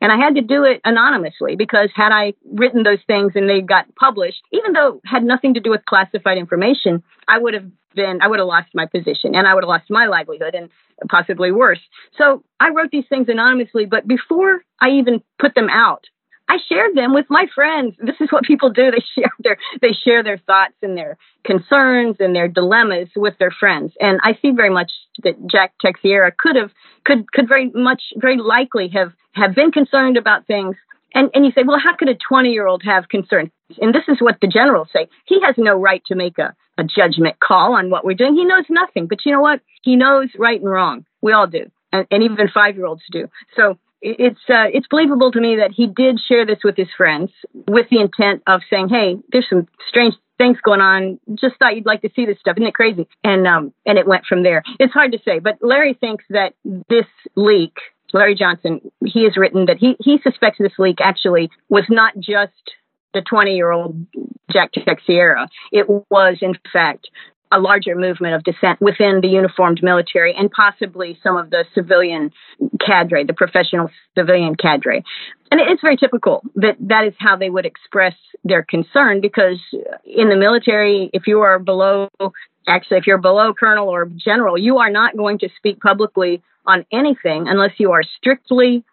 and 0.00 0.12
I 0.12 0.16
had 0.16 0.36
to 0.36 0.40
do 0.40 0.64
it 0.64 0.80
anonymously 0.84 1.56
because 1.56 1.90
had 1.94 2.12
I 2.12 2.34
written 2.50 2.84
those 2.84 3.00
things 3.06 3.32
and 3.34 3.50
they 3.50 3.60
got 3.60 3.92
published, 3.96 4.40
even 4.52 4.72
though 4.72 5.00
had 5.04 5.24
nothing 5.24 5.54
to 5.54 5.60
do 5.60 5.70
with 5.70 5.84
classified 5.84 6.38
information, 6.38 7.02
I 7.28 7.38
would 7.38 7.54
have 7.54 7.66
been 7.94 8.20
I 8.22 8.28
would 8.28 8.38
have 8.38 8.46
lost 8.46 8.68
my 8.74 8.86
position 8.86 9.34
and 9.34 9.46
I 9.46 9.54
would 9.54 9.64
have 9.64 9.68
lost 9.68 9.90
my 9.90 10.06
livelihood 10.06 10.54
and 10.54 10.70
possibly 11.10 11.50
worse. 11.50 11.80
So 12.16 12.44
I 12.60 12.70
wrote 12.70 12.90
these 12.92 13.08
things 13.08 13.28
anonymously, 13.28 13.86
but 13.86 14.06
before 14.06 14.62
I 14.80 14.90
even 14.90 15.22
put 15.38 15.54
them 15.54 15.68
out, 15.68 16.04
I 16.48 16.58
shared 16.68 16.94
them 16.94 17.12
with 17.12 17.26
my 17.28 17.46
friends. 17.54 17.96
This 17.98 18.16
is 18.20 18.30
what 18.30 18.44
people 18.44 18.70
do. 18.70 18.90
They 18.90 19.04
share 19.14 19.32
their 19.40 19.56
they 19.80 19.92
share 19.92 20.22
their 20.22 20.38
thoughts 20.38 20.74
and 20.82 20.96
their 20.96 21.16
concerns 21.44 22.16
and 22.20 22.34
their 22.34 22.48
dilemmas 22.48 23.08
with 23.16 23.34
their 23.38 23.50
friends. 23.50 23.92
And 24.00 24.20
I 24.22 24.38
see 24.40 24.50
very 24.52 24.70
much 24.70 24.92
that 25.22 25.34
Jack 25.46 25.72
Teixeira 25.80 26.32
could 26.36 26.56
have 26.56 26.70
could 27.04 27.30
could 27.32 27.48
very 27.48 27.70
much 27.74 28.02
very 28.16 28.38
likely 28.38 28.88
have 28.88 29.12
have 29.32 29.54
been 29.54 29.72
concerned 29.72 30.16
about 30.16 30.46
things. 30.46 30.76
And 31.14 31.30
and 31.34 31.44
you 31.44 31.52
say, 31.52 31.62
well, 31.64 31.80
how 31.82 31.96
could 31.96 32.08
a 32.08 32.14
20 32.14 32.50
year 32.50 32.66
old 32.66 32.82
have 32.84 33.08
concerns? 33.08 33.50
And 33.80 33.94
this 33.94 34.04
is 34.08 34.20
what 34.20 34.38
the 34.40 34.46
generals 34.46 34.88
say. 34.92 35.08
He 35.24 35.40
has 35.42 35.56
no 35.58 35.74
right 35.76 36.02
to 36.06 36.14
make 36.14 36.38
a, 36.38 36.54
a 36.78 36.84
judgment 36.84 37.40
call 37.40 37.74
on 37.74 37.90
what 37.90 38.04
we're 38.04 38.14
doing. 38.14 38.34
He 38.34 38.44
knows 38.44 38.64
nothing. 38.68 39.06
But 39.08 39.24
you 39.24 39.32
know 39.32 39.40
what? 39.40 39.60
He 39.82 39.96
knows 39.96 40.28
right 40.38 40.60
and 40.60 40.70
wrong. 40.70 41.04
We 41.22 41.32
all 41.32 41.48
do. 41.48 41.70
And, 41.92 42.06
and 42.10 42.22
even 42.22 42.48
five 42.52 42.76
year 42.76 42.86
olds 42.86 43.02
do. 43.10 43.28
So 43.56 43.78
it's 44.06 44.40
uh, 44.48 44.70
it's 44.72 44.86
believable 44.88 45.32
to 45.32 45.40
me 45.40 45.56
that 45.56 45.72
he 45.72 45.86
did 45.86 46.20
share 46.28 46.46
this 46.46 46.58
with 46.62 46.76
his 46.76 46.88
friends 46.96 47.30
with 47.68 47.86
the 47.90 48.00
intent 48.00 48.42
of 48.46 48.60
saying, 48.70 48.88
"Hey, 48.88 49.16
there's 49.32 49.48
some 49.48 49.66
strange 49.88 50.14
things 50.38 50.58
going 50.62 50.80
on. 50.80 51.18
Just 51.34 51.56
thought 51.58 51.74
you'd 51.74 51.86
like 51.86 52.02
to 52.02 52.10
see 52.14 52.26
this 52.26 52.38
stuff. 52.38 52.56
Isn't 52.56 52.68
it 52.68 52.74
crazy?" 52.74 53.08
And 53.24 53.46
um, 53.46 53.72
and 53.84 53.98
it 53.98 54.06
went 54.06 54.24
from 54.26 54.42
there. 54.42 54.62
It's 54.78 54.92
hard 54.92 55.12
to 55.12 55.18
say, 55.24 55.40
but 55.40 55.58
Larry 55.60 55.94
thinks 55.94 56.24
that 56.30 56.54
this 56.88 57.06
leak, 57.34 57.74
Larry 58.12 58.36
Johnson, 58.36 58.80
he 59.04 59.24
has 59.24 59.36
written 59.36 59.66
that 59.66 59.78
he 59.78 59.96
he 60.00 60.18
suspects 60.22 60.58
this 60.60 60.78
leak 60.78 60.98
actually 61.00 61.50
was 61.68 61.84
not 61.88 62.14
just 62.18 62.52
the 63.12 63.22
20 63.22 63.56
year 63.56 63.72
old 63.72 64.06
Jack 64.52 64.70
Teixeira. 64.72 65.48
It 65.72 65.88
was, 65.88 66.38
in 66.42 66.54
fact, 66.72 67.08
a 67.52 67.60
larger 67.60 67.94
movement 67.94 68.34
of 68.34 68.42
dissent 68.44 68.80
within 68.80 69.20
the 69.20 69.28
uniformed 69.28 69.80
military 69.82 70.34
and 70.34 70.50
possibly 70.50 71.18
some 71.22 71.36
of 71.36 71.50
the 71.50 71.64
civilian 71.74 72.32
cadre, 72.80 73.24
the 73.24 73.32
professional 73.32 73.90
civilian 74.16 74.56
cadre. 74.56 75.02
And 75.50 75.60
it's 75.60 75.80
very 75.80 75.96
typical 75.96 76.42
that 76.56 76.76
that 76.80 77.04
is 77.04 77.14
how 77.18 77.36
they 77.36 77.50
would 77.50 77.66
express 77.66 78.14
their 78.44 78.62
concern 78.62 79.20
because 79.20 79.58
in 80.04 80.28
the 80.28 80.36
military, 80.36 81.08
if 81.12 81.26
you 81.26 81.40
are 81.40 81.58
below, 81.58 82.08
actually, 82.66 82.98
if 82.98 83.06
you're 83.06 83.18
below 83.18 83.54
colonel 83.54 83.88
or 83.88 84.06
general, 84.06 84.58
you 84.58 84.78
are 84.78 84.90
not 84.90 85.16
going 85.16 85.38
to 85.38 85.48
speak 85.56 85.80
publicly 85.80 86.42
on 86.66 86.84
anything 86.92 87.46
unless 87.46 87.72
you 87.78 87.92
are 87.92 88.02
strictly 88.02 88.84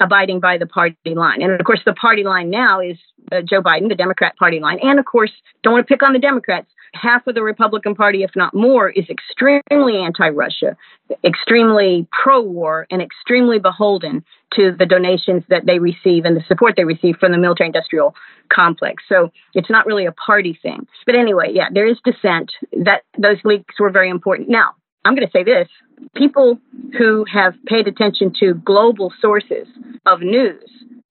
abiding 0.00 0.40
by 0.40 0.58
the 0.58 0.66
party 0.66 0.96
line. 1.06 1.42
And 1.42 1.52
of 1.52 1.64
course, 1.66 1.80
the 1.84 1.94
party 1.94 2.22
line 2.22 2.50
now 2.50 2.80
is 2.80 2.96
uh, 3.32 3.40
Joe 3.42 3.62
Biden, 3.62 3.88
the 3.88 3.94
Democrat 3.94 4.36
Party 4.36 4.60
line. 4.60 4.78
And 4.82 4.98
of 4.98 5.04
course, 5.04 5.32
don't 5.62 5.72
want 5.72 5.86
to 5.86 5.92
pick 5.92 6.02
on 6.02 6.12
the 6.12 6.18
Democrats. 6.18 6.68
Half 6.94 7.26
of 7.26 7.34
the 7.34 7.42
Republican 7.42 7.94
Party, 7.94 8.22
if 8.22 8.30
not 8.34 8.54
more, 8.54 8.90
is 8.90 9.04
extremely 9.10 9.96
anti 9.96 10.28
Russia, 10.28 10.76
extremely 11.24 12.06
pro 12.10 12.40
war, 12.40 12.86
and 12.90 13.02
extremely 13.02 13.58
beholden 13.58 14.24
to 14.54 14.72
the 14.78 14.86
donations 14.86 15.42
that 15.48 15.66
they 15.66 15.78
receive 15.78 16.24
and 16.24 16.36
the 16.36 16.44
support 16.48 16.74
they 16.76 16.84
receive 16.84 17.16
from 17.18 17.32
the 17.32 17.38
military 17.38 17.66
industrial 17.66 18.14
complex. 18.52 19.02
So 19.08 19.30
it's 19.54 19.70
not 19.70 19.86
really 19.86 20.06
a 20.06 20.12
party 20.12 20.58
thing. 20.62 20.86
But 21.04 21.14
anyway, 21.14 21.50
yeah, 21.52 21.68
there 21.72 21.86
is 21.86 21.98
dissent. 22.04 22.52
That 22.84 23.02
those 23.18 23.38
leaks 23.44 23.74
were 23.78 23.90
very 23.90 24.10
important. 24.10 24.48
Now, 24.48 24.72
I'm 25.04 25.14
going 25.14 25.26
to 25.26 25.32
say 25.32 25.44
this 25.44 25.68
people 26.14 26.58
who 26.98 27.24
have 27.32 27.54
paid 27.66 27.86
attention 27.88 28.32
to 28.40 28.54
global 28.54 29.12
sources 29.20 29.66
of 30.04 30.20
news 30.20 30.64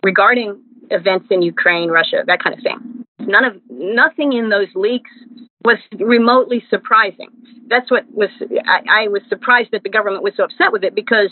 regarding 0.03 0.61
events 0.91 1.27
in 1.31 1.41
Ukraine, 1.41 1.89
Russia, 1.89 2.23
that 2.27 2.43
kind 2.43 2.55
of 2.55 2.61
thing. 2.61 3.05
None 3.19 3.45
of 3.45 3.53
nothing 3.69 4.33
in 4.33 4.49
those 4.49 4.67
leaks 4.75 5.09
was 5.65 5.77
remotely 5.99 6.63
surprising. 6.69 7.29
That's 7.67 7.89
what 7.91 8.05
was 8.11 8.29
I, 8.65 8.81
I 8.89 9.07
was 9.07 9.21
surprised 9.27 9.69
that 9.71 9.83
the 9.83 9.89
government 9.89 10.23
was 10.23 10.33
so 10.37 10.43
upset 10.43 10.71
with 10.71 10.83
it 10.83 10.95
because 10.95 11.31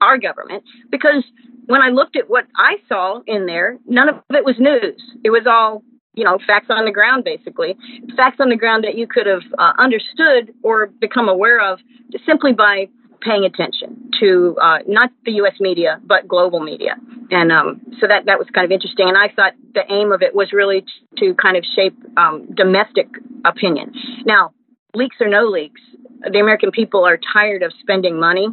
our 0.00 0.18
government 0.18 0.64
because 0.90 1.24
when 1.66 1.82
I 1.82 1.88
looked 1.88 2.16
at 2.16 2.28
what 2.28 2.46
I 2.56 2.76
saw 2.88 3.20
in 3.26 3.46
there, 3.46 3.78
none 3.86 4.08
of 4.08 4.16
it 4.30 4.44
was 4.44 4.56
news. 4.58 5.00
It 5.24 5.30
was 5.30 5.46
all 5.46 5.82
you 6.14 6.24
know, 6.24 6.38
facts 6.46 6.66
on 6.70 6.84
the 6.84 6.92
ground, 6.92 7.24
basically. 7.24 7.76
Facts 8.16 8.36
on 8.38 8.48
the 8.48 8.56
ground 8.56 8.84
that 8.84 8.96
you 8.96 9.06
could 9.06 9.26
have 9.26 9.42
uh, 9.58 9.72
understood 9.78 10.54
or 10.62 10.86
become 10.86 11.28
aware 11.28 11.60
of 11.60 11.80
simply 12.24 12.52
by 12.52 12.86
paying 13.24 13.44
attention 13.44 14.10
to 14.20 14.56
uh, 14.60 14.78
not 14.86 15.10
the 15.24 15.32
U.S. 15.42 15.54
media, 15.60 16.00
but 16.04 16.28
global 16.28 16.60
media. 16.60 16.96
And 17.30 17.50
um, 17.50 17.80
so 18.00 18.06
that, 18.06 18.26
that 18.26 18.38
was 18.38 18.46
kind 18.54 18.64
of 18.64 18.70
interesting. 18.70 19.08
And 19.08 19.16
I 19.16 19.28
thought 19.34 19.54
the 19.72 19.82
aim 19.90 20.12
of 20.12 20.22
it 20.22 20.34
was 20.34 20.52
really 20.52 20.84
to 21.18 21.34
kind 21.34 21.56
of 21.56 21.64
shape 21.74 21.96
um, 22.16 22.46
domestic 22.54 23.08
opinion. 23.44 23.92
Now, 24.24 24.52
leaks 24.94 25.16
or 25.20 25.28
no 25.28 25.44
leaks, 25.44 25.80
the 26.20 26.38
American 26.38 26.70
people 26.70 27.04
are 27.04 27.18
tired 27.32 27.62
of 27.62 27.72
spending 27.80 28.18
money 28.18 28.48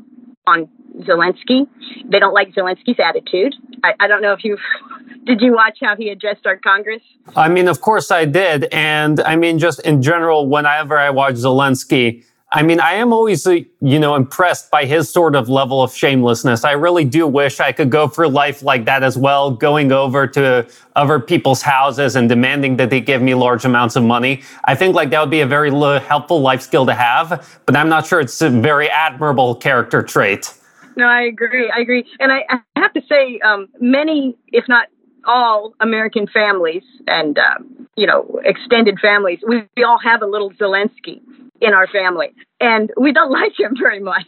on 0.47 0.67
Zelensky. 0.99 1.67
They 2.09 2.19
don't 2.19 2.33
like 2.33 2.53
Zelensky's 2.53 2.99
attitude. 2.99 3.55
I, 3.83 3.93
I 3.99 4.07
don't 4.07 4.21
know 4.21 4.33
if 4.33 4.43
you 4.43 4.57
did 5.25 5.41
you 5.41 5.53
watch 5.53 5.77
how 5.81 5.95
he 5.95 6.09
addressed 6.09 6.45
our 6.45 6.57
Congress. 6.57 7.01
I 7.35 7.49
mean, 7.49 7.67
of 7.67 7.81
course 7.81 8.11
I 8.11 8.25
did, 8.25 8.65
and 8.71 9.19
I 9.21 9.35
mean, 9.35 9.59
just 9.59 9.79
in 9.81 10.01
general, 10.01 10.49
whenever 10.49 10.97
I 10.97 11.09
watch 11.09 11.35
Zelensky. 11.35 12.25
I 12.53 12.63
mean, 12.63 12.81
I 12.81 12.95
am 12.95 13.13
always, 13.13 13.47
uh, 13.47 13.59
you 13.79 13.97
know, 13.97 14.15
impressed 14.15 14.69
by 14.69 14.83
his 14.83 15.09
sort 15.09 15.35
of 15.35 15.47
level 15.47 15.81
of 15.81 15.95
shamelessness. 15.95 16.65
I 16.65 16.73
really 16.73 17.05
do 17.05 17.25
wish 17.25 17.61
I 17.61 17.71
could 17.71 17.89
go 17.89 18.09
through 18.09 18.27
life 18.27 18.61
like 18.61 18.83
that 18.85 19.03
as 19.03 19.17
well, 19.17 19.51
going 19.51 19.93
over 19.93 20.27
to 20.27 20.67
other 20.97 21.17
people's 21.21 21.61
houses 21.61 22.17
and 22.17 22.27
demanding 22.27 22.75
that 22.75 22.89
they 22.89 22.99
give 22.99 23.21
me 23.21 23.35
large 23.35 23.63
amounts 23.63 23.95
of 23.95 24.03
money. 24.03 24.41
I 24.65 24.75
think 24.75 24.95
like 24.95 25.11
that 25.11 25.21
would 25.21 25.29
be 25.29 25.39
a 25.39 25.45
very 25.45 25.71
helpful 26.01 26.41
life 26.41 26.61
skill 26.61 26.85
to 26.87 26.93
have, 26.93 27.61
but 27.65 27.77
I'm 27.77 27.87
not 27.87 28.05
sure 28.05 28.19
it's 28.19 28.41
a 28.41 28.49
very 28.49 28.89
admirable 28.89 29.55
character 29.55 30.03
trait. 30.03 30.53
No, 30.97 31.05
I 31.05 31.21
agree. 31.21 31.71
I 31.73 31.79
agree. 31.79 32.05
And 32.19 32.33
I, 32.33 32.43
I 32.49 32.59
have 32.75 32.91
to 32.93 33.01
say, 33.07 33.39
um, 33.45 33.69
many, 33.79 34.35
if 34.49 34.65
not 34.67 34.89
all 35.23 35.73
American 35.79 36.27
families 36.27 36.83
and, 37.07 37.39
uh, 37.39 37.59
you 37.95 38.07
know, 38.07 38.41
extended 38.43 38.99
families, 38.99 39.39
we, 39.47 39.63
we 39.77 39.83
all 39.85 39.99
have 39.99 40.21
a 40.21 40.25
little 40.25 40.51
Zelensky 40.51 41.21
in 41.61 41.73
our 41.73 41.87
family, 41.87 42.33
and 42.59 42.91
we 42.99 43.13
don't 43.13 43.31
like 43.41 43.57
him 43.59 43.75
very 43.79 43.99
much. 43.99 44.27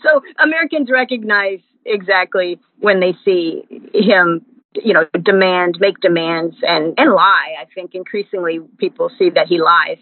so 0.04 0.21
Americans 0.39 0.89
recognize 0.91 1.60
exactly 1.86 2.60
when 2.80 3.00
they 3.00 3.15
see 3.26 3.63
him 3.93 4.45
you 4.76 4.93
know 4.93 5.06
demand 5.21 5.78
make 5.80 6.00
demands 6.00 6.56
and 6.63 6.93
and 6.97 7.12
lie. 7.13 7.56
I 7.60 7.65
think 7.74 7.91
increasingly 7.93 8.60
people 8.78 9.10
see 9.17 9.30
that 9.32 9.47
he 9.47 9.60
lies 9.60 9.97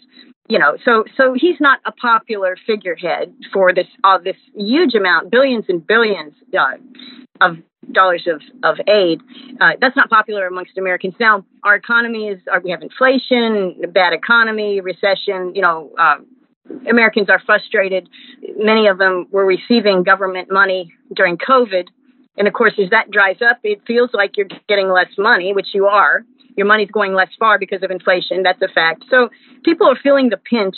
you 0.49 0.59
know. 0.59 0.75
So 0.83 1.05
so 1.15 1.33
he's 1.33 1.61
not 1.61 1.79
a 1.85 1.91
popular 1.93 2.57
figurehead 2.67 3.33
for 3.53 3.73
this 3.73 3.87
all 4.03 4.15
uh, 4.15 4.17
this 4.17 4.35
huge 4.55 4.95
amount 4.95 5.31
billions 5.31 5.65
and 5.69 5.85
billions 5.85 6.33
uh, 6.57 6.73
of 7.39 7.57
dollars 7.91 8.27
of, 8.27 8.41
of 8.63 8.77
aid. 8.87 9.21
Uh, 9.59 9.71
that's 9.81 9.95
not 9.95 10.09
popular 10.09 10.47
amongst 10.47 10.77
Americans. 10.77 11.15
Now, 11.19 11.45
our 11.63 11.75
economy 11.75 12.27
is, 12.27 12.39
uh, 12.51 12.59
we 12.63 12.71
have 12.71 12.81
inflation, 12.81 13.81
bad 13.93 14.13
economy, 14.13 14.81
recession, 14.81 15.53
you 15.55 15.61
know, 15.61 15.91
uh, 15.97 16.17
Americans 16.89 17.29
are 17.29 17.41
frustrated. 17.45 18.07
Many 18.57 18.87
of 18.87 18.97
them 18.97 19.27
were 19.31 19.45
receiving 19.45 20.03
government 20.03 20.51
money 20.51 20.93
during 21.15 21.37
COVID. 21.37 21.87
And 22.37 22.47
of 22.47 22.53
course, 22.53 22.73
as 22.81 22.89
that 22.91 23.11
dries 23.11 23.37
up, 23.41 23.59
it 23.63 23.81
feels 23.87 24.11
like 24.13 24.37
you're 24.37 24.47
getting 24.67 24.89
less 24.89 25.09
money, 25.17 25.53
which 25.53 25.67
you 25.73 25.87
are. 25.87 26.23
Your 26.55 26.67
money's 26.67 26.91
going 26.91 27.13
less 27.13 27.29
far 27.39 27.57
because 27.57 27.83
of 27.83 27.91
inflation. 27.91 28.43
That's 28.43 28.61
a 28.61 28.67
fact. 28.67 29.05
So 29.09 29.29
people 29.63 29.87
are 29.87 29.97
feeling 30.01 30.29
the 30.29 30.37
pinch 30.37 30.75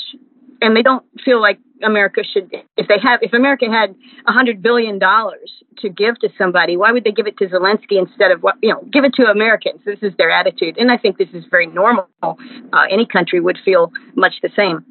and 0.62 0.76
they 0.76 0.82
don't 0.82 1.04
feel 1.26 1.42
like 1.42 1.60
America 1.84 2.22
should 2.24 2.52
if 2.78 2.88
they 2.88 3.00
have 3.02 3.20
if 3.22 3.34
America 3.34 3.66
had 3.70 3.96
a 4.28 4.32
hundred 4.32 4.62
billion 4.62 5.00
dollars 5.00 5.52
to 5.80 5.90
give 5.90 6.20
to 6.20 6.30
somebody, 6.38 6.78
why 6.78 6.92
would 6.92 7.04
they 7.04 7.12
give 7.12 7.28
it 7.28 7.38
to 7.38 7.48
Zelensky 7.48 7.98
instead 7.98 8.32
of 8.32 8.42
what 8.44 8.56
you 8.62 8.70
know 8.70 8.84
give 8.94 9.04
it 9.04 9.14
to 9.16 9.24
Americans? 9.26 9.82
This 9.86 10.00
is 10.02 10.14
their 10.18 10.30
attitude, 10.30 10.78
and 10.78 10.92
I 10.92 10.98
think 10.98 11.18
this 11.18 11.30
is 11.34 11.44
very 11.50 11.68
normal. 11.68 12.08
Uh, 12.22 12.36
any 12.90 13.06
country 13.06 13.40
would 13.40 13.58
feel 13.66 13.92
much 14.16 14.36
the 14.42 14.50
same. 14.56 14.86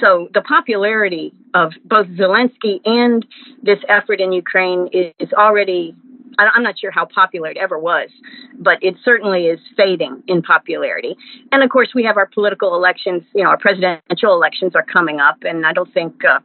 So 0.00 0.28
the 0.32 0.42
popularity 0.42 1.32
of 1.54 1.72
both 1.84 2.06
Zelensky 2.08 2.80
and 2.84 3.26
this 3.62 3.78
effort 3.88 4.20
in 4.20 4.32
Ukraine 4.32 4.88
is, 4.92 5.12
is 5.18 5.32
already 5.32 5.94
I'm 6.38 6.62
not 6.62 6.78
sure 6.78 6.90
how 6.90 7.06
popular 7.06 7.50
it 7.50 7.56
ever 7.56 7.78
was, 7.78 8.10
but 8.58 8.78
it 8.82 8.94
certainly 9.04 9.46
is 9.46 9.60
fading 9.76 10.22
in 10.26 10.42
popularity. 10.42 11.16
And 11.50 11.62
of 11.62 11.70
course, 11.70 11.90
we 11.94 12.04
have 12.04 12.16
our 12.16 12.26
political 12.26 12.74
elections, 12.74 13.22
you 13.34 13.44
know, 13.44 13.50
our 13.50 13.58
presidential 13.58 14.34
elections 14.34 14.74
are 14.74 14.84
coming 14.84 15.20
up, 15.20 15.38
and 15.42 15.66
I 15.66 15.72
don't 15.72 15.92
think 15.92 16.24
uh, 16.24 16.40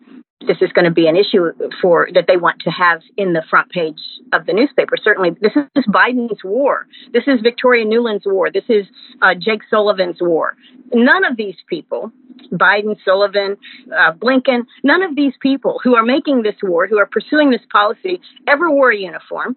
this 0.45 0.57
is 0.61 0.71
going 0.71 0.85
to 0.85 0.91
be 0.91 1.07
an 1.07 1.15
issue 1.15 1.51
for 1.81 2.07
that 2.13 2.25
they 2.27 2.37
want 2.37 2.61
to 2.61 2.69
have 2.69 3.01
in 3.17 3.33
the 3.33 3.43
front 3.49 3.71
page 3.71 3.99
of 4.33 4.45
the 4.45 4.53
newspaper. 4.53 4.95
Certainly, 5.01 5.31
this 5.41 5.53
is 5.55 5.85
Biden's 5.87 6.43
war. 6.43 6.85
This 7.13 7.23
is 7.27 7.39
Victoria 7.41 7.85
Nuland's 7.85 8.25
war. 8.25 8.51
This 8.51 8.65
is 8.69 8.85
uh, 9.21 9.33
Jake 9.33 9.61
Sullivan's 9.69 10.17
war. 10.21 10.55
None 10.93 11.25
of 11.25 11.37
these 11.37 11.55
people, 11.67 12.11
Biden, 12.51 12.95
Sullivan, 13.03 13.57
uh, 13.91 14.13
Blinken, 14.13 14.65
none 14.83 15.01
of 15.01 15.15
these 15.15 15.33
people 15.41 15.79
who 15.83 15.95
are 15.95 16.03
making 16.03 16.43
this 16.43 16.55
war, 16.61 16.87
who 16.87 16.97
are 16.97 17.07
pursuing 17.07 17.49
this 17.49 17.61
policy, 17.71 18.21
ever 18.47 18.69
wore 18.71 18.91
a 18.91 18.97
uniform 18.97 19.55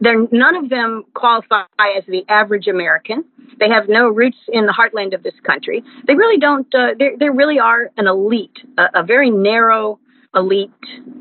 they're, 0.00 0.26
none 0.30 0.56
of 0.56 0.68
them 0.68 1.04
qualify 1.14 1.64
as 1.96 2.04
the 2.06 2.24
average 2.28 2.66
American. 2.66 3.24
They 3.58 3.68
have 3.68 3.88
no 3.88 4.08
roots 4.08 4.38
in 4.48 4.66
the 4.66 4.72
heartland 4.72 5.14
of 5.14 5.22
this 5.22 5.34
country. 5.44 5.82
They 6.06 6.14
really 6.14 6.38
don't. 6.38 6.66
Uh, 6.74 6.94
they 6.98 7.28
really 7.28 7.58
are 7.58 7.90
an 7.96 8.06
elite, 8.06 8.58
a, 8.78 9.00
a 9.00 9.02
very 9.02 9.30
narrow 9.30 9.98
elite, 10.34 10.70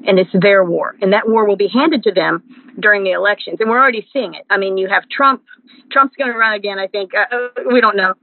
and 0.07 0.17
it's 0.17 0.31
their 0.33 0.63
war. 0.63 0.95
And 1.01 1.13
that 1.13 1.27
war 1.27 1.45
will 1.45 1.57
be 1.57 1.67
handed 1.67 2.03
to 2.03 2.11
them 2.11 2.43
during 2.79 3.03
the 3.03 3.11
elections. 3.11 3.57
And 3.59 3.69
we're 3.69 3.79
already 3.79 4.07
seeing 4.13 4.33
it. 4.33 4.45
I 4.49 4.57
mean, 4.57 4.77
you 4.77 4.87
have 4.87 5.03
Trump. 5.09 5.43
Trump's 5.91 6.15
going 6.15 6.31
to 6.31 6.37
run 6.37 6.53
again. 6.53 6.79
I 6.79 6.87
think. 6.87 7.11
Uh, 7.13 7.35
uh, 7.35 7.63
we 7.71 7.81
don't 7.81 7.97
know. 7.97 8.13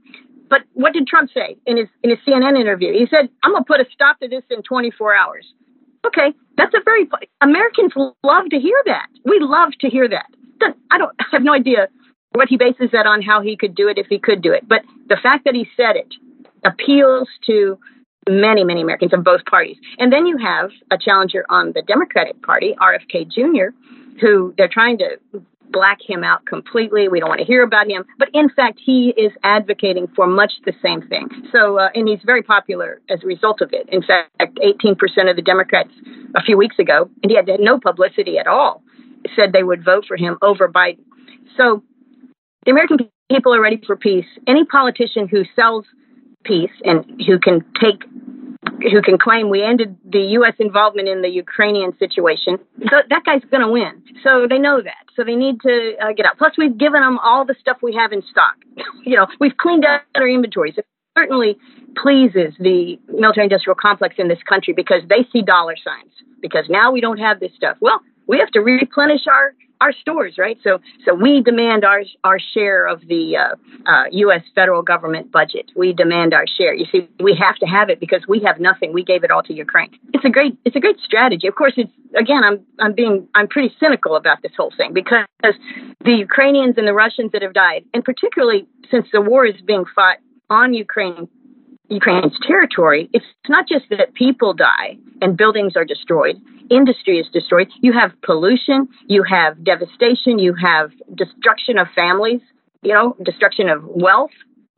But 0.49 0.61
what 0.73 0.93
did 0.93 1.05
Trump 1.05 1.29
say 1.33 1.57
in 1.65 1.77
his 1.77 1.87
in 2.03 2.09
his 2.09 2.19
CNN 2.27 2.59
interview? 2.59 2.91
He 2.93 3.07
said, 3.09 3.29
"I'm 3.43 3.51
going 3.51 3.63
to 3.63 3.67
put 3.67 3.79
a 3.79 3.85
stop 3.93 4.19
to 4.19 4.27
this 4.27 4.43
in 4.49 4.63
24 4.63 5.15
hours." 5.15 5.45
Okay, 6.05 6.33
that's 6.57 6.73
a 6.73 6.81
very 6.83 7.09
Americans 7.41 7.93
love 8.23 8.49
to 8.49 8.59
hear 8.59 8.81
that. 8.85 9.07
We 9.25 9.39
love 9.39 9.69
to 9.81 9.89
hear 9.89 10.07
that. 10.07 10.27
I 10.91 10.97
don't 10.97 11.11
I 11.19 11.25
have 11.31 11.43
no 11.43 11.53
idea 11.53 11.87
what 12.33 12.47
he 12.47 12.57
bases 12.57 12.89
that 12.91 13.05
on, 13.05 13.21
how 13.21 13.41
he 13.41 13.57
could 13.57 13.75
do 13.75 13.87
it 13.87 13.97
if 13.97 14.07
he 14.07 14.19
could 14.19 14.41
do 14.41 14.51
it. 14.53 14.67
But 14.67 14.81
the 15.07 15.17
fact 15.21 15.45
that 15.45 15.55
he 15.55 15.67
said 15.75 15.95
it 15.95 16.13
appeals 16.63 17.27
to 17.47 17.77
many, 18.29 18.63
many 18.63 18.81
Americans 18.81 19.13
of 19.13 19.23
both 19.23 19.43
parties. 19.45 19.77
And 19.97 20.11
then 20.11 20.25
you 20.25 20.37
have 20.37 20.71
a 20.91 20.97
challenger 20.97 21.45
on 21.49 21.71
the 21.73 21.81
Democratic 21.81 22.41
Party, 22.43 22.75
RFK 22.79 23.27
Jr., 23.29 23.75
who 24.21 24.53
they're 24.57 24.69
trying 24.69 24.97
to 24.99 25.17
black 25.71 25.99
him 26.05 26.23
out 26.23 26.45
completely. 26.45 27.07
We 27.07 27.19
don't 27.19 27.29
want 27.29 27.39
to 27.39 27.45
hear 27.45 27.63
about 27.63 27.87
him. 27.87 28.05
But 28.17 28.29
in 28.33 28.49
fact, 28.49 28.79
he 28.83 29.13
is 29.15 29.31
advocating 29.43 30.07
for 30.15 30.27
much 30.27 30.51
the 30.65 30.73
same 30.81 31.01
thing. 31.07 31.29
So, 31.51 31.79
uh, 31.79 31.89
and 31.93 32.07
he's 32.07 32.19
very 32.25 32.43
popular 32.43 33.01
as 33.09 33.23
a 33.23 33.27
result 33.27 33.61
of 33.61 33.71
it. 33.73 33.87
In 33.89 34.01
fact, 34.01 34.29
18% 34.39 34.95
of 35.29 35.35
the 35.35 35.41
Democrats 35.41 35.91
a 36.35 36.41
few 36.41 36.57
weeks 36.57 36.77
ago, 36.79 37.09
and 37.23 37.31
he 37.31 37.35
had 37.35 37.47
no 37.59 37.79
publicity 37.79 38.37
at 38.37 38.47
all, 38.47 38.83
said 39.35 39.53
they 39.53 39.63
would 39.63 39.83
vote 39.83 40.05
for 40.07 40.17
him 40.17 40.37
over 40.41 40.67
Biden. 40.67 41.03
So 41.57 41.83
the 42.65 42.71
American 42.71 42.97
people 43.31 43.53
are 43.53 43.61
ready 43.61 43.81
for 43.85 43.95
peace. 43.95 44.25
Any 44.47 44.65
politician 44.65 45.27
who 45.27 45.43
sells 45.55 45.85
peace 46.43 46.71
and 46.83 47.21
who 47.27 47.39
can 47.39 47.63
take 47.81 48.03
who 48.63 49.01
can 49.01 49.17
claim 49.17 49.49
we 49.49 49.63
ended 49.63 49.97
the 50.03 50.19
U.S. 50.39 50.53
involvement 50.59 51.07
in 51.07 51.21
the 51.21 51.29
Ukrainian 51.29 51.97
situation, 51.97 52.59
so 52.89 52.97
that 53.09 53.23
guy's 53.25 53.43
going 53.49 53.61
to 53.61 53.71
win. 53.71 54.03
So 54.23 54.47
they 54.49 54.57
know 54.57 54.81
that. 54.81 55.05
So 55.15 55.23
they 55.23 55.35
need 55.35 55.61
to 55.61 55.95
uh, 56.01 56.13
get 56.13 56.25
out. 56.25 56.37
Plus, 56.37 56.53
we've 56.57 56.77
given 56.77 57.01
them 57.01 57.19
all 57.19 57.45
the 57.45 57.55
stuff 57.59 57.77
we 57.81 57.93
have 57.95 58.11
in 58.11 58.21
stock. 58.29 58.55
you 59.05 59.15
know, 59.15 59.27
we've 59.39 59.55
cleaned 59.57 59.85
out 59.85 60.01
our 60.15 60.27
inventories. 60.27 60.75
It 60.77 60.85
certainly 61.17 61.57
pleases 62.01 62.53
the 62.59 62.99
military 63.07 63.45
industrial 63.45 63.75
complex 63.75 64.15
in 64.17 64.27
this 64.27 64.39
country 64.47 64.73
because 64.73 65.01
they 65.09 65.27
see 65.31 65.41
dollar 65.41 65.75
signs. 65.83 66.11
Because 66.41 66.65
now 66.69 66.91
we 66.91 67.01
don't 67.01 67.17
have 67.19 67.39
this 67.39 67.51
stuff. 67.55 67.77
Well, 67.81 68.01
we 68.27 68.39
have 68.39 68.51
to 68.51 68.59
replenish 68.59 69.27
our 69.27 69.53
our 69.81 69.93
stores, 69.93 70.35
right? 70.37 70.57
So, 70.63 70.79
so 71.05 71.13
we 71.13 71.41
demand 71.41 71.85
our 71.85 72.03
our 72.23 72.39
share 72.39 72.85
of 72.87 73.01
the 73.07 73.37
uh, 73.37 73.89
uh, 73.89 74.03
U.S. 74.11 74.41
federal 74.53 74.81
government 74.81 75.31
budget. 75.31 75.71
We 75.75 75.93
demand 75.93 76.33
our 76.33 76.45
share. 76.47 76.73
You 76.73 76.85
see, 76.91 77.07
we 77.19 77.35
have 77.39 77.55
to 77.57 77.65
have 77.65 77.89
it 77.89 77.99
because 77.99 78.23
we 78.27 78.41
have 78.41 78.59
nothing. 78.59 78.93
We 78.93 79.03
gave 79.03 79.23
it 79.23 79.31
all 79.31 79.43
to 79.43 79.53
Ukraine. 79.53 79.91
It's 80.13 80.25
a 80.25 80.29
great 80.29 80.57
it's 80.65 80.75
a 80.75 80.79
great 80.79 80.99
strategy. 80.99 81.47
Of 81.47 81.55
course, 81.55 81.73
it's 81.77 81.91
again, 82.15 82.43
I'm 82.43 82.65
I'm 82.79 82.93
being 82.93 83.27
I'm 83.35 83.47
pretty 83.47 83.73
cynical 83.79 84.15
about 84.15 84.41
this 84.41 84.51
whole 84.57 84.73
thing 84.75 84.93
because 84.93 85.25
the 85.43 86.13
Ukrainians 86.13 86.75
and 86.77 86.87
the 86.87 86.93
Russians 86.93 87.31
that 87.31 87.41
have 87.41 87.53
died, 87.53 87.85
and 87.93 88.03
particularly 88.03 88.67
since 88.91 89.07
the 89.13 89.21
war 89.21 89.45
is 89.45 89.55
being 89.65 89.85
fought 89.95 90.17
on 90.49 90.73
Ukraine 90.73 91.27
Ukraine's 91.89 92.37
territory, 92.45 93.09
it's 93.13 93.25
not 93.47 93.67
just 93.67 93.85
that 93.89 94.13
people 94.13 94.53
die 94.53 94.97
and 95.21 95.35
buildings 95.37 95.75
are 95.75 95.85
destroyed, 95.85 96.35
industry 96.69 97.17
is 97.17 97.27
destroyed. 97.33 97.67
You 97.81 97.93
have 97.93 98.11
pollution, 98.21 98.87
you 99.07 99.23
have 99.23 99.63
devastation, 99.63 100.39
you 100.39 100.53
have 100.53 100.91
destruction 101.15 101.77
of 101.77 101.87
families, 101.95 102.41
you 102.81 102.93
know, 102.93 103.15
destruction 103.23 103.69
of 103.69 103.83
wealth. 103.85 104.31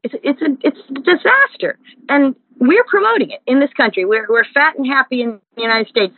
It's 0.04 0.16
it's 0.24 0.42
a 0.42 0.58
it's 0.62 0.80
a 0.90 0.94
disaster, 0.94 1.78
and 2.10 2.36
we're 2.60 2.84
promoting 2.86 3.30
it 3.32 3.42
in 3.46 3.60
this 3.60 3.72
country. 3.74 4.06
We're 4.06 4.26
we're 4.28 4.46
fat 4.54 4.76
and 4.78 4.88
happy 4.88 5.22
in 5.22 5.40
the 5.56 5.62
United 5.62 5.88
States 5.90 6.16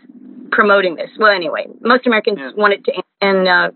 promoting 0.52 0.96
this. 0.96 1.10
Well, 1.18 1.32
anyway, 1.32 1.66
most 1.82 2.08
Americans 2.08 2.38
yeah. 2.40 2.52
want 2.56 2.74
it 2.74 2.86
to, 2.86 2.94
end. 2.94 3.04
and 3.22 3.48
uh, 3.48 3.72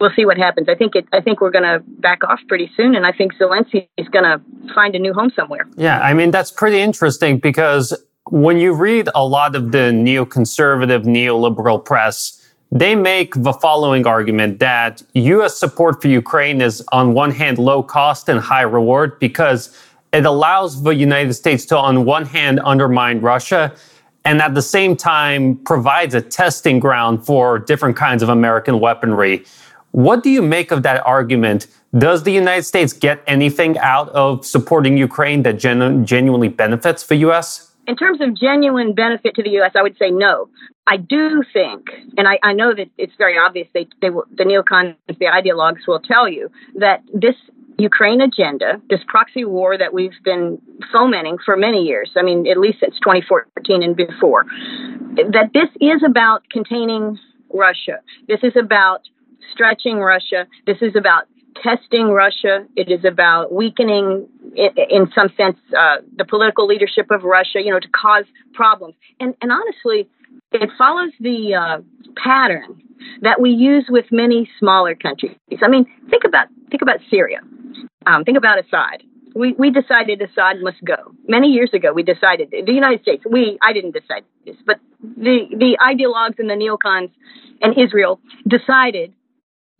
we'll 0.00 0.12
see 0.16 0.24
what 0.24 0.36
happens. 0.36 0.68
I 0.68 0.74
think 0.74 0.94
it. 0.94 1.06
I 1.12 1.20
think 1.20 1.40
we're 1.40 1.50
going 1.50 1.64
to 1.64 1.82
back 2.00 2.24
off 2.24 2.40
pretty 2.48 2.70
soon, 2.76 2.94
and 2.94 3.06
I 3.06 3.12
think 3.12 3.34
Zelensky 3.34 3.88
is 3.96 4.08
going 4.08 4.24
to 4.24 4.40
find 4.74 4.94
a 4.94 4.98
new 4.98 5.12
home 5.12 5.30
somewhere. 5.34 5.66
Yeah, 5.76 6.00
I 6.00 6.14
mean 6.14 6.30
that's 6.30 6.50
pretty 6.50 6.80
interesting 6.80 7.38
because 7.38 7.94
when 8.30 8.58
you 8.58 8.72
read 8.72 9.08
a 9.14 9.26
lot 9.26 9.54
of 9.54 9.72
the 9.72 9.92
neoconservative, 9.92 11.04
neoliberal 11.04 11.84
press, 11.84 12.40
they 12.72 12.94
make 12.94 13.34
the 13.34 13.52
following 13.52 14.06
argument 14.06 14.58
that 14.58 15.02
U.S. 15.14 15.58
support 15.58 16.00
for 16.00 16.08
Ukraine 16.08 16.60
is 16.60 16.82
on 16.92 17.14
one 17.14 17.30
hand 17.30 17.58
low 17.58 17.82
cost 17.82 18.28
and 18.28 18.40
high 18.40 18.62
reward 18.62 19.18
because 19.18 19.78
it 20.12 20.24
allows 20.24 20.82
the 20.82 20.94
United 20.94 21.34
States 21.34 21.64
to, 21.66 21.76
on 21.76 22.04
one 22.04 22.24
hand, 22.24 22.60
undermine 22.64 23.20
Russia 23.20 23.74
and 24.24 24.40
at 24.40 24.54
the 24.54 24.62
same 24.62 24.96
time 24.96 25.56
provides 25.64 26.14
a 26.14 26.20
testing 26.20 26.80
ground 26.80 27.24
for 27.24 27.58
different 27.58 27.96
kinds 27.96 28.22
of 28.22 28.28
American 28.28 28.80
weaponry. 28.80 29.44
What 29.94 30.24
do 30.24 30.28
you 30.28 30.42
make 30.42 30.72
of 30.72 30.82
that 30.82 31.06
argument? 31.06 31.68
Does 31.96 32.24
the 32.24 32.32
United 32.32 32.64
States 32.64 32.92
get 32.92 33.22
anything 33.28 33.78
out 33.78 34.08
of 34.08 34.44
supporting 34.44 34.96
Ukraine 34.96 35.44
that 35.44 35.56
genu- 35.56 36.02
genuinely 36.04 36.48
benefits 36.48 37.06
the 37.06 37.14
U.S.? 37.26 37.70
In 37.86 37.94
terms 37.94 38.20
of 38.20 38.34
genuine 38.34 38.92
benefit 38.92 39.36
to 39.36 39.42
the 39.44 39.50
U.S., 39.50 39.70
I 39.76 39.82
would 39.82 39.96
say 39.96 40.10
no. 40.10 40.48
I 40.88 40.96
do 40.96 41.44
think, 41.52 41.90
and 42.18 42.26
I, 42.26 42.40
I 42.42 42.54
know 42.54 42.74
that 42.74 42.88
it's 42.98 43.12
very 43.16 43.38
obvious, 43.38 43.68
they, 43.72 43.86
they 44.00 44.10
will, 44.10 44.24
the 44.36 44.42
neocons, 44.42 44.96
the 45.06 45.26
ideologues 45.26 45.86
will 45.86 46.00
tell 46.00 46.28
you 46.28 46.50
that 46.74 47.04
this 47.12 47.36
Ukraine 47.78 48.20
agenda, 48.20 48.82
this 48.90 49.00
proxy 49.06 49.44
war 49.44 49.78
that 49.78 49.94
we've 49.94 50.18
been 50.24 50.60
fomenting 50.90 51.38
for 51.44 51.56
many 51.56 51.84
years, 51.84 52.10
I 52.16 52.22
mean, 52.22 52.48
at 52.48 52.58
least 52.58 52.80
since 52.80 52.96
2014 52.98 53.84
and 53.84 53.94
before, 53.94 54.44
that 55.14 55.50
this 55.54 55.68
is 55.80 56.02
about 56.04 56.42
containing 56.50 57.16
Russia. 57.52 58.00
This 58.26 58.40
is 58.42 58.54
about 58.56 59.02
stretching 59.54 59.96
Russia. 60.14 60.40
This 60.66 60.78
is 60.88 60.94
about 61.02 61.22
testing 61.62 62.06
Russia. 62.24 62.54
It 62.76 62.88
is 62.90 63.04
about 63.04 63.52
weakening, 63.52 64.28
in 64.56 65.04
some 65.14 65.28
sense, 65.36 65.58
uh, 65.82 65.96
the 66.20 66.26
political 66.32 66.66
leadership 66.66 67.06
of 67.10 67.22
Russia, 67.22 67.58
you 67.64 67.70
know, 67.72 67.82
to 67.88 67.92
cause 68.04 68.26
problems. 68.52 68.94
And, 69.20 69.34
and 69.40 69.50
honestly, 69.52 70.00
it 70.52 70.70
follows 70.76 71.12
the 71.20 71.54
uh, 71.54 71.78
pattern 72.16 72.82
that 73.22 73.40
we 73.40 73.50
use 73.50 73.86
with 73.88 74.06
many 74.10 74.40
smaller 74.58 74.94
countries. 74.94 75.36
I 75.62 75.68
mean, 75.68 75.84
think 76.10 76.24
about 76.24 76.48
think 76.70 76.82
about 76.82 76.98
Syria. 77.10 77.40
Um, 78.06 78.24
think 78.24 78.36
about 78.36 78.58
Assad. 78.58 79.02
We, 79.34 79.52
we 79.54 79.70
decided 79.70 80.22
Assad 80.22 80.56
must 80.60 80.82
go. 80.84 80.96
Many 81.26 81.48
years 81.48 81.70
ago, 81.72 81.92
we 81.92 82.04
decided, 82.04 82.50
the 82.50 82.72
United 82.72 83.02
States, 83.02 83.24
we, 83.28 83.58
I 83.62 83.72
didn't 83.72 83.90
decide 84.00 84.22
this, 84.46 84.56
but 84.64 84.78
the, 85.02 85.36
the 85.50 85.76
ideologues 85.90 86.38
and 86.38 86.48
the 86.48 86.54
neocons 86.54 87.10
and 87.60 87.76
Israel 87.76 88.20
decided 88.46 89.12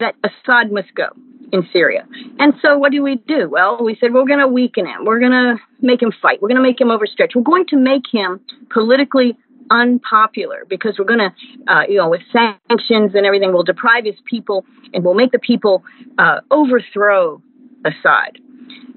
that 0.05 0.14
Assad 0.23 0.71
must 0.71 0.95
go 0.95 1.09
in 1.53 1.67
Syria. 1.73 2.07
And 2.38 2.55
so 2.61 2.77
what 2.77 2.93
do 2.93 3.03
we 3.03 3.17
do? 3.17 3.49
Well, 3.49 3.83
we 3.83 3.97
said 4.01 4.12
we're 4.12 4.27
going 4.27 4.40
to 4.40 4.49
weaken 4.49 4.87
him. 4.87 5.05
We're 5.05 5.21
going 5.21 5.33
to 5.33 5.57
make 5.81 6.03
him 6.03 6.12
fight. 6.21 6.43
We're 6.43 6.49
going 6.49 6.62
to 6.62 6.62
make 6.62 6.81
him 6.81 6.88
overstretch. 6.88 7.35
We're 7.35 7.43
going 7.43 7.67
to 7.67 7.77
make 7.77 8.03
him 8.12 8.40
politically 8.71 9.37
unpopular 9.71 10.64
because 10.69 10.97
we're 10.99 11.05
going 11.07 11.21
to, 11.21 11.73
uh, 11.73 11.83
you 11.88 11.97
know, 11.97 12.09
with 12.09 12.21
sanctions 12.33 13.14
and 13.14 13.25
everything, 13.25 13.53
we'll 13.53 13.62
deprive 13.62 14.05
his 14.05 14.17
people 14.29 14.64
and 14.93 15.05
we'll 15.05 15.14
make 15.14 15.33
the 15.33 15.38
people 15.38 15.83
uh, 16.19 16.40
overthrow 16.51 17.40
Assad. 17.85 18.38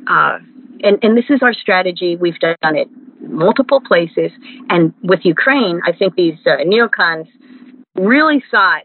Uh, 0.08 0.39
and, 0.84 1.00
and 1.04 1.17
this 1.17 1.26
is 1.30 1.39
our 1.41 1.54
strategy. 1.54 2.15
We've 2.15 2.39
done 2.39 2.76
it 2.76 2.89
multiple 3.22 3.82
places. 3.82 4.32
And 4.70 4.93
with 5.04 5.22
Ukraine, 5.24 5.82
I 5.86 5.91
think 5.91 6.15
these 6.15 6.38
uh, 6.46 6.58
neocons 6.65 7.28
really 7.96 8.43
thought 8.52 8.84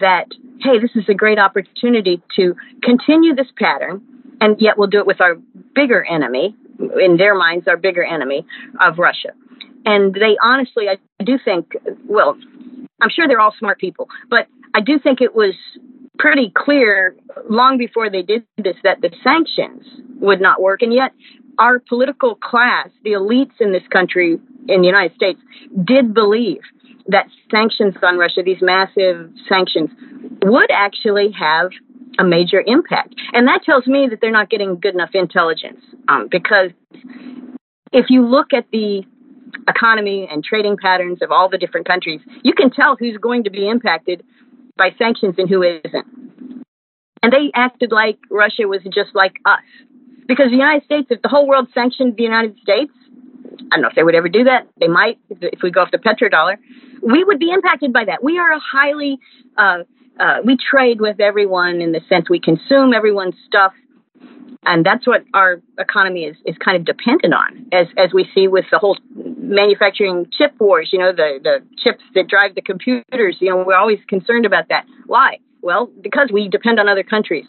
that, 0.00 0.26
hey, 0.60 0.78
this 0.80 0.90
is 0.94 1.08
a 1.08 1.14
great 1.14 1.38
opportunity 1.38 2.22
to 2.36 2.54
continue 2.82 3.34
this 3.34 3.48
pattern, 3.56 4.02
and 4.40 4.60
yet 4.60 4.78
we'll 4.78 4.88
do 4.88 4.98
it 4.98 5.06
with 5.06 5.20
our 5.20 5.36
bigger 5.74 6.04
enemy, 6.04 6.54
in 7.00 7.16
their 7.16 7.34
minds, 7.34 7.66
our 7.66 7.76
bigger 7.76 8.04
enemy 8.04 8.46
of 8.80 8.98
Russia. 8.98 9.30
And 9.84 10.14
they 10.14 10.36
honestly, 10.42 10.86
I 10.88 11.24
do 11.24 11.38
think, 11.44 11.72
well, 12.06 12.36
I'm 13.00 13.10
sure 13.10 13.26
they're 13.26 13.40
all 13.40 13.54
smart 13.58 13.78
people, 13.78 14.08
but 14.28 14.46
I 14.74 14.80
do 14.80 14.98
think 14.98 15.20
it 15.20 15.34
was 15.34 15.54
pretty 16.18 16.52
clear 16.54 17.16
long 17.48 17.78
before 17.78 18.10
they 18.10 18.22
did 18.22 18.44
this 18.58 18.76
that 18.84 19.00
the 19.00 19.10
sanctions 19.22 19.84
would 20.20 20.40
not 20.40 20.60
work. 20.60 20.82
And 20.82 20.92
yet, 20.92 21.12
our 21.58 21.80
political 21.80 22.34
class, 22.36 22.88
the 23.02 23.12
elites 23.12 23.60
in 23.60 23.72
this 23.72 23.86
country, 23.90 24.38
in 24.68 24.80
the 24.80 24.86
United 24.86 25.14
States, 25.16 25.40
did 25.84 26.14
believe 26.14 26.60
that 27.08 27.26
sanctions 27.50 27.94
on 28.02 28.18
Russia, 28.18 28.42
these 28.44 28.60
massive 28.60 29.30
sanctions, 29.48 29.90
would 30.44 30.70
actually 30.70 31.30
have 31.32 31.70
a 32.18 32.24
major 32.24 32.62
impact. 32.64 33.14
And 33.32 33.46
that 33.48 33.62
tells 33.64 33.86
me 33.86 34.08
that 34.10 34.20
they're 34.20 34.30
not 34.30 34.50
getting 34.50 34.78
good 34.78 34.94
enough 34.94 35.10
intelligence 35.14 35.80
um, 36.08 36.28
because 36.30 36.70
if 37.92 38.06
you 38.08 38.26
look 38.26 38.52
at 38.52 38.66
the 38.72 39.04
economy 39.68 40.28
and 40.30 40.44
trading 40.44 40.76
patterns 40.76 41.18
of 41.22 41.30
all 41.30 41.48
the 41.48 41.58
different 41.58 41.86
countries, 41.86 42.20
you 42.42 42.52
can 42.52 42.70
tell 42.70 42.96
who's 42.96 43.16
going 43.16 43.44
to 43.44 43.50
be 43.50 43.68
impacted 43.68 44.22
by 44.76 44.90
sanctions 44.98 45.34
and 45.38 45.48
who 45.48 45.62
isn't. 45.62 46.06
And 47.22 47.32
they 47.32 47.50
acted 47.54 47.90
like 47.90 48.18
Russia 48.30 48.68
was 48.68 48.80
just 48.84 49.14
like 49.14 49.34
us. 49.44 49.60
Because 50.26 50.46
the 50.46 50.56
United 50.56 50.84
States, 50.84 51.08
if 51.10 51.22
the 51.22 51.28
whole 51.28 51.48
world 51.48 51.68
sanctioned 51.72 52.16
the 52.16 52.22
United 52.22 52.58
States, 52.62 52.92
I 53.72 53.76
don't 53.76 53.82
know 53.82 53.88
if 53.88 53.94
they 53.94 54.02
would 54.02 54.14
ever 54.14 54.28
do 54.28 54.44
that. 54.44 54.68
They 54.80 54.88
might 54.88 55.18
if 55.30 55.62
we 55.62 55.70
go 55.70 55.82
off 55.82 55.90
the 55.90 55.98
petrodollar. 55.98 56.56
We 57.02 57.24
would 57.24 57.38
be 57.38 57.50
impacted 57.50 57.92
by 57.92 58.04
that. 58.06 58.22
We 58.22 58.38
are 58.38 58.52
a 58.52 58.58
highly, 58.60 59.18
uh, 59.56 59.78
uh, 60.18 60.38
we 60.44 60.56
trade 60.56 61.00
with 61.00 61.20
everyone 61.20 61.80
in 61.80 61.92
the 61.92 62.00
sense 62.08 62.28
we 62.28 62.40
consume 62.40 62.92
everyone's 62.92 63.36
stuff 63.46 63.72
and 64.68 64.84
that's 64.84 65.06
what 65.06 65.24
our 65.34 65.62
economy 65.78 66.24
is, 66.24 66.36
is 66.44 66.56
kind 66.62 66.76
of 66.76 66.84
dependent 66.84 67.32
on, 67.32 67.66
as 67.72 67.86
as 67.96 68.12
we 68.12 68.28
see 68.34 68.48
with 68.48 68.64
the 68.70 68.78
whole 68.78 68.98
manufacturing 69.14 70.26
chip 70.36 70.52
wars. 70.58 70.90
You 70.92 70.98
know, 70.98 71.12
the 71.12 71.38
the 71.42 71.60
chips 71.82 72.02
that 72.14 72.28
drive 72.28 72.54
the 72.54 72.62
computers. 72.62 73.36
You 73.40 73.50
know, 73.50 73.64
we're 73.66 73.76
always 73.76 73.98
concerned 74.08 74.46
about 74.46 74.68
that. 74.68 74.84
Why? 75.06 75.38
Well, 75.62 75.90
because 76.00 76.30
we 76.32 76.48
depend 76.48 76.78
on 76.78 76.88
other 76.88 77.02
countries. 77.02 77.46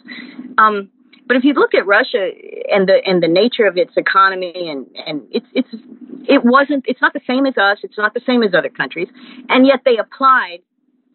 Um, 0.58 0.90
but 1.30 1.36
if 1.36 1.44
you 1.44 1.52
look 1.52 1.74
at 1.74 1.86
Russia 1.86 2.28
and 2.72 2.88
the 2.88 2.98
and 3.06 3.22
the 3.22 3.28
nature 3.28 3.64
of 3.64 3.76
its 3.76 3.92
economy 3.96 4.68
and 4.68 4.84
and 5.06 5.22
it's 5.30 5.46
it's 5.54 5.68
it 6.26 6.42
wasn't 6.44 6.82
it's 6.88 7.00
not 7.00 7.12
the 7.12 7.20
same 7.24 7.46
as 7.46 7.56
us. 7.56 7.78
It's 7.84 7.96
not 7.96 8.14
the 8.14 8.20
same 8.26 8.42
as 8.42 8.50
other 8.52 8.68
countries, 8.68 9.06
and 9.48 9.64
yet 9.64 9.82
they 9.84 9.96
applied 9.96 10.58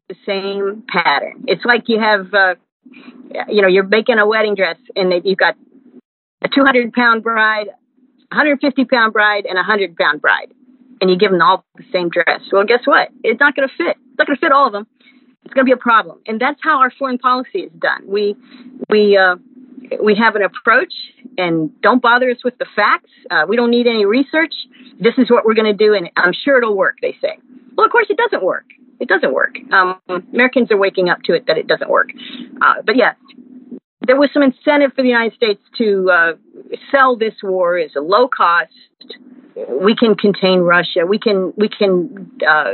the 0.08 0.16
same 0.26 0.84
pattern. 0.88 1.44
It's 1.48 1.66
like 1.66 1.90
you 1.90 2.00
have. 2.00 2.34
Uh, 2.34 2.56
you 3.50 3.62
know, 3.62 3.68
you're 3.68 3.84
making 3.84 4.20
a 4.20 4.26
wedding 4.26 4.56
dress 4.56 4.78
and 4.96 5.12
you've 5.26 5.38
got 5.38 5.56
a 6.44 6.48
200 6.48 6.94
pound 6.94 7.22
bride, 7.22 7.68
150 8.32 8.86
pound 8.86 9.12
bride, 9.12 9.46
and 9.46 9.58
a 9.58 9.68
100 9.68 9.98
pound 9.98 10.22
bride, 10.22 10.54
and 11.02 11.10
you 11.10 11.18
give 11.18 11.32
them 11.32 11.42
all 11.42 11.66
the 11.76 11.84
same 11.92 12.08
dress. 12.08 12.40
Well, 12.54 12.64
guess 12.64 12.86
what? 12.86 13.10
It's 13.22 13.42
not 13.42 13.54
going 13.54 13.68
to 13.68 13.76
fit. 13.76 13.98
It's 13.98 14.18
not 14.18 14.28
going 14.28 14.38
to 14.38 14.40
fit 14.40 14.54
all 14.54 14.68
of 14.68 14.72
them. 14.72 14.88
It's 15.44 15.54
going 15.54 15.66
to 15.66 15.70
be 15.70 15.74
a 15.74 15.84
problem, 15.84 16.22
and 16.26 16.40
that's 16.40 16.60
how 16.64 16.80
our 16.80 16.92
foreign 16.98 17.18
policy 17.18 17.60
is 17.68 17.72
done. 17.78 18.04
We 18.08 18.38
we 18.90 19.18
uh, 19.18 19.36
we 20.04 20.16
have 20.16 20.36
an 20.36 20.44
approach, 20.44 20.94
and 21.38 21.70
don't 21.82 22.02
bother 22.02 22.30
us 22.30 22.38
with 22.44 22.58
the 22.58 22.66
facts. 22.76 23.12
Uh, 23.30 23.46
we 23.48 23.56
don't 23.56 23.72
need 23.72 23.88
any 23.88 24.06
research. 24.06 24.54
This 25.00 25.14
is 25.18 25.30
what 25.30 25.46
we're 25.46 25.54
going 25.54 25.78
to 25.78 25.86
do, 25.86 25.94
and 25.94 26.10
I'm 26.16 26.34
sure 26.34 26.58
it'll 26.58 26.76
work. 26.78 26.98
They 27.02 27.16
say. 27.22 27.38
Well, 27.76 27.86
of 27.86 27.92
course, 27.92 28.08
it 28.10 28.18
doesn't 28.18 28.44
work. 28.44 28.66
It 29.00 29.10
doesn't 29.10 29.34
work. 29.34 29.56
Um, 29.74 30.00
Americans 30.34 30.72
are 30.72 30.78
waking 30.78 31.10
up 31.10 31.22
to 31.26 31.34
it 31.34 31.48
that 31.48 31.58
it 31.58 31.68
doesn't 31.68 31.90
work. 31.90 32.10
Uh, 32.62 32.76
but 32.86 32.96
yeah, 32.96 33.14
there 34.08 34.16
was 34.16 34.30
some 34.34 34.44
incentive 34.44 34.94
for 34.96 35.02
the 35.02 35.10
United 35.10 35.34
States 35.36 35.62
to 35.78 36.10
uh, 36.10 36.34
sell 36.92 37.18
this 37.18 37.34
war 37.44 37.78
as 37.78 37.92
a 37.96 38.02
low 38.02 38.28
cost. 38.28 38.72
We 39.56 39.96
can 39.96 40.16
contain 40.16 40.60
Russia. 40.60 41.06
We 41.08 41.18
can 41.18 41.54
we 41.56 41.70
can 41.70 42.32
uh, 42.46 42.74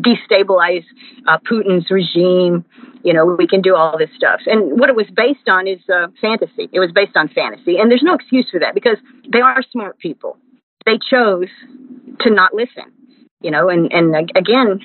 destabilize 0.00 0.84
uh, 1.28 1.38
Putin's 1.38 1.90
regime. 1.90 2.64
You 3.02 3.12
know, 3.12 3.26
we 3.26 3.46
can 3.46 3.60
do 3.60 3.74
all 3.74 3.98
this 3.98 4.08
stuff. 4.16 4.40
And 4.46 4.80
what 4.80 4.88
it 4.88 4.96
was 4.96 5.06
based 5.14 5.48
on 5.48 5.68
is 5.68 5.80
uh, 5.92 6.08
fantasy. 6.20 6.70
It 6.72 6.80
was 6.80 6.92
based 6.94 7.16
on 7.16 7.28
fantasy, 7.28 7.76
and 7.76 7.90
there's 7.90 8.02
no 8.02 8.14
excuse 8.14 8.48
for 8.50 8.60
that 8.60 8.74
because 8.74 8.96
they 9.30 9.40
are 9.40 9.62
smart 9.70 9.98
people. 9.98 10.38
They 10.86 10.98
chose 11.10 11.48
to 12.20 12.30
not 12.30 12.54
listen. 12.54 12.92
You 13.40 13.50
know, 13.50 13.68
and 13.68 13.92
and 13.92 14.14
again, 14.34 14.80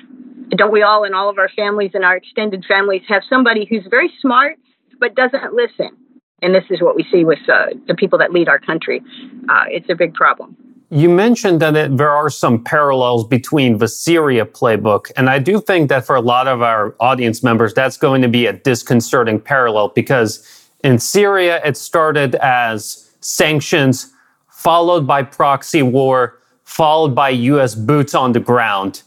don't 0.50 0.72
we 0.72 0.82
all 0.82 1.04
in 1.04 1.14
all 1.14 1.30
of 1.30 1.38
our 1.38 1.48
families 1.48 1.92
and 1.94 2.04
our 2.04 2.16
extended 2.16 2.64
families 2.68 3.02
have 3.08 3.22
somebody 3.28 3.66
who's 3.68 3.86
very 3.88 4.12
smart 4.20 4.58
but 5.00 5.14
doesn't 5.14 5.54
listen. 5.54 5.96
And 6.42 6.54
this 6.54 6.64
is 6.70 6.80
what 6.80 6.96
we 6.96 7.04
see 7.10 7.24
with 7.24 7.38
uh, 7.48 7.66
the 7.86 7.94
people 7.94 8.18
that 8.18 8.32
lead 8.32 8.48
our 8.48 8.58
country. 8.58 9.02
Uh, 9.48 9.64
it's 9.68 9.88
a 9.90 9.94
big 9.94 10.14
problem. 10.14 10.56
You 10.92 11.08
mentioned 11.08 11.60
that 11.62 11.76
it, 11.76 11.96
there 11.96 12.10
are 12.10 12.28
some 12.28 12.64
parallels 12.64 13.24
between 13.26 13.78
the 13.78 13.86
Syria 13.86 14.44
playbook. 14.44 15.12
And 15.16 15.30
I 15.30 15.38
do 15.38 15.60
think 15.60 15.88
that 15.88 16.04
for 16.04 16.16
a 16.16 16.20
lot 16.20 16.48
of 16.48 16.62
our 16.62 16.96
audience 16.98 17.44
members, 17.44 17.72
that's 17.72 17.96
going 17.96 18.22
to 18.22 18.28
be 18.28 18.46
a 18.46 18.52
disconcerting 18.52 19.40
parallel 19.40 19.88
because 19.88 20.44
in 20.82 20.98
Syria, 20.98 21.60
it 21.64 21.76
started 21.76 22.34
as 22.36 23.10
sanctions, 23.20 24.12
followed 24.48 25.06
by 25.06 25.22
proxy 25.22 25.82
war, 25.82 26.40
followed 26.64 27.14
by 27.14 27.30
US 27.30 27.76
boots 27.76 28.14
on 28.14 28.32
the 28.32 28.40
ground. 28.40 29.02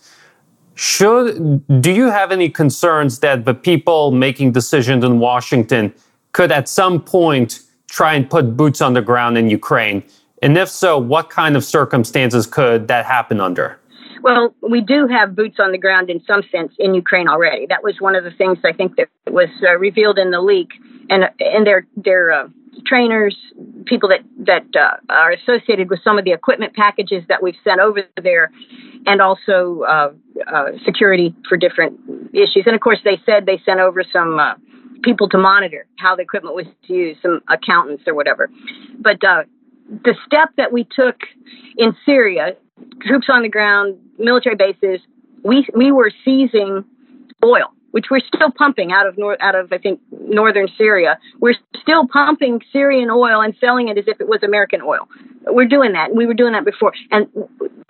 Should 0.76 1.82
do 1.82 1.92
you 1.92 2.10
have 2.10 2.32
any 2.32 2.50
concerns 2.50 3.20
that 3.20 3.46
the 3.46 3.54
people 3.54 4.12
making 4.12 4.54
decisions 4.54 5.04
in 5.04 5.20
Washington 5.20 5.94
could 6.32 6.52
at 6.52 6.68
some 6.68 7.02
point 7.02 7.60
try 7.90 8.14
and 8.16 8.28
put 8.28 8.58
boots 8.58 8.82
on 8.82 8.94
the 8.94 9.02
ground 9.02 9.38
in 9.38 9.50
Ukraine? 9.50 10.04
And 10.44 10.58
if 10.58 10.68
so, 10.68 10.98
what 10.98 11.30
kind 11.30 11.56
of 11.56 11.64
circumstances 11.64 12.46
could 12.46 12.90
that 12.90 13.06
happen 13.06 13.40
under? 13.40 13.80
Well, 14.22 14.54
we 14.62 14.82
do 14.82 15.08
have 15.08 15.38
boots 15.38 15.58
on 15.58 15.72
the 15.72 15.78
ground 15.78 16.10
in 16.10 16.22
some 16.26 16.44
sense 16.52 16.74
in 16.78 16.94
Ukraine 16.94 17.30
already. 17.30 17.66
That 17.66 17.82
was 17.82 17.96
one 18.00 18.14
of 18.16 18.26
the 18.26 18.32
things 18.32 18.58
I 18.66 18.74
think 18.74 18.98
that 18.98 19.08
was 19.28 19.48
uh, 19.64 19.78
revealed 19.78 20.18
in 20.18 20.32
the 20.32 20.42
leak, 20.42 20.70
and 21.10 21.24
and 21.40 21.66
their 21.66 21.88
their 21.96 22.32
uh, 22.34 22.48
trainers, 22.86 23.38
people 23.86 24.10
that 24.10 24.22
that 24.46 24.66
uh, 24.76 24.98
are 25.10 25.32
associated 25.32 25.90
with 25.90 26.00
some 26.04 26.18
of 26.18 26.26
the 26.26 26.34
equipment 26.34 26.74
packages 26.74 27.24
that 27.30 27.42
we've 27.42 27.56
sent 27.64 27.80
over 27.80 28.04
there, 28.22 28.52
and 29.06 29.22
also 29.22 29.84
uh, 29.88 30.12
uh, 30.46 30.72
security 30.86 31.34
for 31.48 31.58
different 31.58 32.00
issues. 32.34 32.64
And 32.66 32.76
of 32.76 32.82
course, 32.82 33.00
they 33.06 33.18
said 33.26 33.46
they 33.46 33.62
sent 33.66 33.80
over 33.80 34.04
some 34.12 34.40
uh, 34.40 34.56
people 35.04 35.30
to 35.30 35.38
monitor 35.38 35.86
how 35.98 36.16
the 36.18 36.22
equipment 36.22 36.56
was 36.56 36.66
used, 36.84 37.22
some 37.22 37.42
accountants 37.50 38.04
or 38.08 38.14
whatever. 38.14 38.50
But 39.00 39.24
the 39.90 40.16
step 40.26 40.50
that 40.58 40.72
we 40.72 40.84
took 40.84 41.16
in 41.78 41.96
Syria, 42.06 42.56
troops 43.02 43.28
on 43.30 43.44
the 43.44 43.50
ground, 43.50 43.98
military 44.18 44.56
bases, 44.56 45.00
we 45.44 45.68
we 45.76 45.92
were 45.92 46.12
seizing 46.24 46.84
oil, 47.44 47.74
which 47.92 48.06
we're 48.10 48.22
still 48.34 48.52
pumping 48.52 48.92
out 48.92 49.08
of 49.08 49.18
nor- 49.18 49.42
out 49.42 49.56
of 49.56 49.72
I 49.72 49.78
think 49.78 50.00
northern 50.12 50.68
Syria. 50.78 51.20
We're 51.40 51.56
still 51.82 52.08
pumping 52.08 52.62
Syrian 52.72 53.10
oil 53.10 53.42
and 53.42 53.54
selling 53.60 53.90
it 53.90 53.98
as 53.98 54.06
if 54.08 54.20
it 54.22 54.28
was 54.28 54.42
American 54.44 54.82
oil. 54.82 55.08
We're 55.46 55.68
doing 55.68 55.94
that. 55.94 56.16
We 56.16 56.26
were 56.26 56.34
doing 56.34 56.54
that 56.54 56.66
before, 56.66 56.94
and 57.12 57.28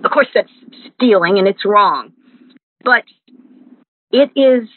of 0.03 0.11
course 0.11 0.27
that's 0.33 0.51
stealing 0.95 1.37
and 1.37 1.47
it's 1.47 1.65
wrong. 1.65 2.11
But 2.83 3.03
it 4.11 4.31
is 4.35 4.67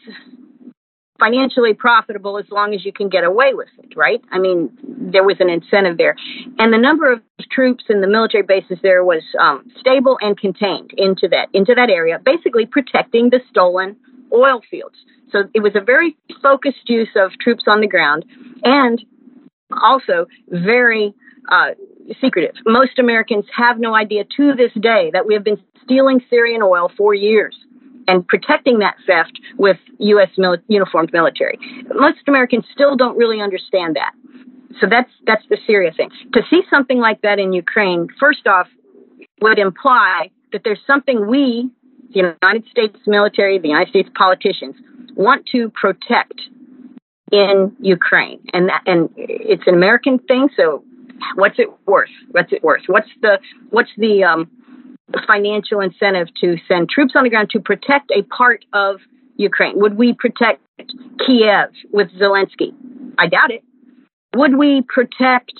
financially 1.19 1.75
profitable 1.75 2.39
as 2.39 2.47
long 2.51 2.75
as 2.75 2.85
you 2.85 2.93
can 2.93 3.09
get 3.09 3.25
away 3.25 3.55
with 3.55 3.69
it, 3.83 3.97
right? 3.97 4.21
I 4.31 4.39
mean, 4.39 4.71
there 4.83 5.25
was 5.25 5.37
an 5.41 5.51
incentive 5.51 5.99
there. 5.99 6.17
And 6.59 6.73
the 6.73 6.79
number 6.79 7.11
of 7.12 7.21
troops 7.51 7.85
in 7.89 8.01
the 8.01 8.07
military 8.07 8.43
bases 8.43 8.79
there 8.83 9.05
was 9.05 9.23
um, 9.41 9.64
stable 9.79 10.19
and 10.21 10.39
contained 10.39 10.93
into 10.97 11.29
that 11.29 11.49
into 11.53 11.75
that 11.75 11.91
area, 11.91 12.19
basically 12.25 12.67
protecting 12.67 13.31
the 13.31 13.41
stolen 13.51 13.97
oil 14.33 14.61
fields. 14.71 14.97
So 15.33 15.45
it 15.55 15.61
was 15.61 15.73
a 15.75 15.81
very 15.81 16.17
focused 16.43 16.89
use 16.89 17.11
of 17.17 17.33
troops 17.41 17.64
on 17.67 17.81
the 17.81 17.89
ground 17.89 18.25
and 18.62 19.03
also 19.83 20.27
very 20.49 21.14
uh, 21.49 21.71
secretive. 22.21 22.55
Most 22.64 22.99
Americans 22.99 23.45
have 23.55 23.79
no 23.79 23.95
idea 23.95 24.25
to 24.37 24.55
this 24.55 24.73
day 24.81 25.11
that 25.12 25.27
we 25.27 25.35
have 25.35 25.45
been 25.45 25.61
stealing 25.85 26.21
Syrian 26.31 26.62
oil 26.62 26.91
for 26.97 27.14
years 27.14 27.57
and 28.09 28.26
protecting 28.26 28.78
that 28.80 28.96
theft 29.07 29.38
with 29.59 29.78
U.S. 29.98 30.30
Mil- 30.38 30.59
uniformed 30.68 31.11
military. 31.12 31.59
Most 31.94 32.18
Americans 32.26 32.64
still 32.72 32.96
don't 32.96 33.16
really 33.16 33.40
understand 33.40 33.96
that. 33.96 34.12
So 34.80 34.86
that's 34.88 35.11
that's 35.26 35.44
the 35.48 35.57
serious 35.66 35.96
thing. 35.96 36.11
To 36.34 36.42
see 36.50 36.62
something 36.68 36.98
like 36.98 37.22
that 37.22 37.38
in 37.38 37.52
Ukraine, 37.52 38.09
first 38.20 38.46
off, 38.46 38.68
would 39.40 39.59
imply 39.59 40.30
that 40.52 40.62
there's 40.64 40.80
something 40.86 41.26
we, 41.26 41.70
the 42.12 42.34
United 42.42 42.68
States 42.70 42.96
military, 43.07 43.59
the 43.59 43.68
United 43.68 43.90
States 43.90 44.09
politicians, 44.14 44.76
want 45.14 45.46
to 45.52 45.70
protect 45.70 46.40
in 47.32 47.74
Ukraine, 47.80 48.40
and 48.52 48.68
that, 48.68 48.82
and 48.86 49.09
it's 49.16 49.64
an 49.66 49.74
American 49.74 50.18
thing. 50.20 50.48
So, 50.57 50.84
what's 51.34 51.59
it 51.59 51.68
worth? 51.86 52.11
What's 52.30 52.52
it 52.52 52.62
worth? 52.62 52.82
What's 52.86 53.09
the 53.22 53.38
what's 53.70 53.90
the 53.96 54.24
um, 54.24 54.50
financial 55.26 55.80
incentive 55.80 56.28
to 56.40 56.57
send 56.68 56.88
troops 56.88 57.12
on 57.14 57.24
the 57.24 57.30
ground 57.30 57.50
to 57.50 57.61
protect 57.61 58.11
a 58.11 58.22
part 58.22 58.64
of 58.72 58.96
Ukraine? 59.36 59.78
Would 59.78 59.96
we 59.96 60.14
protect 60.14 60.62
Kiev 61.26 61.70
with 61.92 62.11
Zelensky? 62.12 62.72
I 63.18 63.28
doubt 63.28 63.50
it. 63.50 63.62
Would 64.34 64.57
we 64.57 64.82
protect 64.82 65.52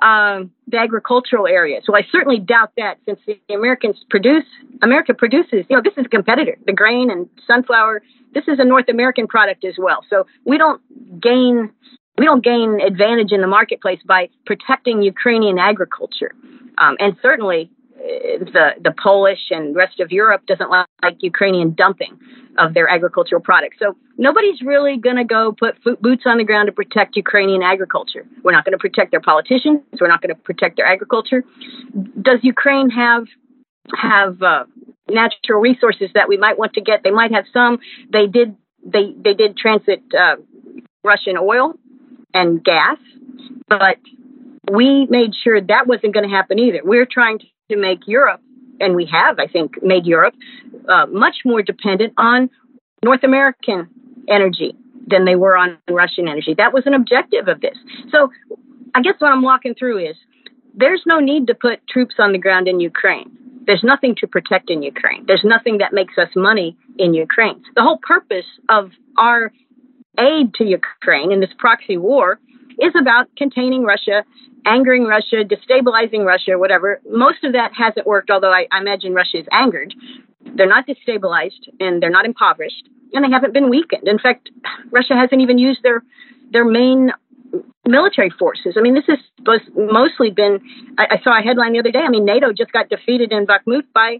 um, 0.00 0.50
the 0.68 0.78
agricultural 0.78 1.46
areas? 1.46 1.84
Well, 1.88 2.00
I 2.00 2.06
certainly 2.10 2.38
doubt 2.38 2.72
that 2.76 2.98
since 3.06 3.18
the 3.26 3.54
Americans 3.54 3.96
produce, 4.08 4.44
America 4.82 5.14
produces, 5.14 5.64
you 5.68 5.76
know, 5.76 5.82
this 5.82 5.94
is 5.96 6.06
a 6.06 6.08
competitor. 6.08 6.56
The 6.66 6.72
grain 6.72 7.10
and 7.10 7.28
sunflower, 7.46 8.02
this 8.34 8.44
is 8.48 8.58
a 8.58 8.64
North 8.64 8.88
American 8.88 9.26
product 9.26 9.64
as 9.64 9.74
well. 9.78 10.00
So 10.08 10.26
we 10.44 10.58
don't 10.58 10.80
gain. 11.20 11.70
We 12.18 12.24
don't 12.24 12.42
gain 12.42 12.80
advantage 12.80 13.30
in 13.30 13.42
the 13.42 13.46
marketplace 13.46 14.00
by 14.06 14.30
protecting 14.46 15.02
Ukrainian 15.02 15.58
agriculture. 15.58 16.32
Um, 16.78 16.96
and 16.98 17.14
certainly 17.20 17.70
the 18.06 18.70
the 18.82 18.94
Polish 19.02 19.50
and 19.50 19.74
rest 19.74 20.00
of 20.00 20.12
Europe 20.12 20.42
doesn't 20.46 20.70
like, 20.70 20.86
Ukrainian 21.20 21.74
dumping 21.74 22.18
of 22.58 22.74
their 22.74 22.88
agricultural 22.88 23.40
products. 23.40 23.76
So 23.78 23.96
nobody's 24.16 24.60
really 24.62 24.96
going 24.96 25.16
to 25.16 25.24
go 25.24 25.52
put 25.52 25.74
boots 26.00 26.24
on 26.26 26.38
the 26.38 26.44
ground 26.44 26.66
to 26.66 26.72
protect 26.72 27.16
Ukrainian 27.16 27.62
agriculture. 27.62 28.26
We're 28.42 28.52
not 28.52 28.64
going 28.64 28.72
to 28.72 28.78
protect 28.78 29.10
their 29.10 29.20
politicians. 29.20 29.80
We're 30.00 30.08
not 30.08 30.22
going 30.22 30.34
to 30.34 30.40
protect 30.40 30.76
their 30.76 30.86
agriculture. 30.86 31.44
Does 32.20 32.40
Ukraine 32.42 32.90
have 32.90 33.24
have 33.94 34.42
uh, 34.42 34.64
natural 35.08 35.60
resources 35.60 36.10
that 36.14 36.28
we 36.28 36.36
might 36.36 36.58
want 36.58 36.72
to 36.74 36.80
get? 36.80 37.02
They 37.04 37.10
might 37.10 37.32
have 37.32 37.44
some. 37.52 37.78
They 38.10 38.26
did 38.26 38.56
they 38.84 39.14
they 39.24 39.34
did 39.34 39.56
transit 39.56 40.02
uh, 40.18 40.36
Russian 41.04 41.36
oil 41.38 41.74
and 42.34 42.62
gas, 42.62 42.98
but 43.68 43.98
we 44.70 45.06
made 45.08 45.32
sure 45.42 45.60
that 45.60 45.86
wasn't 45.86 46.12
going 46.14 46.28
to 46.28 46.34
happen 46.34 46.58
either. 46.58 46.80
We're 46.84 47.06
trying 47.06 47.38
to 47.38 47.46
to 47.70 47.76
make 47.76 48.00
Europe, 48.06 48.40
and 48.80 48.94
we 48.94 49.06
have, 49.06 49.38
I 49.38 49.46
think, 49.46 49.82
made 49.82 50.06
Europe 50.06 50.34
uh, 50.88 51.06
much 51.06 51.36
more 51.44 51.62
dependent 51.62 52.14
on 52.16 52.50
North 53.04 53.24
American 53.24 53.88
energy 54.28 54.74
than 55.06 55.24
they 55.24 55.36
were 55.36 55.56
on 55.56 55.78
Russian 55.88 56.28
energy. 56.28 56.54
That 56.56 56.72
was 56.72 56.84
an 56.86 56.94
objective 56.94 57.48
of 57.48 57.60
this. 57.60 57.76
So 58.10 58.30
I 58.94 59.02
guess 59.02 59.14
what 59.18 59.32
I'm 59.32 59.42
walking 59.42 59.74
through 59.74 59.98
is 60.10 60.16
there's 60.74 61.02
no 61.06 61.20
need 61.20 61.46
to 61.46 61.54
put 61.54 61.86
troops 61.88 62.16
on 62.18 62.32
the 62.32 62.38
ground 62.38 62.68
in 62.68 62.80
Ukraine. 62.80 63.30
There's 63.66 63.82
nothing 63.82 64.14
to 64.20 64.26
protect 64.26 64.70
in 64.70 64.82
Ukraine. 64.82 65.24
There's 65.26 65.44
nothing 65.44 65.78
that 65.78 65.92
makes 65.92 66.18
us 66.18 66.28
money 66.36 66.76
in 66.98 67.14
Ukraine. 67.14 67.62
The 67.74 67.82
whole 67.82 67.98
purpose 67.98 68.46
of 68.68 68.90
our 69.18 69.52
aid 70.18 70.54
to 70.54 70.64
Ukraine 70.64 71.32
in 71.32 71.40
this 71.40 71.50
proxy 71.58 71.96
war 71.96 72.38
is 72.80 72.92
about 72.98 73.26
containing 73.36 73.84
Russia 73.84 74.24
angering 74.66 75.04
Russia, 75.04 75.44
destabilizing 75.44 76.26
Russia, 76.26 76.58
whatever. 76.58 77.00
Most 77.08 77.44
of 77.44 77.52
that 77.52 77.70
hasn't 77.72 78.06
worked, 78.06 78.30
although 78.30 78.50
I, 78.50 78.66
I 78.72 78.80
imagine 78.80 79.14
Russia 79.14 79.38
is 79.38 79.46
angered. 79.52 79.94
They're 80.42 80.68
not 80.68 80.86
destabilized 80.86 81.70
and 81.80 82.02
they're 82.02 82.10
not 82.10 82.26
impoverished 82.26 82.88
and 83.12 83.24
they 83.24 83.30
haven't 83.30 83.52
been 83.52 83.70
weakened. 83.70 84.06
In 84.06 84.18
fact, 84.18 84.50
Russia 84.90 85.14
hasn't 85.14 85.40
even 85.40 85.58
used 85.58 85.82
their 85.82 86.02
their 86.50 86.64
main 86.64 87.12
military 87.86 88.30
forces. 88.30 88.74
I 88.76 88.80
mean, 88.80 88.94
this 88.94 89.06
has 89.06 89.18
mostly 89.74 90.30
been. 90.30 90.60
I, 90.98 91.06
I, 91.12 91.22
saw 91.22 91.38
a 91.38 91.42
headline 91.42 91.72
the 91.72 91.78
other 91.78 91.90
day. 91.90 92.00
I 92.00 92.08
mean, 92.08 92.24
NATO 92.24 92.52
just 92.52 92.72
got 92.72 92.88
defeated 92.88 93.32
in 93.32 93.46
Bakhmut 93.46 93.84
by 93.94 94.18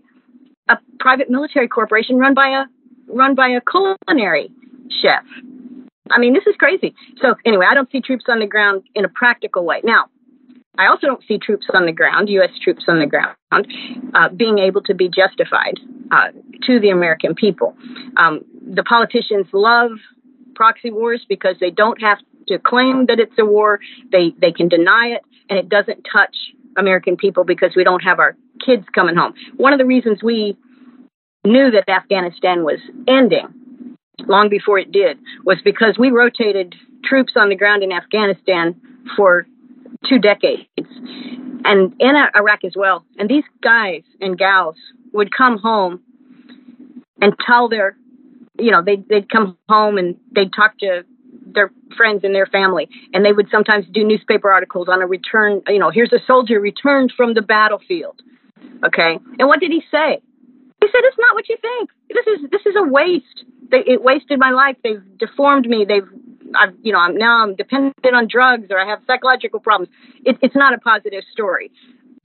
a 0.69 0.79
private 0.99 1.31
military 1.31 1.69
corporation 1.69 2.17
run 2.19 2.35
by 2.35 2.49
a 2.49 2.65
run 3.13 3.35
by 3.35 3.49
a 3.49 3.61
culinary 3.61 4.51
chef. 5.03 5.25
I 6.11 6.19
mean, 6.19 6.35
this 6.35 6.45
is 6.47 6.55
crazy. 6.59 6.95
So 7.21 7.35
anyway, 7.45 7.67
I 7.69 7.75
don't 7.75 7.91
see 7.91 8.01
troops 8.01 8.25
on 8.29 8.41
the 8.41 8.47
ground 8.47 8.83
in 8.95 9.05
a 9.05 9.09
practical 9.09 9.65
way. 9.65 9.81
Now, 9.85 10.07
I 10.79 10.89
also 10.89 11.07
don't 11.07 11.23
see 11.27 11.39
troops 11.39 11.67
on 11.73 11.87
the 11.87 11.93
ground, 11.93 12.29
U.S. 12.29 12.51
troops 12.63 12.85
on 12.89 12.99
the 12.99 13.07
ground, 13.07 13.37
uh, 14.15 14.29
being 14.29 14.59
able 14.59 14.83
to 14.83 14.95
be 14.95 15.09
justified 15.09 15.79
uh, 16.11 16.33
to 16.67 16.81
the 16.81 16.91
American 16.91 17.35
people. 17.35 17.75
Um, 18.17 18.45
the 18.63 18.83
politicians 18.83 19.47
love 19.53 19.93
proxy 20.55 20.91
wars 20.91 21.25
because 21.29 21.57
they 21.61 21.71
don't 21.71 22.01
have 22.03 22.19
to 22.49 22.59
claim 22.59 23.07
that 23.07 23.19
it's 23.19 23.33
a 23.39 23.45
war. 23.45 23.81
They 24.13 24.35
they 24.39 24.53
can 24.53 24.69
deny 24.69 25.17
it, 25.17 25.23
and 25.49 25.59
it 25.59 25.69
doesn't 25.69 26.07
touch 26.13 26.35
American 26.77 27.17
people 27.17 27.45
because 27.45 27.73
we 27.75 27.85
don't 27.85 28.03
have 28.03 28.19
our 28.19 28.37
kids 28.65 28.85
coming 28.95 29.17
home. 29.17 29.35
One 29.57 29.73
of 29.73 29.79
the 29.79 29.87
reasons 29.87 30.23
we 30.23 30.57
knew 31.45 31.71
that 31.71 31.89
Afghanistan 31.89 32.65
was 32.65 32.79
ending 33.09 33.49
long 34.21 34.49
before 34.49 34.79
it 34.79 34.93
did 34.93 35.19
was 35.45 35.59
because 35.65 35.97
we 35.99 36.11
rotated 36.11 36.75
troops 37.05 37.35
on 37.37 37.49
the 37.49 37.57
ground 37.57 37.83
in 37.83 37.93
Afghanistan 37.93 38.81
for 39.17 39.47
two 40.09 40.19
decades, 40.19 40.69
and 41.65 41.95
in 41.99 42.15
Iraq 42.35 42.65
as 42.65 42.75
well. 42.77 43.05
And 43.19 43.29
these 43.29 43.45
guys 43.63 44.03
and 44.21 44.39
gals 44.39 44.77
would 45.13 45.35
come 45.35 45.59
home 45.59 46.01
and 47.21 47.35
tell 47.45 47.69
their, 47.69 47.97
you 48.59 48.71
know, 48.71 48.83
they'd, 48.83 49.09
they'd 49.09 49.31
come 49.31 49.57
home 49.69 49.99
and 49.99 50.17
they'd 50.35 50.53
talk 50.55 50.79
to 50.79 51.05
their 51.47 51.71
friends 51.97 52.23
and 52.25 52.35
their 52.35 52.47
family. 52.47 52.89
And 53.13 53.25
they 53.25 53.33
would 53.33 53.49
sometimes 53.51 53.87
do 53.93 54.05
newspaper 54.05 54.51
articles 54.51 54.89
on 54.91 55.03
a 55.03 55.07
return, 55.07 55.63
you 55.69 55.79
know, 55.79 55.91
here's 55.91 56.13
a 56.13 56.21
soldier 56.27 56.61
returned 56.61 57.13
from 57.17 57.35
the 57.35 57.43
battlefield. 57.43 58.21
Okay. 58.85 59.19
And 59.39 59.49
what 59.49 59.61
did 59.61 59.71
he 59.71 59.83
say? 59.91 60.21
He 60.81 60.89
said, 60.89 61.01
it's 61.05 61.19
not 61.19 61.35
what 61.35 61.49
you 61.49 61.57
think. 61.61 61.91
This 62.09 62.27
is, 62.27 62.51
this 62.51 62.63
is 62.67 62.75
a 62.77 62.83
waste. 62.83 63.45
They, 63.71 63.83
it 63.87 64.03
wasted 64.03 64.39
my 64.39 64.51
life. 64.51 64.77
They've 64.83 65.03
deformed 65.19 65.67
me. 65.67 65.85
They've 65.87 66.09
I've, 66.55 66.75
you 66.83 66.93
know, 66.93 66.99
I'm 66.99 67.17
now 67.17 67.43
I'm 67.43 67.57
dependent 67.57 68.15
on 68.15 68.29
drugs 68.29 68.69
or 68.71 68.79
I 68.79 68.87
have 68.89 69.01
psychological 69.07 69.61
problems. 69.61 69.93
It, 70.25 70.39
it's 70.43 70.55
not 70.55 70.75
a 70.75 70.79
positive 70.79 71.25
story. 71.33 71.71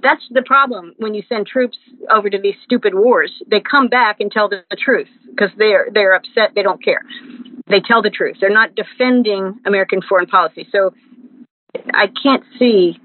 That's 0.01 0.23
the 0.31 0.41
problem 0.41 0.93
when 0.97 1.13
you 1.13 1.23
send 1.29 1.47
troops 1.47 1.77
over 2.09 2.29
to 2.29 2.39
these 2.39 2.55
stupid 2.63 2.93
wars. 2.95 3.31
They 3.47 3.59
come 3.59 3.87
back 3.87 4.19
and 4.19 4.31
tell 4.31 4.49
the, 4.49 4.63
the 4.69 4.75
truth 4.75 5.09
because 5.29 5.49
they're 5.57 5.87
they're 5.93 6.13
upset. 6.15 6.51
They 6.55 6.63
don't 6.63 6.83
care. 6.83 7.01
They 7.67 7.81
tell 7.81 8.01
the 8.01 8.09
truth. 8.09 8.37
They're 8.41 8.49
not 8.49 8.75
defending 8.75 9.59
American 9.65 10.01
foreign 10.07 10.27
policy. 10.27 10.67
So 10.71 10.93
I 11.93 12.07
can't 12.21 12.43
see. 12.57 12.99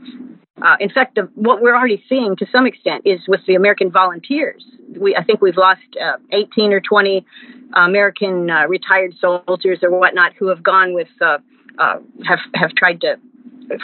Uh, 0.63 0.77
in 0.81 0.89
fact, 0.89 1.17
the, 1.17 1.29
what 1.35 1.61
we're 1.61 1.77
already 1.77 2.03
seeing 2.09 2.35
to 2.37 2.47
some 2.51 2.67
extent 2.67 3.03
is 3.05 3.21
with 3.29 3.41
the 3.47 3.55
American 3.55 3.91
volunteers. 3.91 4.65
We, 4.99 5.15
I 5.15 5.23
think 5.23 5.43
we've 5.43 5.57
lost 5.57 5.83
uh, 6.01 6.17
18 6.33 6.73
or 6.73 6.81
20 6.81 7.27
American 7.75 8.51
uh, 8.51 8.67
retired 8.67 9.15
soldiers 9.21 9.81
or 9.83 9.91
whatnot 9.91 10.33
who 10.39 10.49
have 10.49 10.63
gone 10.63 10.95
with 10.95 11.09
uh, 11.21 11.39
uh, 11.79 11.97
have 12.25 12.39
have 12.55 12.71
tried 12.75 13.03
to 13.03 13.17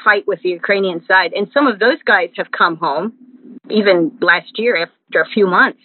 fight 0.02 0.26
with 0.26 0.40
the 0.42 0.48
Ukrainian 0.50 1.04
side, 1.06 1.32
and 1.34 1.48
some 1.52 1.66
of 1.66 1.78
those 1.78 2.00
guys 2.06 2.30
have 2.36 2.50
come 2.50 2.76
home 2.76 3.12
even 3.68 4.16
last 4.20 4.52
year 4.56 4.76
after 4.76 5.20
a 5.20 5.28
few 5.28 5.46
months. 5.46 5.80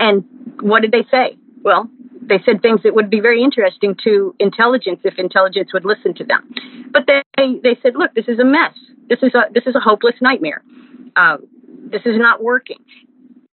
And 0.00 0.24
what 0.60 0.82
did 0.82 0.92
they 0.92 1.04
say? 1.10 1.36
Well, 1.62 1.88
they 2.30 2.40
said 2.46 2.62
things 2.62 2.80
that 2.84 2.94
would 2.94 3.10
be 3.10 3.20
very 3.20 3.42
interesting 3.42 3.96
to 4.04 4.34
intelligence 4.38 5.00
if 5.04 5.18
intelligence 5.18 5.72
would 5.72 5.84
listen 5.84 6.14
to 6.14 6.24
them. 6.24 6.48
But 6.90 7.06
they 7.06 7.22
they 7.36 7.76
said, 7.82 7.94
look, 7.96 8.14
this 8.14 8.26
is 8.28 8.38
a 8.38 8.44
mess. 8.44 8.74
This 9.08 9.18
is 9.22 9.34
a 9.34 9.52
this 9.52 9.64
is 9.66 9.74
a 9.74 9.80
hopeless 9.80 10.14
nightmare. 10.22 10.62
Uh, 11.16 11.38
this 11.90 12.02
is 12.06 12.16
not 12.16 12.42
working. 12.42 12.78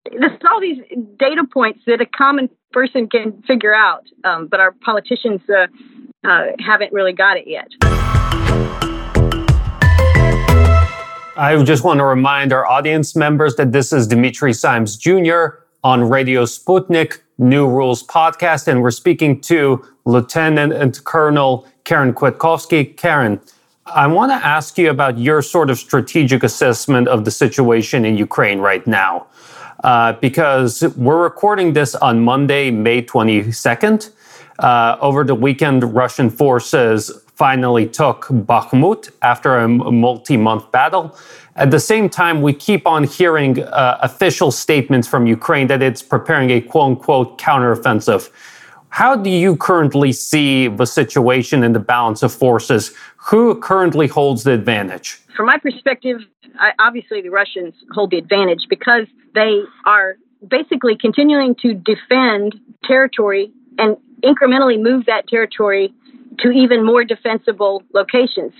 There's 0.09 0.39
all 0.49 0.61
these 0.61 0.79
data 1.19 1.43
points 1.53 1.81
that 1.85 2.01
a 2.01 2.05
common 2.05 2.49
person 2.71 3.07
can 3.07 3.43
figure 3.43 3.75
out, 3.75 4.05
um, 4.23 4.47
but 4.47 4.59
our 4.59 4.71
politicians 4.71 5.41
uh, 5.49 5.67
uh, 6.27 6.45
haven't 6.65 6.93
really 6.93 7.13
got 7.13 7.37
it 7.37 7.45
yet. 7.45 7.67
I 11.37 11.61
just 11.63 11.83
want 11.83 11.99
to 11.99 12.05
remind 12.05 12.53
our 12.53 12.65
audience 12.65 13.15
members 13.15 13.55
that 13.55 13.71
this 13.71 13.93
is 13.93 14.07
Dimitri 14.07 14.53
Simes 14.53 14.95
Jr. 14.97 15.45
on 15.83 16.07
Radio 16.07 16.45
Sputnik, 16.45 17.19
New 17.41 17.67
Rules 17.67 18.03
podcast, 18.03 18.67
and 18.67 18.83
we're 18.83 18.91
speaking 18.91 19.41
to 19.41 19.83
Lieutenant 20.05 20.73
and 20.73 21.03
Colonel 21.05 21.67
Karen 21.85 22.13
Kwiatkowski. 22.13 22.95
Karen, 22.95 23.41
I 23.87 24.05
want 24.05 24.31
to 24.31 24.35
ask 24.35 24.77
you 24.77 24.91
about 24.91 25.17
your 25.17 25.41
sort 25.41 25.71
of 25.71 25.79
strategic 25.79 26.43
assessment 26.43 27.07
of 27.07 27.25
the 27.25 27.31
situation 27.31 28.05
in 28.05 28.15
Ukraine 28.15 28.59
right 28.59 28.85
now. 28.85 29.25
Uh, 29.83 30.13
because 30.13 30.83
we're 30.95 31.23
recording 31.23 31.73
this 31.73 31.95
on 31.95 32.23
Monday, 32.23 32.69
May 32.69 33.01
22nd. 33.01 34.11
Uh, 34.59 34.97
over 35.01 35.23
the 35.23 35.33
weekend, 35.33 35.95
Russian 35.95 36.29
forces 36.29 37.11
finally 37.41 37.87
took 37.87 38.27
Bakhmut 38.27 39.09
after 39.23 39.57
a 39.57 39.67
multi 39.67 40.37
month 40.37 40.71
battle. 40.71 41.17
At 41.55 41.71
the 41.71 41.79
same 41.79 42.07
time, 42.07 42.43
we 42.43 42.53
keep 42.53 42.85
on 42.85 43.03
hearing 43.03 43.63
uh, 43.63 43.97
official 44.03 44.51
statements 44.51 45.07
from 45.07 45.25
Ukraine 45.25 45.65
that 45.73 45.81
it's 45.81 46.03
preparing 46.03 46.51
a 46.51 46.61
quote 46.61 46.89
unquote 46.91 47.39
counteroffensive. 47.39 48.29
How 48.89 49.15
do 49.15 49.31
you 49.31 49.57
currently 49.57 50.11
see 50.11 50.67
the 50.67 50.85
situation 50.85 51.63
and 51.63 51.73
the 51.73 51.85
balance 51.95 52.21
of 52.21 52.31
forces? 52.31 52.93
Who 53.29 53.55
currently 53.59 54.05
holds 54.05 54.43
the 54.43 54.51
advantage? 54.51 55.07
From 55.35 55.47
my 55.47 55.57
perspective, 55.57 56.19
I, 56.59 56.73
obviously 56.77 57.23
the 57.23 57.31
Russians 57.31 57.73
hold 57.95 58.11
the 58.11 58.19
advantage 58.19 58.63
because 58.69 59.07
they 59.33 59.63
are 59.87 60.17
basically 60.47 60.95
continuing 60.95 61.55
to 61.63 61.73
defend 61.73 62.59
territory 62.83 63.51
and 63.79 63.97
incrementally 64.23 64.79
move 64.79 65.07
that 65.07 65.27
territory 65.27 65.91
to 66.41 66.51
even 66.51 66.85
more 66.85 67.03
defensible 67.03 67.83
locations, 67.93 68.53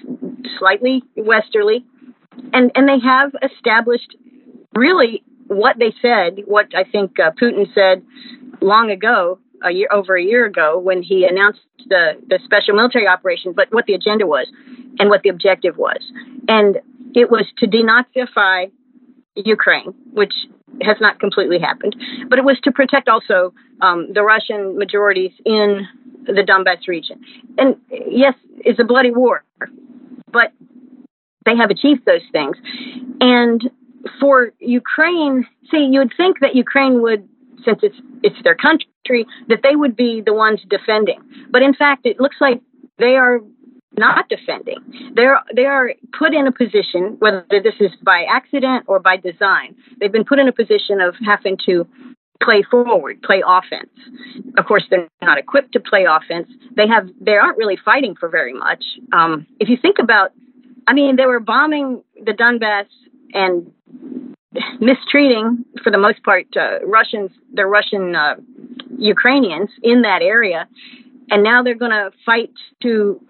slightly 0.59 1.03
westerly. 1.15 1.85
And, 2.53 2.71
and 2.75 2.87
they 2.87 2.99
have 2.99 3.31
established 3.43 4.15
really 4.73 5.23
what 5.47 5.77
they 5.79 5.93
said, 6.01 6.43
what 6.45 6.67
I 6.75 6.83
think 6.83 7.19
uh, 7.19 7.31
Putin 7.31 7.73
said 7.73 8.03
long 8.61 8.89
ago, 8.89 9.39
a 9.63 9.71
year 9.71 9.87
over 9.91 10.15
a 10.15 10.23
year 10.23 10.45
ago, 10.45 10.79
when 10.79 11.03
he 11.03 11.25
announced 11.25 11.59
the, 11.87 12.13
the 12.27 12.39
special 12.45 12.75
military 12.75 13.07
operation, 13.07 13.53
but 13.53 13.71
what 13.71 13.85
the 13.85 13.93
agenda 13.93 14.25
was 14.25 14.47
and 14.99 15.09
what 15.09 15.21
the 15.23 15.29
objective 15.29 15.77
was. 15.77 15.99
And 16.47 16.79
it 17.13 17.29
was 17.29 17.45
to 17.57 17.67
denazify 17.67 18.71
Ukraine, 19.35 19.93
which 20.13 20.33
has 20.81 20.97
not 21.01 21.19
completely 21.19 21.59
happened, 21.59 21.95
but 22.29 22.39
it 22.39 22.45
was 22.45 22.57
to 22.63 22.71
protect 22.71 23.09
also 23.09 23.53
um, 23.81 24.07
the 24.13 24.23
Russian 24.23 24.77
majorities 24.77 25.31
in 25.45 25.87
the 26.25 26.43
Donbass 26.43 26.87
region. 26.87 27.21
And 27.57 27.77
yes, 27.89 28.35
it's 28.59 28.79
a 28.79 28.83
bloody 28.83 29.11
war, 29.11 29.43
but 30.31 30.51
they 31.45 31.55
have 31.55 31.69
achieved 31.69 32.05
those 32.05 32.21
things. 32.31 32.57
And 33.19 33.69
for 34.19 34.51
Ukraine, 34.59 35.47
see, 35.69 35.87
you 35.91 35.99
would 35.99 36.13
think 36.15 36.39
that 36.41 36.55
Ukraine 36.55 37.01
would, 37.01 37.27
since 37.65 37.79
it's 37.83 37.95
it's 38.23 38.41
their 38.43 38.55
country, 38.55 39.25
that 39.47 39.59
they 39.63 39.75
would 39.75 39.95
be 39.95 40.21
the 40.25 40.33
ones 40.33 40.61
defending. 40.69 41.21
But 41.49 41.61
in 41.61 41.73
fact, 41.73 42.05
it 42.05 42.19
looks 42.19 42.37
like 42.39 42.61
they 42.97 43.15
are 43.15 43.39
not 43.97 44.29
defending. 44.29 44.77
They're 45.13 45.39
they 45.55 45.65
are 45.65 45.93
put 46.17 46.33
in 46.33 46.47
a 46.47 46.51
position, 46.51 47.17
whether 47.19 47.45
this 47.49 47.75
is 47.79 47.91
by 48.03 48.25
accident 48.29 48.85
or 48.87 48.99
by 48.99 49.17
design, 49.17 49.75
they've 49.99 50.11
been 50.11 50.25
put 50.25 50.39
in 50.39 50.47
a 50.47 50.53
position 50.53 51.01
of 51.01 51.15
having 51.25 51.57
to 51.65 51.87
play 52.41 52.63
forward, 52.69 53.21
play 53.21 53.43
offense. 53.45 53.89
Of 54.57 54.65
course, 54.65 54.83
they're 54.89 55.07
not 55.21 55.37
equipped 55.37 55.73
to 55.73 55.79
play 55.79 56.05
offense. 56.05 56.47
They 56.75 56.87
have 56.87 57.07
they 57.19 57.33
aren't 57.33 57.57
really 57.57 57.77
fighting 57.83 58.15
for 58.19 58.29
very 58.29 58.53
much. 58.53 58.83
Um, 59.13 59.45
if 59.59 59.69
you 59.69 59.77
think 59.81 59.97
about, 59.99 60.31
I 60.87 60.93
mean, 60.93 61.15
they 61.15 61.25
were 61.25 61.39
bombing 61.39 62.03
the 62.15 62.33
Donbass 62.33 62.87
and 63.33 63.71
mistreating, 64.79 65.63
for 65.83 65.91
the 65.91 65.97
most 65.97 66.23
part, 66.23 66.45
uh, 66.57 66.85
Russians, 66.85 67.31
the 67.53 67.65
Russian 67.65 68.15
uh, 68.15 68.35
Ukrainians 68.97 69.69
in 69.83 70.01
that 70.01 70.21
area, 70.21 70.67
and 71.29 71.43
now 71.43 71.63
they're 71.63 71.75
going 71.75 71.91
to 71.91 72.11
fight 72.25 72.51
to 72.81 73.21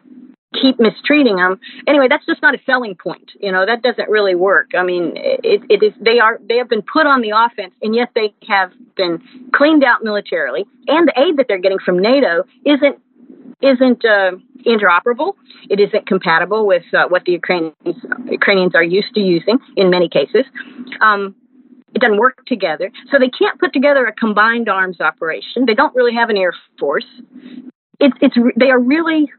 keep 0.54 0.80
mistreating 0.80 1.38
them. 1.38 1.60
Anyway, 1.88 2.08
that's 2.10 2.26
just 2.26 2.41
not 2.41 2.54
a 2.54 2.60
selling 2.66 2.95
point. 2.95 3.32
You 3.39 3.52
know, 3.52 3.66
that 3.66 3.82
doesn't 3.82 4.10
really 4.10 4.36
work. 4.36 4.72
I 4.78 4.84
mean, 4.84 5.14
it, 5.16 5.62
it 5.70 5.84
is 5.84 5.93
they 5.99 6.20
are 6.20 6.39
they 6.47 6.58
have 6.58 6.70
been 6.70 6.82
put 6.82 7.06
on 7.06 7.22
the 7.22 7.32
offense, 7.32 7.74
and 7.82 7.95
yet 7.95 8.10
they 8.16 8.34
have 8.47 8.72
been 8.95 9.22
cleaned 9.54 9.84
out 9.84 10.04
militarily, 10.04 10.66
and 10.88 11.08
the 11.08 11.14
aid 11.20 11.38
that 11.38 11.45
they're 11.47 11.60
getting 11.60 11.80
from 11.80 11.99
NATO 11.99 12.43
isn't 12.66 12.99
isn't 13.62 14.04
uh, 14.04 14.32
interoperable. 14.66 15.34
It 15.70 15.80
isn't 15.80 16.08
compatible 16.08 16.66
with 16.66 16.84
uh, 16.93 17.08
what 17.08 17.24
the 17.26 17.34
Ukrainians 17.34 17.76
Ukrainians 18.30 18.76
are 18.76 18.84
used 18.84 19.14
to 19.16 19.22
using 19.22 19.60
in 19.78 19.89
many 19.89 20.10
cases. 20.10 20.45
Um, 20.99 21.36
it 21.93 21.99
doesn't 21.99 22.18
work 22.18 22.45
together, 22.45 22.89
so 23.12 23.20
they 23.20 23.30
can't 23.30 23.60
put 23.60 23.74
together 23.74 24.06
a 24.06 24.14
combined 24.14 24.70
arms 24.70 25.02
operation. 25.02 25.66
They 25.66 25.74
don't 25.74 25.93
really 25.95 26.14
have 26.16 26.30
an 26.30 26.38
air 26.38 26.54
force. 26.80 27.06
It's 27.99 28.18
it's 28.22 28.36
they 28.58 28.70
are 28.70 28.80
really 28.80 29.30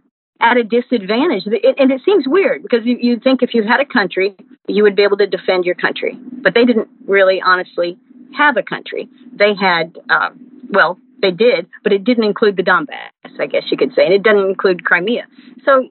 at 0.42 0.56
a 0.56 0.64
disadvantage. 0.64 1.44
And 1.46 1.92
it 1.92 2.02
seems 2.04 2.24
weird 2.26 2.62
because 2.62 2.84
you, 2.84 2.98
you'd 3.00 3.22
think 3.22 3.42
if 3.42 3.54
you 3.54 3.62
had 3.62 3.80
a 3.80 3.86
country, 3.86 4.34
you 4.66 4.82
would 4.82 4.96
be 4.96 5.04
able 5.04 5.16
to 5.18 5.26
defend 5.26 5.64
your 5.64 5.76
country. 5.76 6.18
But 6.20 6.54
they 6.54 6.64
didn't 6.64 6.88
really 7.06 7.40
honestly 7.40 7.96
have 8.36 8.56
a 8.56 8.62
country. 8.62 9.08
They 9.32 9.54
had, 9.54 9.96
uh, 10.10 10.30
well, 10.68 10.98
they 11.22 11.30
did, 11.30 11.68
but 11.84 11.92
it 11.92 12.02
didn't 12.02 12.24
include 12.24 12.56
the 12.56 12.64
Donbass, 12.64 13.38
I 13.38 13.46
guess 13.46 13.62
you 13.70 13.76
could 13.76 13.94
say, 13.94 14.04
and 14.04 14.12
it 14.12 14.24
doesn't 14.24 14.50
include 14.50 14.84
Crimea. 14.84 15.26
So 15.64 15.88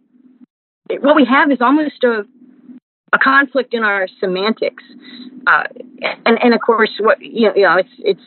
what 0.99 1.15
we 1.15 1.25
have 1.25 1.49
is 1.49 1.59
almost 1.61 2.03
a, 2.03 2.25
a 3.13 3.19
conflict 3.19 3.73
in 3.73 3.83
our 3.83 4.09
semantics. 4.19 4.83
Uh, 5.47 5.63
and, 6.25 6.37
and 6.43 6.53
of 6.53 6.59
course, 6.59 6.91
what 6.99 7.21
you 7.21 7.47
know, 7.47 7.55
you 7.55 7.63
know, 7.63 7.77
it's 7.77 7.89
it's 7.99 8.21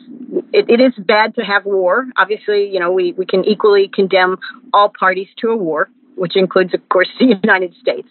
it, 0.51 0.69
it 0.69 0.81
is 0.81 0.93
bad 0.97 1.35
to 1.35 1.41
have 1.41 1.63
war. 1.65 2.07
Obviously, 2.17 2.67
you 2.67 2.79
know, 2.79 2.91
we, 2.91 3.13
we 3.13 3.25
can 3.25 3.45
equally 3.45 3.89
condemn 3.93 4.37
all 4.73 4.91
parties 4.99 5.27
to 5.37 5.49
a 5.49 5.55
war 5.55 5.89
which 6.15 6.35
includes, 6.35 6.73
of 6.73 6.87
course, 6.89 7.09
the 7.19 7.25
United 7.43 7.73
States. 7.75 8.07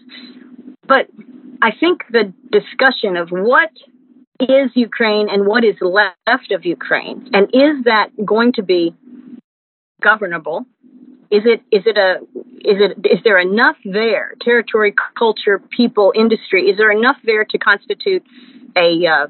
But 0.86 1.08
I 1.62 1.70
think 1.78 2.02
the 2.10 2.32
discussion 2.50 3.16
of 3.16 3.30
what 3.30 3.70
is 4.40 4.70
Ukraine 4.74 5.28
and 5.30 5.46
what 5.46 5.64
is 5.64 5.76
left 5.80 6.50
of 6.50 6.64
Ukraine, 6.64 7.30
and 7.32 7.46
is 7.52 7.84
that 7.84 8.08
going 8.24 8.52
to 8.54 8.62
be 8.62 8.94
governable? 10.02 10.66
Is 11.30 11.42
it 11.46 11.62
is 11.72 11.84
it 11.86 11.96
a 11.96 12.18
is 12.60 12.78
it 12.80 13.06
is 13.06 13.20
there 13.24 13.38
enough 13.38 13.76
there 13.84 14.34
territory, 14.40 14.94
culture, 15.18 15.60
people, 15.70 16.12
industry? 16.14 16.68
Is 16.68 16.76
there 16.76 16.90
enough 16.90 17.16
there 17.24 17.44
to 17.44 17.58
constitute 17.58 18.22
a 18.76 19.06
uh, 19.06 19.26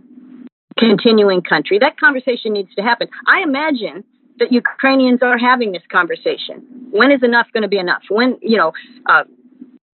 continuing 0.79 1.43
country? 1.43 1.79
That 1.79 1.99
conversation 1.99 2.53
needs 2.53 2.75
to 2.75 2.83
happen. 2.83 3.09
I 3.27 3.43
imagine 3.43 4.05
that 4.39 4.53
Ukrainians 4.53 5.21
are 5.23 5.39
having 5.39 5.73
this 5.73 5.83
conversation. 5.91 6.89
When 6.91 7.11
is 7.11 7.23
enough 7.23 7.47
going 7.53 7.63
to 7.63 7.69
be 7.69 7.79
enough? 7.79 8.03
When, 8.09 8.39
you 8.43 8.57
know, 8.57 8.73
uh, 9.07 9.25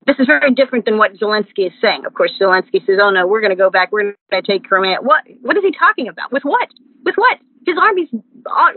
this 0.07 0.17
is 0.19 0.27
very 0.27 0.53
different 0.55 0.87
than 0.87 0.99
what 0.99 1.15
Zelensky 1.15 1.67
is 1.67 1.73
saying. 1.81 2.07
Of 2.07 2.15
course, 2.15 2.33
Zelensky 2.41 2.85
says, 2.85 2.99
"Oh 3.01 3.11
no, 3.11 3.27
we're 3.27 3.41
going 3.41 3.51
to 3.51 3.57
go 3.57 3.71
back. 3.71 3.93
We're 3.93 4.03
going 4.03 4.17
to 4.33 4.43
take 4.43 4.65
Crimea." 4.65 4.99
What? 5.03 5.25
What 5.43 5.57
is 5.57 5.63
he 5.63 5.73
talking 5.73 6.09
about? 6.09 6.33
With 6.33 6.43
what? 6.43 6.69
With 7.05 7.17
what? 7.17 7.39
His 7.67 7.77
army's 7.79 8.09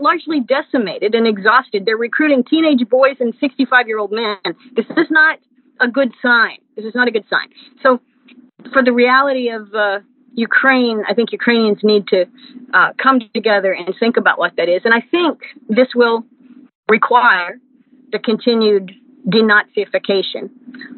largely 0.00 0.40
decimated 0.40 1.14
and 1.14 1.26
exhausted. 1.26 1.86
They're 1.86 1.96
recruiting 1.96 2.44
teenage 2.44 2.86
boys 2.88 3.16
and 3.18 3.34
65-year-old 3.40 4.12
men. 4.12 4.36
This 4.76 4.84
is 4.90 5.10
not 5.10 5.38
a 5.80 5.88
good 5.88 6.12
sign. 6.20 6.58
This 6.76 6.84
is 6.84 6.94
not 6.94 7.08
a 7.08 7.10
good 7.10 7.24
sign. 7.30 7.48
So, 7.82 8.00
for 8.72 8.84
the 8.84 8.92
reality 8.92 9.48
of 9.48 9.74
uh, 9.74 10.00
Ukraine, 10.34 11.02
I 11.08 11.14
think 11.14 11.32
Ukrainians 11.32 11.78
need 11.82 12.06
to 12.08 12.26
uh, 12.72 12.92
come 13.02 13.20
together 13.34 13.72
and 13.72 13.94
think 13.98 14.16
about 14.16 14.38
what 14.38 14.56
that 14.56 14.68
is. 14.68 14.82
And 14.84 14.92
I 14.92 15.00
think 15.00 15.40
this 15.68 15.88
will 15.94 16.24
require 16.88 17.58
the 18.12 18.18
continued 18.18 18.92
denazification 19.26 20.50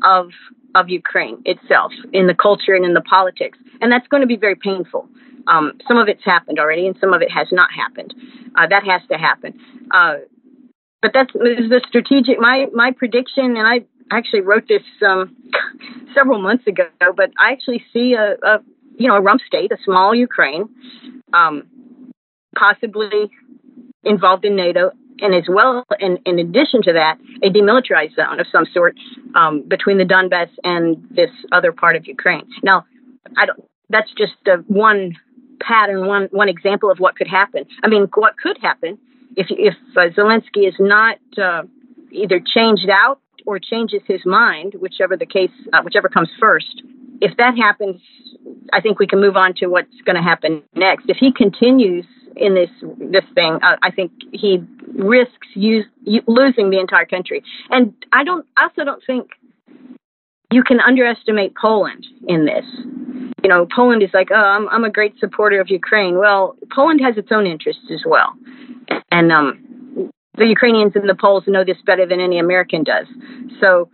of 0.05 0.31
of 0.75 0.91
Ukraine 0.91 1.41
itself 1.47 1.91
in 2.13 2.27
the 2.27 2.35
culture 2.35 2.75
and 2.75 2.85
in 2.85 2.93
the 2.93 3.01
politics, 3.01 3.57
and 3.81 3.91
that's 3.91 4.07
going 4.09 4.21
to 4.21 4.27
be 4.27 4.37
very 4.37 4.57
painful. 4.57 5.09
Um, 5.47 5.73
some 5.89 5.97
of 5.97 6.09
it's 6.09 6.25
happened 6.25 6.59
already, 6.59 6.87
and 6.87 6.97
some 7.01 7.15
of 7.15 7.23
it 7.23 7.31
has 7.31 7.49
not 7.51 7.71
happened. 7.73 8.13
Uh, 8.57 8.67
that 8.67 8.85
has 8.85 9.01
to 9.11 9.17
happen. 9.17 9.59
Uh, 9.91 10.17
but 11.01 11.13
that's 11.15 11.33
the 11.33 11.81
strategic. 11.89 12.39
My 12.39 12.67
my 12.75 12.91
prediction, 12.91 13.57
and 13.57 13.67
I 13.67 13.85
actually 14.11 14.41
wrote 14.41 14.67
this 14.69 14.83
um, 15.07 15.37
several 16.15 16.43
months 16.43 16.67
ago. 16.67 16.89
But 17.17 17.31
I 17.39 17.53
actually 17.53 17.83
see 17.93 18.15
a, 18.15 18.35
a 18.43 18.59
you 18.99 19.09
know, 19.09 19.17
a 19.17 19.21
rump 19.21 19.41
state, 19.47 19.73
a 19.73 19.77
small 19.85 20.15
Ukraine, 20.15 20.69
um, 21.33 21.65
possibly 22.57 23.31
involved 24.05 24.45
in 24.45 24.57
NATO, 24.57 24.93
and 25.21 25.35
as 25.35 25.45
well, 25.49 25.85
in, 25.99 26.19
in 26.27 26.39
addition 26.39 26.83
to 26.83 26.93
that, 26.93 27.19
a 27.43 27.49
demilitarized 27.51 28.15
zone 28.17 28.41
of 28.41 28.47
some 28.53 28.67
sort 28.73 28.97
um, 29.35 29.65
between 29.67 29.99
the 29.99 30.05
Donbass 30.05 30.51
and 30.63 30.97
this 31.11 31.31
other 31.53 31.73
part 31.73 31.97
of 31.97 32.07
Ukraine. 32.07 32.47
Now, 32.63 32.85
I 33.37 33.47
don't. 33.47 33.65
That's 33.89 34.11
just 34.19 34.35
uh, 34.47 34.57
one 34.67 35.13
pattern, 35.61 36.07
one 36.07 36.29
one 36.33 36.49
example 36.49 36.91
of 36.91 36.99
what 36.99 37.17
could 37.17 37.29
happen. 37.29 37.65
I 37.83 37.89
mean, 37.89 38.09
what 38.15 38.37
could 38.37 38.59
happen 38.61 38.99
if 39.37 39.47
if 39.51 39.75
uh, 39.97 40.09
Zelensky 40.17 40.69
is 40.69 40.75
not 40.79 41.19
uh, 41.39 41.63
either 42.11 42.41
changed 42.41 42.89
out 42.91 43.21
or 43.47 43.59
changes 43.59 44.03
his 44.07 44.21
mind, 44.27 44.75
whichever 44.79 45.17
the 45.17 45.27
case, 45.27 45.51
uh, 45.73 45.81
whichever 45.83 46.09
comes 46.09 46.29
first. 46.41 46.83
If 47.21 47.37
that 47.39 47.57
happens, 47.57 48.01
I 48.73 48.81
think 48.81 48.99
we 48.99 49.07
can 49.07 49.21
move 49.21 49.37
on 49.37 49.55
to 49.55 49.67
what's 49.67 50.01
going 50.05 50.17
to 50.17 50.23
happen 50.23 50.63
next. 50.75 51.05
If 51.09 51.19
he 51.19 51.33
continues 51.33 52.07
in 52.37 52.55
this 52.55 52.71
this 52.99 53.25
thing, 53.35 53.59
uh, 53.63 53.77
I 53.83 53.91
think 53.91 54.13
he 54.33 54.63
risks 54.95 55.49
use, 55.55 55.87
losing 56.27 56.71
the 56.71 56.79
entire 56.79 57.07
country. 57.07 57.43
And 57.71 57.95
I 58.13 58.25
don't. 58.25 58.47
I 58.57 58.65
also 58.65 58.85
don't 58.85 59.03
think 59.07 59.31
you 60.53 60.63
can 60.63 60.81
underestimate 60.81 61.55
Poland 61.55 62.07
in 62.29 62.45
this. 62.45 62.65
You 63.43 63.49
know, 63.49 63.67
Poland 63.75 64.03
is 64.03 64.11
like, 64.13 64.29
oh, 64.31 64.35
I'm 64.35 64.69
I'm 64.69 64.85
a 64.85 64.91
great 64.91 65.15
supporter 65.19 65.61
of 65.61 65.71
Ukraine. 65.71 66.19
Well, 66.19 66.57
Poland 66.75 67.01
has 67.03 67.17
its 67.17 67.29
own 67.31 67.47
interests 67.47 67.91
as 67.91 68.03
well, 68.07 68.33
and 69.11 69.33
um, 69.33 70.11
the 70.37 70.47
Ukrainians 70.47 70.93
and 70.95 71.09
the 71.09 71.15
Poles 71.15 71.45
know 71.47 71.65
this 71.65 71.79
better 71.87 72.07
than 72.07 72.21
any 72.21 72.39
American 72.39 72.85
does. 72.85 73.07
So 73.61 73.89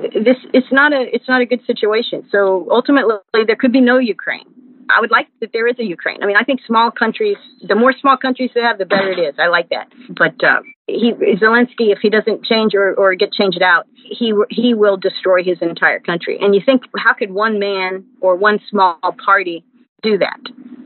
this 0.00 0.36
it's 0.52 0.72
not 0.72 0.92
a 0.92 1.04
it's 1.12 1.28
not 1.28 1.40
a 1.40 1.46
good 1.46 1.64
situation. 1.66 2.26
So 2.30 2.66
ultimately, 2.70 3.16
there 3.46 3.56
could 3.56 3.72
be 3.72 3.80
no 3.80 3.98
Ukraine. 3.98 4.46
I 4.90 5.00
would 5.00 5.10
like 5.10 5.28
that 5.40 5.50
there 5.52 5.66
is 5.66 5.78
a 5.78 5.84
Ukraine. 5.84 6.22
I 6.22 6.26
mean, 6.26 6.36
I 6.36 6.44
think 6.44 6.60
small 6.66 6.90
countries, 6.90 7.36
the 7.62 7.74
more 7.74 7.92
small 8.00 8.16
countries 8.16 8.50
they 8.54 8.62
have, 8.62 8.78
the 8.78 8.86
better 8.86 9.12
it 9.12 9.18
is. 9.18 9.34
I 9.38 9.48
like 9.48 9.68
that. 9.68 9.88
But 10.08 10.42
uh, 10.42 10.60
he 10.86 11.12
Zelensky, 11.12 11.92
if 11.92 11.98
he 12.00 12.08
doesn't 12.08 12.44
change 12.44 12.74
or, 12.74 12.94
or 12.94 13.14
get 13.14 13.32
changed 13.32 13.62
out, 13.62 13.86
he 13.94 14.32
he 14.50 14.74
will 14.74 14.96
destroy 14.96 15.42
his 15.44 15.58
entire 15.60 16.00
country. 16.00 16.38
And 16.40 16.54
you 16.54 16.62
think, 16.64 16.82
how 16.96 17.14
could 17.14 17.30
one 17.30 17.58
man 17.58 18.04
or 18.20 18.36
one 18.36 18.60
small 18.70 18.98
party 19.24 19.64
do 20.02 20.18
that? 20.18 20.40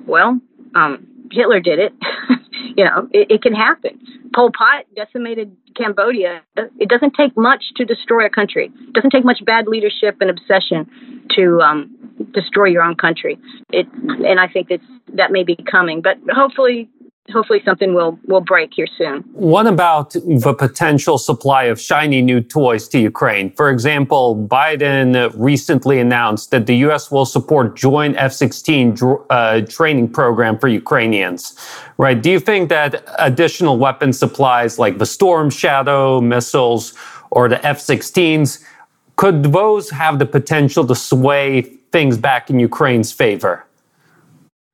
Well, 0.07 0.41
um, 0.75 1.07
Hitler 1.31 1.61
did 1.61 1.79
it. 1.79 1.93
you 2.77 2.85
know, 2.85 3.09
it, 3.13 3.31
it 3.31 3.43
can 3.43 3.55
happen. 3.55 4.01
Pol 4.35 4.51
Pot 4.57 4.85
decimated 4.95 5.57
Cambodia. 5.77 6.43
It 6.57 6.89
doesn't 6.89 7.15
take 7.15 7.37
much 7.37 7.63
to 7.77 7.85
destroy 7.85 8.27
a 8.27 8.31
country. 8.31 8.71
It 8.89 8.93
doesn't 8.93 9.11
take 9.11 9.25
much 9.25 9.45
bad 9.45 9.67
leadership 9.67 10.17
and 10.21 10.31
obsession 10.31 11.23
to 11.37 11.61
um, 11.61 11.91
destroy 12.33 12.67
your 12.67 12.83
own 12.83 12.97
country. 12.97 13.39
It, 13.71 13.87
and 13.93 14.41
I 14.41 14.49
think 14.49 14.69
that's 14.69 14.83
that 15.15 15.31
may 15.31 15.45
be 15.45 15.57
coming, 15.71 16.01
but 16.01 16.17
hopefully 16.31 16.89
hopefully 17.31 17.63
something 17.65 17.95
will 17.95 18.19
will 18.25 18.41
break 18.41 18.73
here 18.75 18.87
soon. 18.99 19.23
What 19.33 19.67
about 19.67 20.11
the 20.13 20.55
potential 20.59 21.19
supply 21.19 21.65
of 21.65 21.81
shiny 21.81 22.23
new 22.23 22.41
toys 22.41 22.89
to 22.89 22.99
Ukraine? 22.99 23.53
For 23.53 23.71
example, 23.71 24.37
Biden 24.37 25.33
recently 25.37 25.99
announced 26.01 26.51
that 26.51 26.67
the 26.67 26.77
U.S. 26.87 27.11
will 27.11 27.27
support 27.27 27.77
joint 27.77 28.17
F-16 28.17 29.25
uh, 29.31 29.61
training 29.63 30.09
program 30.09 30.59
for 30.59 30.69
Ukrainians. 30.69 31.57
Right? 31.99 32.21
Do 32.21 32.31
you 32.31 32.41
think 32.41 32.69
that 32.71 33.05
additional 33.19 33.79
weapon 33.79 34.13
supplies 34.13 34.79
like 34.79 34.99
the 34.99 35.07
Storm 35.07 35.51
Shadow 35.51 36.21
missiles 36.21 36.95
or 37.31 37.49
the 37.49 37.65
F-16s 37.65 38.65
could 39.17 39.45
those 39.45 39.91
have 39.91 40.19
the 40.19 40.27
potential 40.27 40.87
to 40.87 40.95
sway 40.95 41.63
things 41.93 42.17
back 42.17 42.51
in 42.51 42.59
Ukraine's 42.59 43.13
favor? 43.13 43.67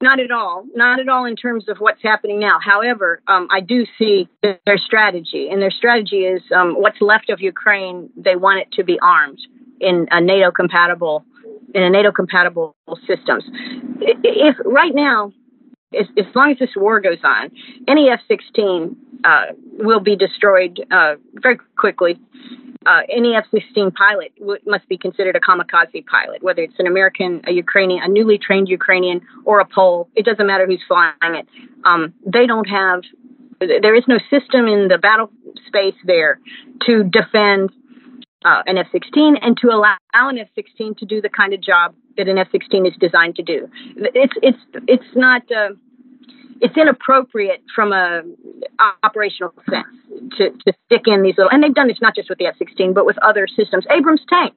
Not 0.01 0.20
at 0.20 0.30
all. 0.30 0.64
Not 0.74 1.01
at 1.01 1.09
all 1.09 1.24
in 1.24 1.34
terms 1.34 1.68
of 1.68 1.78
what's 1.78 2.03
happening 2.03 2.38
now. 2.38 2.59
However, 2.64 3.20
um, 3.26 3.49
I 3.51 3.61
do 3.61 3.84
see 3.99 4.28
their 4.42 4.78
strategy, 4.78 5.49
and 5.51 5.61
their 5.61 5.72
strategy 5.72 6.24
is 6.24 6.42
um, 6.55 6.74
what's 6.74 7.01
left 7.01 7.30
of 7.30 7.40
Ukraine. 7.40 8.09
They 8.16 8.36
want 8.36 8.61
it 8.61 8.68
to 8.72 8.84
be 8.84 8.99
armed 9.01 9.40
in 9.80 10.07
a 10.11 10.20
NATO 10.20 10.51
compatible 10.53 11.24
in 11.74 11.82
a 11.82 11.90
NATO 11.90 12.12
compatible 12.12 12.76
systems. 13.07 13.44
If 14.01 14.57
right 14.64 14.94
now, 14.94 15.32
as, 15.99 16.07
long 16.34 16.53
as 16.53 16.59
this 16.59 16.70
war 16.76 17.01
goes 17.01 17.18
on, 17.22 17.51
any 17.86 18.09
F-16 18.09 18.96
uh, 19.24 19.44
will 19.72 20.01
be 20.01 20.16
destroyed 20.16 20.80
uh, 20.90 21.16
very 21.34 21.59
quickly 21.76 22.18
uh, 22.89 23.03
any 23.14 23.34
F-16 23.34 23.93
pilot 23.93 24.32
w- 24.39 24.61
must 24.66 24.89
be 24.89 24.97
considered 24.97 25.36
a 25.36 25.41
kamikaze 25.41 26.07
pilot, 26.07 26.43
whether 26.43 26.62
it's 26.62 26.78
an 26.78 26.86
American, 26.86 27.43
a 27.47 27.53
Ukrainian, 27.53 28.03
a 28.03 28.09
newly 28.09 28.39
trained 28.39 28.68
Ukrainian, 28.68 29.20
or 29.45 29.61
a 29.61 29.66
Pole. 29.66 30.09
It 30.16 30.24
doesn't 30.24 30.47
matter 30.47 30.66
who's 30.66 30.82
flying 30.89 31.34
it. 31.34 31.47
Um, 31.84 32.14
they 32.24 32.47
don't 32.47 32.68
have. 32.68 33.03
There 33.61 33.95
is 33.95 34.05
no 34.09 34.18
system 34.30 34.68
in 34.68 34.89
the 34.89 34.97
battle 34.97 35.30
space 35.66 35.97
there 36.05 36.41
to 36.86 37.05
defend 37.05 37.70
uh, 38.45 38.62
an 38.66 38.78
F-16 38.78 39.36
and 39.43 39.57
to 39.59 39.68
allow 39.68 39.97
an 40.14 40.39
F-16 40.39 40.97
to 40.99 41.05
do 41.05 41.20
the 41.20 41.28
kind 41.28 41.53
of 41.53 41.61
job 41.61 41.95
that 42.16 42.26
an 42.26 42.39
F-16 42.39 42.86
is 42.86 42.95
designed 42.99 43.36
to 43.36 43.43
do. 43.43 43.68
It's 43.97 44.34
it's 44.43 44.59
it's 44.86 45.11
not. 45.14 45.43
Uh, 45.53 45.74
it's 46.61 46.77
inappropriate 46.77 47.63
from 47.75 47.93
a 47.93 48.23
operational 49.03 49.53
sense 49.71 49.87
to, 50.39 50.51
to 50.51 50.73
stick 50.87 51.03
in 51.07 51.23
these 51.23 51.35
little, 51.37 51.51
and 51.51 51.63
they've 51.63 51.75
done 51.75 51.89
this 51.89 51.99
not 52.01 52.15
just 52.15 52.29
with 52.29 52.39
the 52.39 52.47
F-16, 52.47 52.95
but 52.95 53.07
with 53.07 53.19
other 53.19 53.47
systems. 53.47 53.85
Abrams 53.91 54.23
tank, 54.29 54.57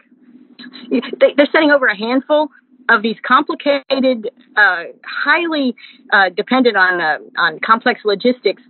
they, 0.89 1.33
are 1.41 1.47
sending 1.51 1.71
over 1.71 1.87
a 1.87 1.97
handful 1.97 2.49
of 2.89 3.01
these 3.01 3.17
complicated, 3.25 4.29
uh, 4.55 4.83
highly 5.05 5.75
uh, 6.11 6.29
dependent 6.29 6.75
on 6.75 6.99
uh, 6.99 7.17
on 7.37 7.59
complex 7.59 8.01
logistics, 8.03 8.61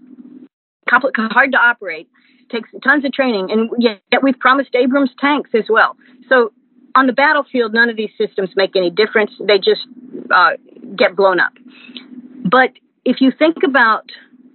compl- 0.90 1.12
hard 1.32 1.52
to 1.54 1.58
operate, 1.58 2.08
takes 2.52 2.70
tons 2.84 3.06
of 3.06 3.14
training, 3.14 3.50
and 3.52 3.70
yet 3.80 4.22
we've 4.22 4.40
promised 4.40 4.76
Abrams 4.76 5.12
tanks 5.20 5.50
as 5.54 5.66
well. 5.70 5.96
So 6.30 6.52
on 6.96 7.08
the 7.08 7.14
battlefield, 7.14 7.74
none 7.74 7.90
of 7.90 7.96
these 7.96 8.12
systems 8.18 8.50
make 8.56 8.76
any 8.76 8.90
difference. 8.90 9.32
They 9.40 9.58
just 9.58 9.82
uh, 10.30 10.52
get 10.96 11.16
blown 11.16 11.40
up. 11.40 11.54
But 12.44 12.72
if 13.06 13.22
you 13.22 13.32
think 13.38 13.58
about 13.66 14.06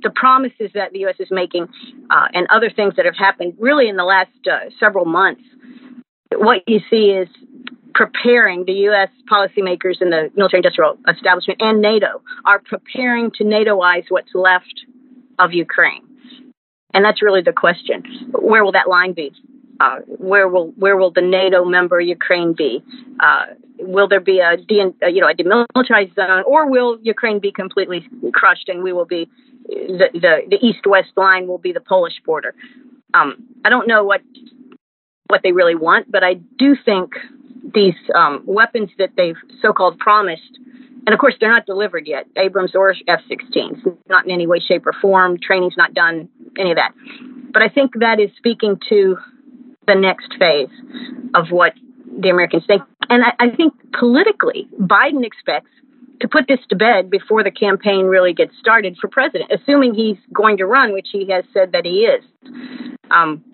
the 0.02 0.10
promises 0.10 0.70
that 0.74 0.92
the 0.92 1.00
U.S. 1.00 1.16
is 1.18 1.28
making 1.30 1.68
uh, 2.10 2.28
and 2.32 2.46
other 2.50 2.70
things 2.70 2.94
that 2.96 3.06
have 3.06 3.16
happened 3.16 3.54
really 3.58 3.88
in 3.88 3.96
the 3.96 4.04
last 4.04 4.30
uh, 4.50 4.70
several 4.78 5.04
months, 5.04 5.42
what 6.34 6.62
you 6.66 6.80
see 6.90 7.10
is 7.10 7.28
preparing 7.94 8.64
the 8.66 8.72
U.S. 8.72 9.08
policymakers 9.30 10.00
and 10.00 10.12
the 10.12 10.30
military 10.36 10.58
industrial 10.58 10.98
establishment 11.08 11.60
and 11.62 11.80
NATO 11.80 12.22
are 12.44 12.60
preparing 12.60 13.30
to 13.32 13.44
NATOize 13.44 14.04
what's 14.10 14.34
left 14.34 14.84
of 15.38 15.52
Ukraine. 15.52 16.02
And 16.92 17.04
that's 17.04 17.22
really 17.22 17.42
the 17.42 17.52
question. 17.52 18.02
Where 18.32 18.64
will 18.64 18.72
that 18.72 18.88
line 18.88 19.12
be? 19.12 19.32
Uh, 19.78 19.98
where 20.06 20.48
will 20.48 20.72
where 20.76 20.96
will 20.96 21.10
the 21.10 21.20
NATO 21.20 21.64
member 21.64 22.00
Ukraine 22.00 22.54
be? 22.54 22.82
Uh, 23.20 23.46
will 23.78 24.08
there 24.08 24.20
be 24.20 24.40
a 24.40 24.56
de, 24.56 24.92
you 25.12 25.20
know 25.20 25.28
a 25.28 25.34
demilitarized 25.34 26.14
zone, 26.14 26.44
or 26.46 26.70
will 26.70 26.98
Ukraine 27.02 27.40
be 27.40 27.52
completely 27.52 28.08
crushed 28.32 28.68
and 28.68 28.82
we 28.82 28.92
will 28.92 29.04
be 29.04 29.28
the 29.68 30.08
the, 30.14 30.36
the 30.48 30.58
east 30.66 30.86
west 30.86 31.10
line 31.16 31.46
will 31.46 31.58
be 31.58 31.72
the 31.72 31.80
Polish 31.80 32.14
border? 32.24 32.54
Um, 33.12 33.48
I 33.64 33.68
don't 33.68 33.86
know 33.86 34.04
what 34.04 34.22
what 35.28 35.40
they 35.42 35.52
really 35.52 35.74
want, 35.74 36.10
but 36.10 36.22
I 36.24 36.34
do 36.58 36.76
think 36.84 37.12
these 37.74 37.94
um, 38.14 38.42
weapons 38.46 38.90
that 38.98 39.10
they've 39.16 39.36
so-called 39.60 39.98
promised, 39.98 40.58
and 41.06 41.12
of 41.12 41.18
course 41.18 41.34
they're 41.40 41.50
not 41.50 41.66
delivered 41.66 42.06
yet, 42.06 42.26
Abrams 42.36 42.74
or 42.74 42.90
F-16s, 42.90 43.96
not 44.08 44.24
in 44.24 44.30
any 44.30 44.46
way, 44.46 44.60
shape, 44.60 44.86
or 44.86 44.92
form. 45.02 45.36
Training's 45.42 45.76
not 45.76 45.92
done, 45.92 46.28
any 46.58 46.70
of 46.70 46.76
that. 46.76 46.92
But 47.52 47.62
I 47.62 47.68
think 47.68 47.92
that 48.00 48.20
is 48.20 48.30
speaking 48.36 48.78
to 48.88 49.16
the 49.86 49.94
next 49.94 50.34
phase 50.38 50.68
of 51.34 51.50
what 51.50 51.72
the 52.20 52.28
Americans 52.28 52.64
think. 52.66 52.82
And 53.08 53.24
I, 53.24 53.32
I 53.38 53.50
think 53.50 53.74
politically, 53.98 54.68
Biden 54.80 55.24
expects 55.24 55.70
to 56.20 56.28
put 56.28 56.46
this 56.48 56.60
to 56.70 56.76
bed 56.76 57.10
before 57.10 57.44
the 57.44 57.50
campaign 57.50 58.06
really 58.06 58.32
gets 58.32 58.52
started 58.58 58.96
for 59.00 59.08
president, 59.08 59.50
assuming 59.52 59.94
he's 59.94 60.16
going 60.32 60.56
to 60.56 60.66
run, 60.66 60.92
which 60.92 61.08
he 61.12 61.30
has 61.30 61.44
said 61.52 61.72
that 61.72 61.84
he 61.84 62.06
is. 62.06 62.24
Um, 63.10 63.44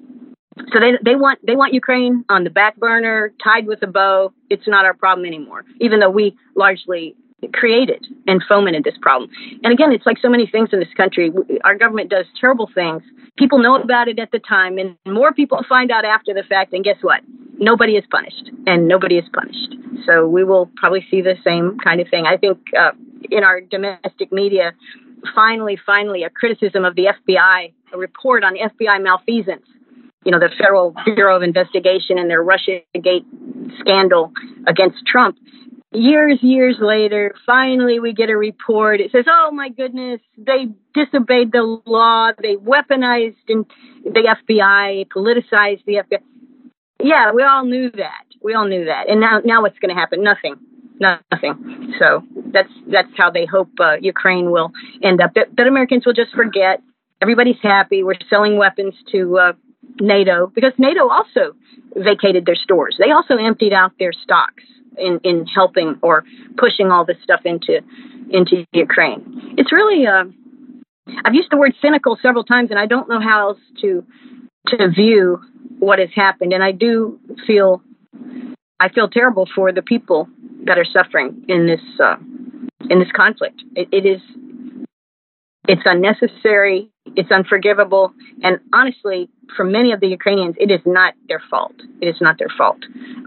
so 0.72 0.80
they 0.80 0.93
they 1.03 1.16
want 1.16 1.39
they 1.47 1.57
want 1.57 1.72
Ukraine 1.72 2.24
on 2.28 2.45
the 2.45 2.51
back 2.51 2.76
burner, 2.76 3.33
tied 3.43 3.66
with 3.66 3.83
a 3.83 3.87
bow. 3.87 4.33
It's 4.51 4.68
not 4.68 4.85
our 4.85 4.95
problem 4.95 5.26
anymore, 5.26 5.64
even 5.80 6.01
though 6.01 6.11
we 6.11 6.37
largely 6.55 7.16
created 7.53 8.07
and 8.26 8.43
fomented 8.49 8.84
this 8.84 8.95
problem. 9.01 9.30
And 9.64 9.72
again, 9.72 9.93
it's 9.93 10.07
like 10.07 10.18
so 10.20 10.28
many 10.28 10.47
things 10.47 10.70
in 10.72 10.78
this 10.78 10.93
country. 10.97 11.32
Our 11.64 11.76
government 11.76 12.11
does 12.11 12.26
terrible 12.40 12.68
things. 12.74 13.03
People 13.36 13.59
know 13.59 13.76
about 13.76 14.09
it 14.09 14.18
at 14.18 14.30
the 14.30 14.38
time, 14.38 14.78
and 14.78 14.97
more 15.07 15.32
people 15.32 15.64
find 15.68 15.90
out 15.90 16.05
after 16.05 16.34
the 16.34 16.43
fact. 16.49 16.72
And 16.72 16.84
guess 16.84 16.99
what? 17.01 17.20
Nobody 17.59 17.97
is 17.97 18.05
punished, 18.11 18.51
and 18.66 18.86
nobody 18.88 19.16
is 19.18 19.24
punished. 19.32 19.74
So 20.07 20.26
we 20.26 20.45
will 20.45 20.70
probably 20.76 21.05
see 21.11 21.22
the 21.22 21.36
same 21.45 21.78
kind 21.82 22.01
of 22.01 22.09
thing. 22.09 22.26
I 22.26 22.36
think 22.36 22.59
uh, 22.78 22.93
in 23.30 23.45
our 23.45 23.61
domestic 23.61 24.32
media, 24.32 24.72
finally, 25.34 25.78
finally, 25.84 26.24
a 26.24 26.30
criticism 26.30 26.84
of 26.84 26.95
the 26.97 27.07
FBI, 27.07 27.72
a 27.93 27.99
report 27.99 28.45
on 28.45 28.57
FBI 28.57 29.03
malfeasance. 29.03 29.66
You 30.24 30.30
know, 30.30 30.38
the 30.38 30.51
Federal 30.57 30.95
Bureau 31.05 31.36
of 31.36 31.43
Investigation 31.43 32.18
and 32.18 32.30
their 32.30 32.43
Russia 32.43 32.80
Gate 32.95 33.24
scandal 33.80 34.32
against 34.66 35.05
Trump 35.07 35.36
years, 35.93 36.38
years 36.43 36.76
later, 36.80 37.34
finally 37.47 38.01
we 38.01 38.12
get 38.12 38.30
a 38.30 38.36
report. 38.36 39.01
It 39.01 39.12
says, 39.12 39.24
oh 39.28 39.51
my 39.53 39.68
goodness, 39.68 40.20
they 40.36 40.68
disobeyed 40.95 41.53
the 41.53 41.80
law. 41.86 42.30
They 42.40 42.57
weaponized 42.57 43.36
the 43.47 44.34
FBI, 44.51 45.07
politicized 45.09 45.84
the 45.86 46.03
FBI. 46.03 46.20
Yeah, 47.03 47.32
we 47.32 47.43
all 47.43 47.64
knew 47.64 47.90
that. 47.90 48.24
We 48.43 48.55
all 48.55 48.68
knew 48.68 48.86
that. 48.86 49.09
And 49.09 49.20
now, 49.20 49.40
now 49.45 49.62
what's 49.62 49.78
going 49.78 49.95
to 49.95 50.01
happen? 50.01 50.22
Nothing. 50.22 50.57
Nothing. 51.01 51.95
So 51.99 52.22
that's 52.53 52.68
that's 52.86 53.09
how 53.16 53.30
they 53.30 53.45
hope 53.45 53.70
uh, 53.80 53.95
Ukraine 54.01 54.53
will 54.53 54.70
end 55.03 55.20
up. 55.20 55.34
That, 55.34 55.49
that, 55.57 55.66
Americans 55.66 56.07
will 56.07 56.12
just 56.12 56.32
forget. 56.32 56.80
Everybody's 57.20 57.57
happy. 57.61 58.05
We're 58.05 58.14
selling 58.30 58.57
weapons 58.57 58.95
to 59.11 59.38
uh, 59.38 59.53
NATO 60.01 60.53
because 60.55 60.72
NATO 60.78 61.09
also 61.09 61.57
vacated 61.97 62.47
their 62.47 62.55
stores. 62.55 62.97
They 63.01 63.11
also 63.11 63.34
emptied 63.36 63.72
out 63.72 63.93
their 63.99 64.12
stocks 64.12 64.62
in, 64.99 65.20
in 65.24 65.47
helping 65.47 65.99
or 66.03 66.24
pushing 66.57 66.90
all 66.90 67.05
this 67.05 67.16
stuff 67.22 67.40
into 67.45 67.80
into 68.30 68.64
Ukraine. 68.72 69.55
It's 69.59 69.72
really 69.72 70.07
uh, 70.07 70.24
I've 71.24 71.34
used 71.34 71.49
the 71.51 71.57
word 71.57 71.74
cynical 71.82 72.18
several 72.22 72.45
times, 72.45 72.70
and 72.70 72.78
I 72.78 72.86
don't 72.86 73.09
know 73.09 73.20
how 73.20 73.49
else 73.49 73.61
to 73.82 74.05
to 74.68 74.88
view 74.90 75.40
what 75.78 75.99
has 75.99 76.11
happened. 76.14 76.53
And 76.53 76.62
I 76.62 76.72
do 76.72 77.18
feel 77.47 77.82
I 78.80 78.88
feel 78.88 79.09
terrible 79.09 79.49
for 79.55 79.72
the 79.72 79.82
people 79.82 80.28
that 80.64 80.78
are 80.78 80.84
suffering 80.84 81.45
in 81.49 81.66
this 81.66 81.80
uh, 82.01 82.16
in 82.88 82.99
this 82.99 83.11
conflict. 83.14 83.62
It, 83.74 83.88
it 83.93 84.07
is 84.07 84.20
it's 85.68 85.82
unnecessary, 85.84 86.90
it's 87.16 87.30
unforgivable, 87.30 88.12
and 88.42 88.58
honestly, 88.72 89.28
for 89.56 89.64
many 89.64 89.92
of 89.92 90.00
the 90.00 90.08
Ukrainians, 90.08 90.56
it 90.58 90.70
is 90.70 90.80
not 90.84 91.14
their 91.28 91.42
fault. 91.50 91.74
It 92.00 92.06
is 92.06 92.20
not 92.20 92.38
their 92.38 92.48
fault. 92.56 92.78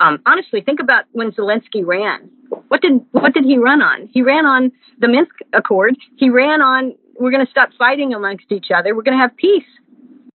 Um, 0.01 0.19
honestly, 0.25 0.61
think 0.61 0.79
about 0.79 1.05
when 1.13 1.31
Zelensky 1.31 1.86
ran. 1.86 2.29
What 2.67 2.81
did 2.81 3.01
what 3.11 3.33
did 3.33 3.45
he 3.45 3.57
run 3.57 3.81
on? 3.81 4.07
He 4.11 4.21
ran 4.21 4.45
on 4.45 4.71
the 4.99 5.07
Minsk 5.07 5.36
Accord. 5.53 5.95
He 6.17 6.29
ran 6.29 6.61
on 6.61 6.93
we're 7.19 7.31
going 7.31 7.45
to 7.45 7.51
stop 7.51 7.69
fighting 7.77 8.13
amongst 8.13 8.51
each 8.51 8.67
other. 8.75 8.95
We're 8.95 9.03
going 9.03 9.17
to 9.17 9.21
have 9.21 9.36
peace. 9.38 9.63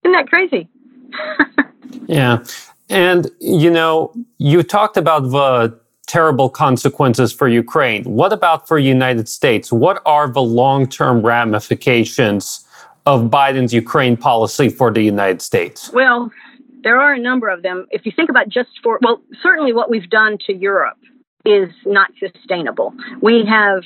Isn't 0.03 0.13
that 0.13 0.29
crazy? 0.29 0.69
yeah, 2.07 2.45
and 2.89 3.31
you 3.41 3.71
know, 3.71 4.15
you 4.39 4.63
talked 4.63 4.97
about 4.97 5.31
the 5.31 5.79
terrible 6.11 6.51
consequences 6.51 7.33
for 7.33 7.47
Ukraine. 7.49 8.03
What 8.03 8.33
about 8.33 8.67
for 8.67 8.79
United 8.81 9.29
States? 9.29 9.73
What 9.73 10.03
are 10.05 10.29
the 10.29 10.43
long-term 10.43 11.25
ramifications 11.25 12.67
of 13.07 13.31
Biden's 13.31 13.73
Ukraine 13.73 14.17
policy 14.17 14.69
for 14.69 14.91
the 14.91 15.03
United 15.03 15.41
States? 15.41 15.91
Well, 15.93 16.33
there 16.83 17.01
are 17.01 17.13
a 17.15 17.19
number 17.19 17.49
of 17.49 17.63
them. 17.63 17.87
If 17.93 18.07
you 18.07 18.13
think 18.19 18.29
about 18.29 18.49
just 18.49 18.71
for, 18.83 18.99
well, 19.03 19.23
certainly 19.41 19.73
what 19.73 19.89
we've 19.89 20.11
done 20.11 20.37
to 20.47 20.53
Europe 20.53 20.99
is 21.45 21.71
not 21.87 22.11
sustainable. 22.19 22.93
We 23.23 23.45
have 23.49 23.83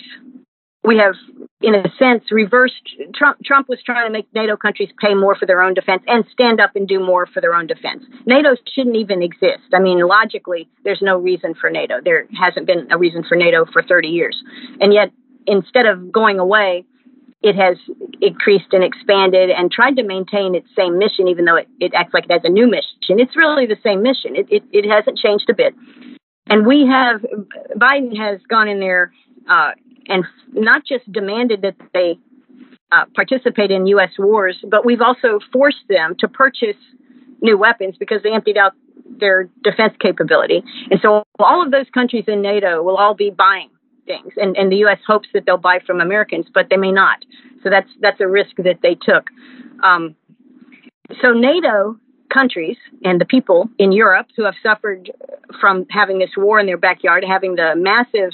we 0.85 0.99
have, 0.99 1.15
in 1.63 1.75
a 1.75 1.83
sense, 1.99 2.25
reversed. 2.31 2.83
Trump, 3.15 3.39
Trump 3.45 3.69
was 3.69 3.79
trying 3.85 4.07
to 4.07 4.13
make 4.13 4.27
NATO 4.35 4.57
countries 4.57 4.91
pay 5.01 5.15
more 5.15 5.35
for 5.35 5.47
their 5.47 5.63
own 5.63 5.75
defense 5.75 6.03
and 6.07 6.25
stand 6.31 6.61
up 6.61 6.77
and 6.77 6.87
do 6.87 7.01
more 7.01 7.27
for 7.27 7.41
their 7.41 7.55
own 7.55 7.67
defense. 7.67 8.05
NATO 8.27 8.55
shouldn't 8.75 8.97
even 8.97 9.23
exist. 9.23 9.73
I 9.73 9.81
mean, 9.81 10.07
logically, 10.07 10.69
there's 10.85 11.01
no 11.01 11.17
reason 11.17 11.55
for 11.55 11.71
NATO. 11.71 11.97
There 12.05 12.27
hasn't 12.39 12.67
been 12.67 12.87
a 12.91 12.99
reason 12.99 13.25
for 13.27 13.35
NATO 13.35 13.65
for 13.73 13.83
30 13.83 14.09
years. 14.09 14.37
And 14.81 14.93
yet, 14.93 15.11
instead 15.47 15.87
of 15.87 16.13
going 16.13 16.39
away, 16.39 16.85
it 17.43 17.57
has 17.57 17.77
increased 18.21 18.73
and 18.73 18.85
expanded 18.85 19.51
and 19.51 19.71
tried 19.71 19.97
to 19.97 20.03
maintain 20.03 20.55
its 20.55 20.69
same 20.77 20.99
mission, 20.99 21.29
even 21.29 21.45
though 21.45 21.57
it, 21.57 21.69
it 21.81 21.93
acts 21.95 22.13
like 22.15 22.25
it 22.25 22.33
has 22.33 22.41
a 22.45 22.49
new 22.49 22.67
mission. 22.67 22.89
It's 23.09 23.37
really 23.37 23.67
the 23.67 23.77
same 23.83 24.03
mission. 24.03 24.37
It, 24.37 24.47
it, 24.51 24.63
it 24.73 24.89
hasn't 24.89 25.19
changed 25.19 25.49
a 25.51 25.55
bit. 25.55 25.75
And 26.47 26.67
we 26.67 26.87
have, 26.87 27.25
Biden 27.77 28.17
has 28.17 28.41
gone 28.49 28.69
in 28.69 28.81
there 28.81 29.13
uh, 29.49 29.73
and 30.09 30.25
not 30.53 30.85
just 30.85 31.11
demanded 31.11 31.63
that 31.63 31.77
they 31.93 32.19
uh, 32.93 33.05
participate 33.15 33.71
in 33.71 33.87
U.S. 33.89 34.11
wars, 34.19 34.57
but 34.69 34.85
we've 34.85 35.01
also 35.01 35.41
forced 35.53 35.85
them 35.89 36.15
to 36.21 36.29
purchase 36.29 36.77
new 37.41 37.59
weapons 37.59 37.97
because 37.99 38.23
they 38.23 38.33
emptied 38.33 38.57
out 38.57 38.73
their 39.19 39.49
defense 39.63 39.95
capability. 40.01 40.63
And 40.91 41.01
so 41.01 41.25
all 41.39 41.63
of 41.63 41.71
those 41.71 41.87
countries 41.93 42.25
in 42.27 42.43
NATO 42.43 42.83
will 42.83 42.97
all 42.97 43.15
be 43.15 43.31
buying 43.31 43.71
things, 44.07 44.33
and, 44.37 44.57
and 44.57 44.71
the 44.71 44.77
U.S. 44.77 44.99
hopes 45.07 45.29
that 45.35 45.45
they'll 45.47 45.57
buy 45.57 45.79
from 45.87 46.01
Americans, 46.01 46.47
but 46.53 46.69
they 46.71 46.77
may 46.77 46.93
not. 46.93 47.25
So 47.63 47.71
that's 47.71 47.89
that's 48.01 48.21
a 48.21 48.29
risk 48.29 48.57
that 48.59 48.81
they 48.83 48.95
took. 48.95 49.29
Um, 49.83 50.15
so 51.23 51.33
NATO 51.33 51.97
countries 52.35 52.77
and 53.05 53.21
the 53.21 53.25
people 53.25 53.69
in 53.79 53.93
Europe 53.93 54.27
who 54.37 54.45
have 54.45 54.55
suffered 54.63 55.11
from 55.61 55.87
having 55.91 56.19
this 56.19 56.31
war 56.37 56.59
in 56.59 56.67
their 56.67 56.77
backyard, 56.77 57.25
having 57.27 57.55
the 57.55 57.75
massive 57.77 58.33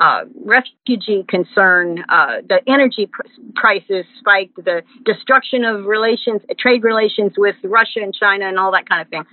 uh, 0.00 0.24
refugee 0.44 1.24
concern, 1.28 2.04
uh, 2.08 2.36
the 2.48 2.60
energy 2.68 3.06
pr- 3.10 3.22
prices 3.56 4.04
spiked, 4.18 4.54
the 4.56 4.82
destruction 5.04 5.64
of 5.64 5.86
relations, 5.86 6.42
trade 6.58 6.84
relations 6.84 7.32
with 7.36 7.56
Russia 7.64 8.00
and 8.00 8.14
China, 8.14 8.46
and 8.46 8.58
all 8.58 8.70
that 8.72 8.88
kind 8.88 9.02
of 9.02 9.08
thing. 9.08 9.24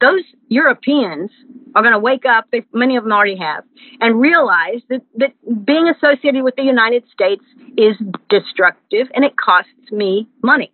Those 0.00 0.24
Europeans 0.48 1.30
are 1.76 1.82
going 1.82 1.92
to 1.92 2.00
wake 2.00 2.24
up, 2.26 2.46
they, 2.50 2.64
many 2.72 2.96
of 2.96 3.04
them 3.04 3.12
already 3.12 3.36
have, 3.36 3.62
and 4.00 4.20
realize 4.20 4.80
that, 4.88 5.02
that 5.16 5.32
being 5.64 5.88
associated 5.88 6.42
with 6.42 6.56
the 6.56 6.64
United 6.64 7.04
States 7.12 7.44
is 7.76 7.94
destructive 8.28 9.06
and 9.14 9.24
it 9.24 9.36
costs 9.36 9.92
me 9.92 10.28
money. 10.42 10.72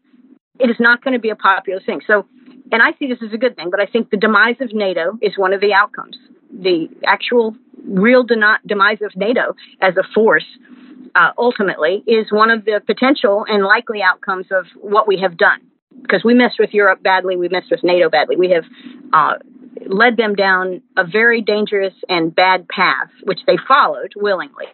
It 0.58 0.70
is 0.70 0.76
not 0.78 1.02
going 1.02 1.14
to 1.14 1.20
be 1.20 1.30
a 1.30 1.36
popular 1.36 1.80
thing. 1.80 2.00
So, 2.06 2.26
and 2.72 2.82
I 2.82 2.92
see 2.98 3.06
this 3.06 3.18
as 3.24 3.32
a 3.32 3.38
good 3.38 3.56
thing, 3.56 3.70
but 3.70 3.80
I 3.80 3.86
think 3.86 4.10
the 4.10 4.16
demise 4.16 4.56
of 4.60 4.72
NATO 4.72 5.18
is 5.22 5.36
one 5.36 5.52
of 5.52 5.60
the 5.60 5.72
outcomes. 5.72 6.16
The 6.52 6.88
actual 7.06 7.54
real 7.86 8.24
demise 8.24 8.98
of 9.02 9.16
NATO 9.16 9.54
as 9.80 9.96
a 9.96 10.02
force 10.14 10.44
uh, 11.14 11.30
ultimately 11.38 12.02
is 12.06 12.26
one 12.30 12.50
of 12.50 12.64
the 12.64 12.80
potential 12.84 13.44
and 13.48 13.64
likely 13.64 14.02
outcomes 14.02 14.46
of 14.50 14.66
what 14.76 15.06
we 15.06 15.18
have 15.20 15.36
done. 15.36 15.60
Because 16.02 16.22
we 16.24 16.34
messed 16.34 16.58
with 16.58 16.70
Europe 16.72 17.02
badly, 17.02 17.36
we 17.36 17.48
messed 17.48 17.70
with 17.70 17.82
NATO 17.82 18.08
badly. 18.08 18.36
We 18.36 18.50
have 18.50 18.64
uh, 19.12 19.34
led 19.86 20.16
them 20.16 20.34
down 20.34 20.82
a 20.96 21.04
very 21.04 21.40
dangerous 21.40 21.94
and 22.08 22.34
bad 22.34 22.68
path, 22.68 23.10
which 23.24 23.40
they 23.46 23.56
followed 23.66 24.12
willingly. 24.16 24.66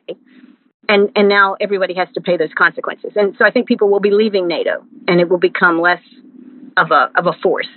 And, 0.88 1.10
and 1.16 1.28
now 1.28 1.56
everybody 1.60 1.94
has 1.94 2.08
to 2.14 2.20
pay 2.20 2.36
those 2.36 2.52
consequences. 2.56 3.12
And 3.16 3.34
so 3.38 3.44
I 3.44 3.50
think 3.50 3.66
people 3.66 3.88
will 3.88 4.00
be 4.00 4.10
leaving 4.10 4.46
NATO 4.46 4.84
and 5.08 5.20
it 5.20 5.28
will 5.28 5.38
become 5.38 5.80
less 5.80 6.02
of 6.76 6.90
a, 6.90 7.10
of 7.16 7.26
a 7.26 7.32
force. 7.42 7.68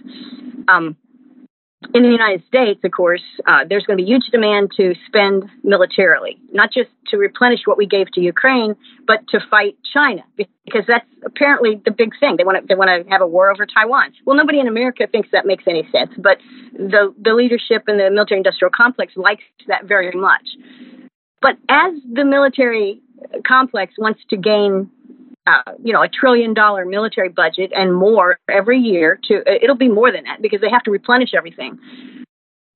Um, 0.67 0.97
in 1.93 2.01
the 2.01 2.09
United 2.09 2.43
States, 2.47 2.79
of 2.83 2.91
course, 2.91 3.21
uh, 3.45 3.63
there's 3.69 3.85
going 3.85 3.97
to 3.97 4.03
be 4.03 4.09
huge 4.09 4.25
demand 4.31 4.71
to 4.77 4.95
spend 5.05 5.43
militarily, 5.63 6.39
not 6.51 6.71
just 6.73 6.89
to 7.09 7.17
replenish 7.17 7.61
what 7.65 7.77
we 7.77 7.85
gave 7.85 8.11
to 8.13 8.19
Ukraine, 8.19 8.75
but 9.05 9.19
to 9.29 9.39
fight 9.49 9.77
China, 9.93 10.23
because 10.65 10.85
that's 10.87 11.05
apparently 11.23 11.79
the 11.85 11.91
big 11.91 12.13
thing. 12.19 12.35
They 12.37 12.43
want 12.43 12.57
to 12.57 12.65
they 12.67 12.73
want 12.73 12.89
to 12.89 13.09
have 13.11 13.21
a 13.21 13.27
war 13.27 13.51
over 13.51 13.67
Taiwan. 13.67 14.11
Well, 14.25 14.35
nobody 14.35 14.59
in 14.59 14.67
America 14.67 15.05
thinks 15.05 15.29
that 15.31 15.45
makes 15.45 15.65
any 15.67 15.87
sense, 15.91 16.11
but 16.17 16.39
the 16.73 17.13
the 17.21 17.33
leadership 17.33 17.83
in 17.87 17.97
the 17.97 18.09
military-industrial 18.09 18.71
complex 18.75 19.13
likes 19.15 19.43
that 19.67 19.85
very 19.85 20.11
much. 20.11 20.47
But 21.41 21.57
as 21.69 21.93
the 22.11 22.25
military 22.25 23.01
complex 23.45 23.93
wants 23.97 24.21
to 24.29 24.37
gain 24.37 24.89
uh, 25.47 25.61
you 25.81 25.93
know, 25.93 26.03
a 26.03 26.09
trillion 26.09 26.53
dollar 26.53 26.85
military 26.85 27.29
budget 27.29 27.71
and 27.73 27.95
more 27.95 28.37
every 28.49 28.79
year 28.79 29.17
to, 29.23 29.41
it'll 29.63 29.77
be 29.77 29.87
more 29.87 30.11
than 30.11 30.25
that 30.25 30.41
because 30.41 30.59
they 30.59 30.69
have 30.69 30.83
to 30.83 30.91
replenish 30.91 31.29
everything. 31.33 31.79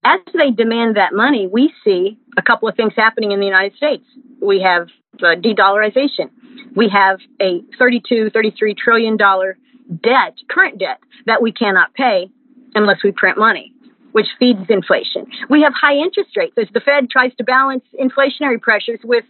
As 0.04 0.20
they 0.32 0.50
demand 0.50 0.96
that 0.96 1.12
money, 1.12 1.46
we 1.46 1.72
see 1.84 2.18
a 2.36 2.42
couple 2.42 2.68
of 2.68 2.74
things 2.74 2.94
happening 2.96 3.30
in 3.30 3.40
the 3.40 3.46
United 3.46 3.76
States. 3.76 4.04
We 4.40 4.62
have 4.62 4.88
uh, 5.22 5.34
de-dollarization. 5.34 6.30
We 6.74 6.88
have 6.88 7.20
a 7.40 7.60
32, 7.78 8.30
33 8.30 8.74
trillion 8.74 9.16
dollar 9.16 9.58
debt, 10.02 10.34
current 10.48 10.78
debt 10.78 10.98
that 11.26 11.42
we 11.42 11.52
cannot 11.52 11.92
pay 11.94 12.30
unless 12.74 13.02
we 13.04 13.12
print 13.12 13.36
money, 13.36 13.71
which 14.12 14.26
feeds 14.38 14.60
inflation. 14.68 15.26
We 15.50 15.62
have 15.62 15.72
high 15.74 15.96
interest 15.96 16.36
rates 16.36 16.54
as 16.56 16.68
the 16.72 16.80
Fed 16.80 17.10
tries 17.10 17.34
to 17.36 17.44
balance 17.44 17.84
inflationary 18.00 18.60
pressures 18.60 19.00
with, 19.04 19.24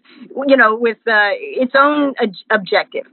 you 0.47 0.57
know, 0.57 0.77
with 0.77 0.99
uh, 1.07 1.31
its 1.39 1.73
own 1.79 2.15
objective. 2.51 3.07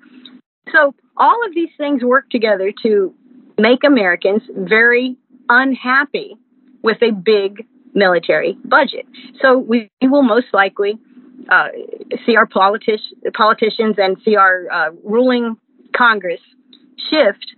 So 0.71 0.93
all 1.17 1.45
of 1.45 1.53
these 1.55 1.69
things 1.77 2.03
work 2.03 2.29
together 2.29 2.71
to 2.83 3.13
make 3.57 3.83
Americans 3.83 4.41
very 4.55 5.17
unhappy 5.49 6.35
with 6.83 6.97
a 7.01 7.11
big 7.11 7.65
military 7.93 8.57
budget. 8.65 9.05
So 9.41 9.57
we, 9.57 9.89
we 10.01 10.07
will 10.07 10.23
most 10.23 10.47
likely 10.53 10.97
uh, 11.49 11.69
see 12.25 12.35
our 12.35 12.45
politi- 12.45 12.99
politicians 13.33 13.95
and 13.97 14.17
see 14.23 14.35
our 14.35 14.65
uh, 14.71 14.91
ruling 15.03 15.57
Congress 15.95 16.41
shift 17.09 17.55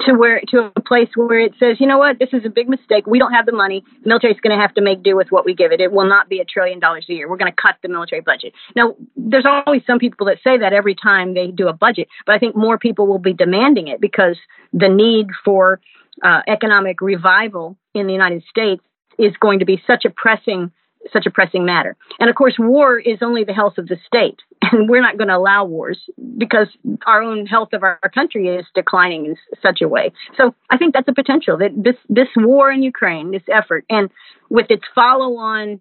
to 0.00 0.14
where 0.14 0.40
to 0.48 0.72
a 0.74 0.80
place 0.80 1.08
where 1.14 1.40
it 1.40 1.52
says, 1.60 1.76
you 1.78 1.86
know 1.86 1.98
what, 1.98 2.18
this 2.18 2.30
is 2.32 2.44
a 2.46 2.48
big 2.48 2.68
mistake. 2.68 3.06
We 3.06 3.18
don't 3.18 3.32
have 3.32 3.46
the 3.46 3.52
money. 3.52 3.84
The 4.02 4.08
military 4.08 4.32
is 4.32 4.40
going 4.40 4.56
to 4.56 4.60
have 4.60 4.74
to 4.74 4.80
make 4.80 5.02
do 5.02 5.16
with 5.16 5.28
what 5.30 5.44
we 5.44 5.54
give 5.54 5.70
it. 5.70 5.80
It 5.80 5.92
will 5.92 6.08
not 6.08 6.28
be 6.28 6.40
a 6.40 6.44
trillion 6.44 6.80
dollars 6.80 7.06
a 7.08 7.12
year. 7.12 7.28
We're 7.28 7.36
going 7.36 7.52
to 7.52 7.60
cut 7.60 7.76
the 7.82 7.88
military 7.88 8.22
budget. 8.22 8.54
Now, 8.74 8.96
there's 9.16 9.46
always 9.46 9.82
some 9.86 9.98
people 9.98 10.26
that 10.26 10.38
say 10.42 10.58
that 10.58 10.72
every 10.72 10.94
time 10.94 11.34
they 11.34 11.48
do 11.48 11.68
a 11.68 11.72
budget, 11.72 12.08
but 12.26 12.34
I 12.34 12.38
think 12.38 12.56
more 12.56 12.78
people 12.78 13.06
will 13.06 13.18
be 13.18 13.34
demanding 13.34 13.88
it 13.88 14.00
because 14.00 14.38
the 14.72 14.88
need 14.88 15.26
for 15.44 15.80
uh, 16.22 16.40
economic 16.48 17.00
revival 17.00 17.76
in 17.94 18.06
the 18.06 18.12
United 18.12 18.44
States 18.48 18.82
is 19.18 19.32
going 19.40 19.58
to 19.58 19.66
be 19.66 19.82
such 19.86 20.04
a 20.06 20.10
pressing 20.10 20.72
such 21.12 21.26
a 21.26 21.30
pressing 21.30 21.64
matter. 21.64 21.96
And 22.18 22.28
of 22.28 22.36
course, 22.36 22.54
war 22.58 22.98
is 22.98 23.18
only 23.22 23.44
the 23.44 23.52
health 23.52 23.78
of 23.78 23.88
the 23.88 23.96
state, 24.06 24.40
and 24.62 24.88
we're 24.88 25.02
not 25.02 25.18
going 25.18 25.28
to 25.28 25.36
allow 25.36 25.64
wars 25.64 25.98
because 26.38 26.68
our 27.06 27.22
own 27.22 27.46
health 27.46 27.70
of 27.72 27.82
our, 27.82 27.98
country 28.14 28.48
is 28.48 28.66
declining 28.74 29.24
in 29.24 29.36
such 29.62 29.80
a 29.80 29.88
way. 29.88 30.12
So 30.36 30.54
I 30.70 30.76
think 30.76 30.92
that's 30.92 31.08
a 31.08 31.14
potential 31.14 31.56
that 31.58 31.70
this 31.74 31.96
this 32.08 32.28
war 32.36 32.70
in 32.70 32.82
Ukraine, 32.82 33.30
this 33.30 33.42
effort, 33.50 33.84
and 33.88 34.10
with 34.50 34.66
its 34.68 34.82
follow-on 34.94 35.80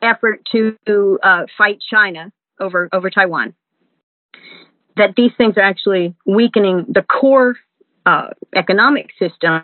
effort 0.00 0.46
to 0.52 1.18
uh, 1.22 1.42
fight 1.58 1.78
China 1.90 2.32
over 2.58 2.88
over 2.92 3.10
Taiwan, 3.10 3.54
that 4.96 5.14
these 5.16 5.32
things 5.36 5.54
are 5.56 5.62
actually 5.62 6.14
weakening 6.24 6.86
the 6.88 7.02
core 7.02 7.56
uh, 8.06 8.28
economic 8.54 9.10
system 9.18 9.62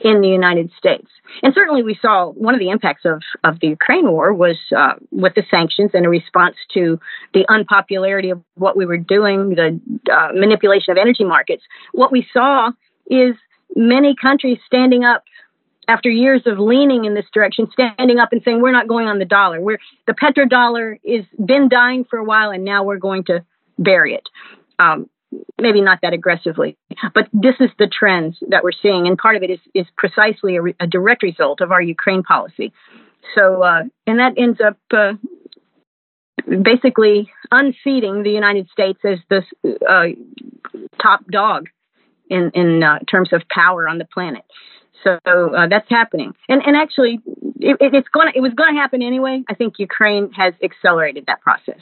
in 0.00 0.20
the 0.20 0.28
United 0.28 0.70
States. 0.78 1.08
And 1.42 1.52
certainly, 1.54 1.82
we 1.82 1.98
saw 2.00 2.30
one 2.30 2.54
of 2.54 2.60
the 2.60 2.70
impacts 2.70 3.04
of, 3.04 3.22
of 3.44 3.60
the 3.60 3.68
Ukraine 3.68 4.10
war 4.10 4.32
was 4.32 4.56
uh, 4.76 4.94
with 5.10 5.34
the 5.34 5.42
sanctions 5.50 5.90
and 5.94 6.06
a 6.06 6.08
response 6.08 6.56
to 6.74 7.00
the 7.34 7.44
unpopularity 7.48 8.30
of 8.30 8.42
what 8.54 8.76
we 8.76 8.86
were 8.86 8.96
doing, 8.96 9.50
the 9.50 9.80
uh, 10.12 10.28
manipulation 10.34 10.92
of 10.92 10.98
energy 10.98 11.24
markets. 11.24 11.64
What 11.92 12.12
we 12.12 12.26
saw 12.32 12.70
is 13.06 13.34
many 13.74 14.14
countries 14.20 14.58
standing 14.66 15.04
up 15.04 15.24
after 15.88 16.08
years 16.08 16.42
of 16.46 16.58
leaning 16.58 17.04
in 17.04 17.14
this 17.14 17.26
direction, 17.34 17.68
standing 17.72 18.20
up 18.20 18.32
and 18.32 18.40
saying, 18.44 18.60
"We're 18.60 18.72
not 18.72 18.86
going 18.86 19.08
on 19.08 19.18
the 19.18 19.24
dollar. 19.24 19.60
We're 19.60 19.80
the 20.06 20.14
petrodollar 20.14 20.98
is 21.02 21.24
been 21.44 21.68
dying 21.68 22.04
for 22.08 22.18
a 22.18 22.24
while, 22.24 22.50
and 22.50 22.64
now 22.64 22.84
we're 22.84 22.98
going 22.98 23.24
to 23.24 23.44
bury 23.78 24.14
it." 24.14 24.28
Um, 24.78 25.10
maybe 25.60 25.80
not 25.80 26.00
that 26.02 26.12
aggressively, 26.12 26.76
but 27.14 27.28
this 27.32 27.54
is 27.60 27.70
the 27.78 27.86
trends 27.86 28.36
that 28.48 28.64
we're 28.64 28.72
seeing, 28.82 29.06
and 29.06 29.16
part 29.16 29.36
of 29.36 29.42
it 29.42 29.50
is 29.50 29.60
is 29.74 29.86
precisely 29.96 30.56
a, 30.56 30.62
a 30.80 30.86
direct 30.86 31.22
result 31.22 31.60
of 31.60 31.72
our 31.72 31.82
Ukraine 31.82 32.22
policy. 32.22 32.72
So, 33.34 33.62
uh, 33.62 33.82
and 34.06 34.18
that 34.18 34.34
ends 34.36 34.60
up 34.60 34.78
uh, 34.92 35.12
basically 36.62 37.30
unseating 37.50 38.22
the 38.22 38.30
United 38.30 38.68
States 38.70 39.00
as 39.04 39.18
the 39.28 39.42
uh, 39.88 40.06
top 41.00 41.26
dog 41.30 41.68
in 42.28 42.50
in 42.54 42.82
uh, 42.82 42.98
terms 43.10 43.32
of 43.32 43.42
power 43.50 43.88
on 43.88 43.98
the 43.98 44.06
planet. 44.06 44.44
So 45.04 45.18
uh, 45.24 45.68
that's 45.68 45.88
happening, 45.88 46.34
and 46.48 46.62
and 46.66 46.76
actually, 46.76 47.20
it, 47.60 47.76
it's 47.80 48.08
going 48.08 48.32
it 48.34 48.40
was 48.40 48.52
going 48.54 48.74
to 48.74 48.80
happen 48.80 49.02
anyway. 49.02 49.42
I 49.48 49.54
think 49.54 49.74
Ukraine 49.78 50.30
has 50.32 50.54
accelerated 50.62 51.24
that 51.26 51.40
process. 51.40 51.80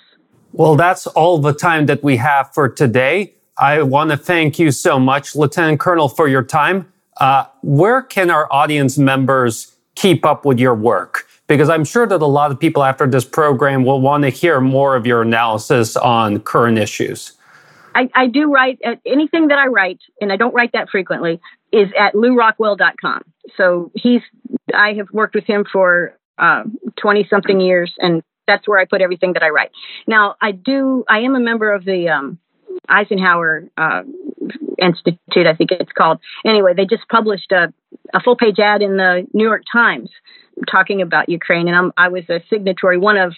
Well, 0.53 0.77
that's 0.77 1.07
all 1.07 1.39
the 1.39 1.53
time 1.53 1.87
that 1.87 2.03
we 2.03 2.17
have 2.17 2.55
for 2.55 2.69
today. 2.69 3.35
I 3.59 3.83
want 3.83 4.11
to 4.11 4.17
thank 4.17 4.59
you 4.59 4.71
so 4.71 5.01
much, 5.01 5.35
Lieutenant 5.35 5.81
Colonel, 5.81 6.09
for 6.09 6.29
your 6.29 6.45
time. 6.45 6.93
Uh, 7.17 7.47
where 7.63 8.03
can 8.03 8.31
our 8.31 8.51
audience 8.53 8.97
members 8.97 9.75
keep 9.97 10.25
up 10.25 10.45
with 10.45 10.61
your 10.61 10.75
work? 10.75 11.27
Because 11.49 11.69
I'm 11.69 11.85
sure 11.85 12.07
that 12.07 12.23
a 12.23 12.27
lot 12.27 12.53
of 12.53 12.61
people 12.61 12.85
after 12.85 13.07
this 13.07 13.25
program 13.25 13.85
will 13.85 14.01
want 14.01 14.23
to 14.23 14.29
hear 14.29 14.61
more 14.61 14.95
of 14.95 15.07
your 15.07 15.23
analysis 15.23 15.97
on 15.97 16.41
current 16.41 16.79
issues. 16.79 17.33
I, 17.95 18.09
I 18.15 18.27
do 18.29 18.53
write 18.53 18.79
uh, 18.85 18.95
anything 19.05 19.49
that 19.49 19.59
I 19.59 19.67
write, 19.67 19.99
and 20.21 20.33
I 20.33 20.37
don't 20.37 20.55
write 20.55 20.73
that 20.75 20.89
frequently, 20.89 21.41
is 21.73 21.89
at 21.99 22.15
lewrockwell.com. 22.15 23.23
So 23.57 23.91
he's, 23.95 24.21
I 24.73 24.93
have 24.93 25.09
worked 25.11 25.35
with 25.35 25.45
him 25.45 25.65
for 25.73 26.17
20 26.39 27.25
uh, 27.25 27.25
something 27.29 27.61
years, 27.61 27.93
and 27.99 28.23
that's 28.47 28.69
where 28.69 28.79
I 28.79 28.85
put 28.85 29.01
everything 29.01 29.33
that 29.33 29.43
I 29.43 29.49
write. 29.49 29.71
Now, 30.07 30.37
I 30.41 30.53
do, 30.53 31.05
I 31.09 31.21
am 31.21 31.35
a 31.35 31.41
member 31.41 31.73
of 31.73 31.85
the 31.85 32.09
um, 32.09 32.39
Eisenhower 32.89 33.69
uh, 33.77 34.03
Institute, 34.81 35.47
I 35.47 35.55
think 35.55 35.71
it's 35.73 35.93
called. 35.93 36.21
Anyway, 36.45 36.75
they 36.75 36.85
just 36.85 37.09
published 37.09 37.53
a, 37.53 37.73
a 38.15 38.21
full 38.21 38.37
page 38.37 38.59
ad 38.59 38.83
in 38.83 38.97
the 38.97 39.27
New 39.33 39.45
York 39.45 39.63
Times 39.71 40.11
talking 40.71 41.03
about 41.03 41.29
Ukraine, 41.29 41.69
and 41.69 41.77
I'm, 41.77 41.93
i 41.97 42.09
was 42.09 42.25
a 42.29 42.41
signatory, 42.51 42.99
one 42.99 43.17
of 43.17 43.35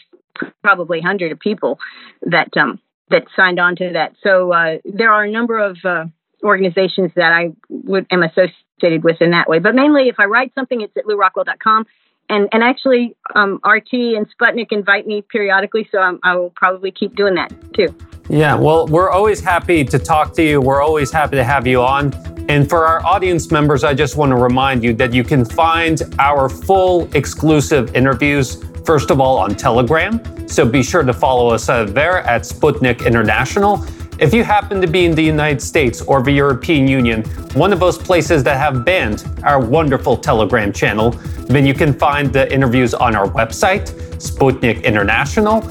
probably 0.62 1.00
hundred 1.00 1.38
people 1.40 1.78
that 2.22 2.56
um, 2.56 2.80
that 3.10 3.24
signed 3.36 3.58
on 3.58 3.76
to 3.76 3.90
that. 3.92 4.14
So 4.22 4.52
uh, 4.52 4.78
there 4.84 5.12
are 5.12 5.24
a 5.24 5.30
number 5.30 5.58
of 5.58 5.76
uh, 5.84 6.04
organizations 6.42 7.12
that 7.16 7.32
I 7.32 7.52
would 7.68 8.06
am 8.10 8.22
associated 8.22 9.04
with 9.04 9.20
in 9.20 9.32
that 9.32 9.48
way. 9.48 9.58
But 9.58 9.74
mainly, 9.74 10.08
if 10.08 10.16
I 10.18 10.24
write 10.24 10.52
something, 10.54 10.80
it's 10.80 10.96
at 10.96 11.04
lewrockwell.com. 11.04 11.86
And, 12.28 12.48
and 12.52 12.62
actually, 12.62 13.16
um, 13.34 13.60
RT 13.64 13.92
and 13.92 14.26
Sputnik 14.30 14.68
invite 14.70 15.04
me 15.04 15.22
periodically, 15.22 15.88
so 15.90 15.98
I'm, 15.98 16.20
I 16.22 16.36
will 16.36 16.50
probably 16.50 16.92
keep 16.92 17.16
doing 17.16 17.34
that 17.34 17.52
too. 17.74 17.88
Yeah, 18.30 18.54
well, 18.54 18.86
we're 18.86 19.10
always 19.10 19.40
happy 19.40 19.82
to 19.82 19.98
talk 19.98 20.34
to 20.34 20.42
you. 20.44 20.60
We're 20.60 20.82
always 20.82 21.10
happy 21.10 21.34
to 21.34 21.42
have 21.42 21.66
you 21.66 21.82
on. 21.82 22.14
And 22.48 22.68
for 22.68 22.86
our 22.86 23.04
audience 23.04 23.50
members, 23.50 23.82
I 23.82 23.92
just 23.92 24.16
want 24.16 24.30
to 24.30 24.36
remind 24.36 24.84
you 24.84 24.94
that 24.94 25.12
you 25.12 25.24
can 25.24 25.44
find 25.44 26.00
our 26.20 26.48
full 26.48 27.12
exclusive 27.16 27.96
interviews, 27.96 28.62
first 28.84 29.10
of 29.10 29.20
all, 29.20 29.36
on 29.36 29.56
Telegram. 29.56 30.48
So 30.48 30.64
be 30.64 30.80
sure 30.80 31.02
to 31.02 31.12
follow 31.12 31.48
us 31.52 31.66
there 31.66 32.18
at 32.18 32.42
Sputnik 32.42 33.04
International. 33.04 33.84
If 34.20 34.32
you 34.32 34.44
happen 34.44 34.80
to 34.80 34.86
be 34.86 35.06
in 35.06 35.16
the 35.16 35.24
United 35.24 35.60
States 35.60 36.00
or 36.00 36.22
the 36.22 36.30
European 36.30 36.86
Union, 36.86 37.24
one 37.54 37.72
of 37.72 37.80
those 37.80 37.98
places 37.98 38.44
that 38.44 38.58
have 38.58 38.84
banned 38.84 39.24
our 39.42 39.58
wonderful 39.58 40.16
Telegram 40.16 40.72
channel, 40.72 41.10
then 41.48 41.66
you 41.66 41.74
can 41.74 41.92
find 41.92 42.32
the 42.32 42.52
interviews 42.52 42.94
on 42.94 43.16
our 43.16 43.26
website, 43.26 43.90
Sputnik 44.20 44.84
International 44.84 45.62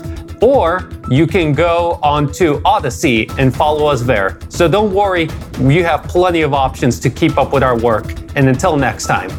or 0.41 0.89
you 1.09 1.27
can 1.27 1.53
go 1.53 1.99
onto 2.01 2.61
Odysee 2.65 3.29
and 3.37 3.55
follow 3.55 3.87
us 3.87 4.01
there. 4.01 4.39
So 4.49 4.67
don't 4.67 4.93
worry, 4.93 5.29
you 5.59 5.83
have 5.83 6.03
plenty 6.03 6.41
of 6.41 6.53
options 6.53 6.99
to 7.01 7.09
keep 7.09 7.37
up 7.37 7.53
with 7.53 7.63
our 7.63 7.77
work. 7.77 8.13
And 8.35 8.47
until 8.47 8.75
next 8.77 9.07
time. 9.07 9.29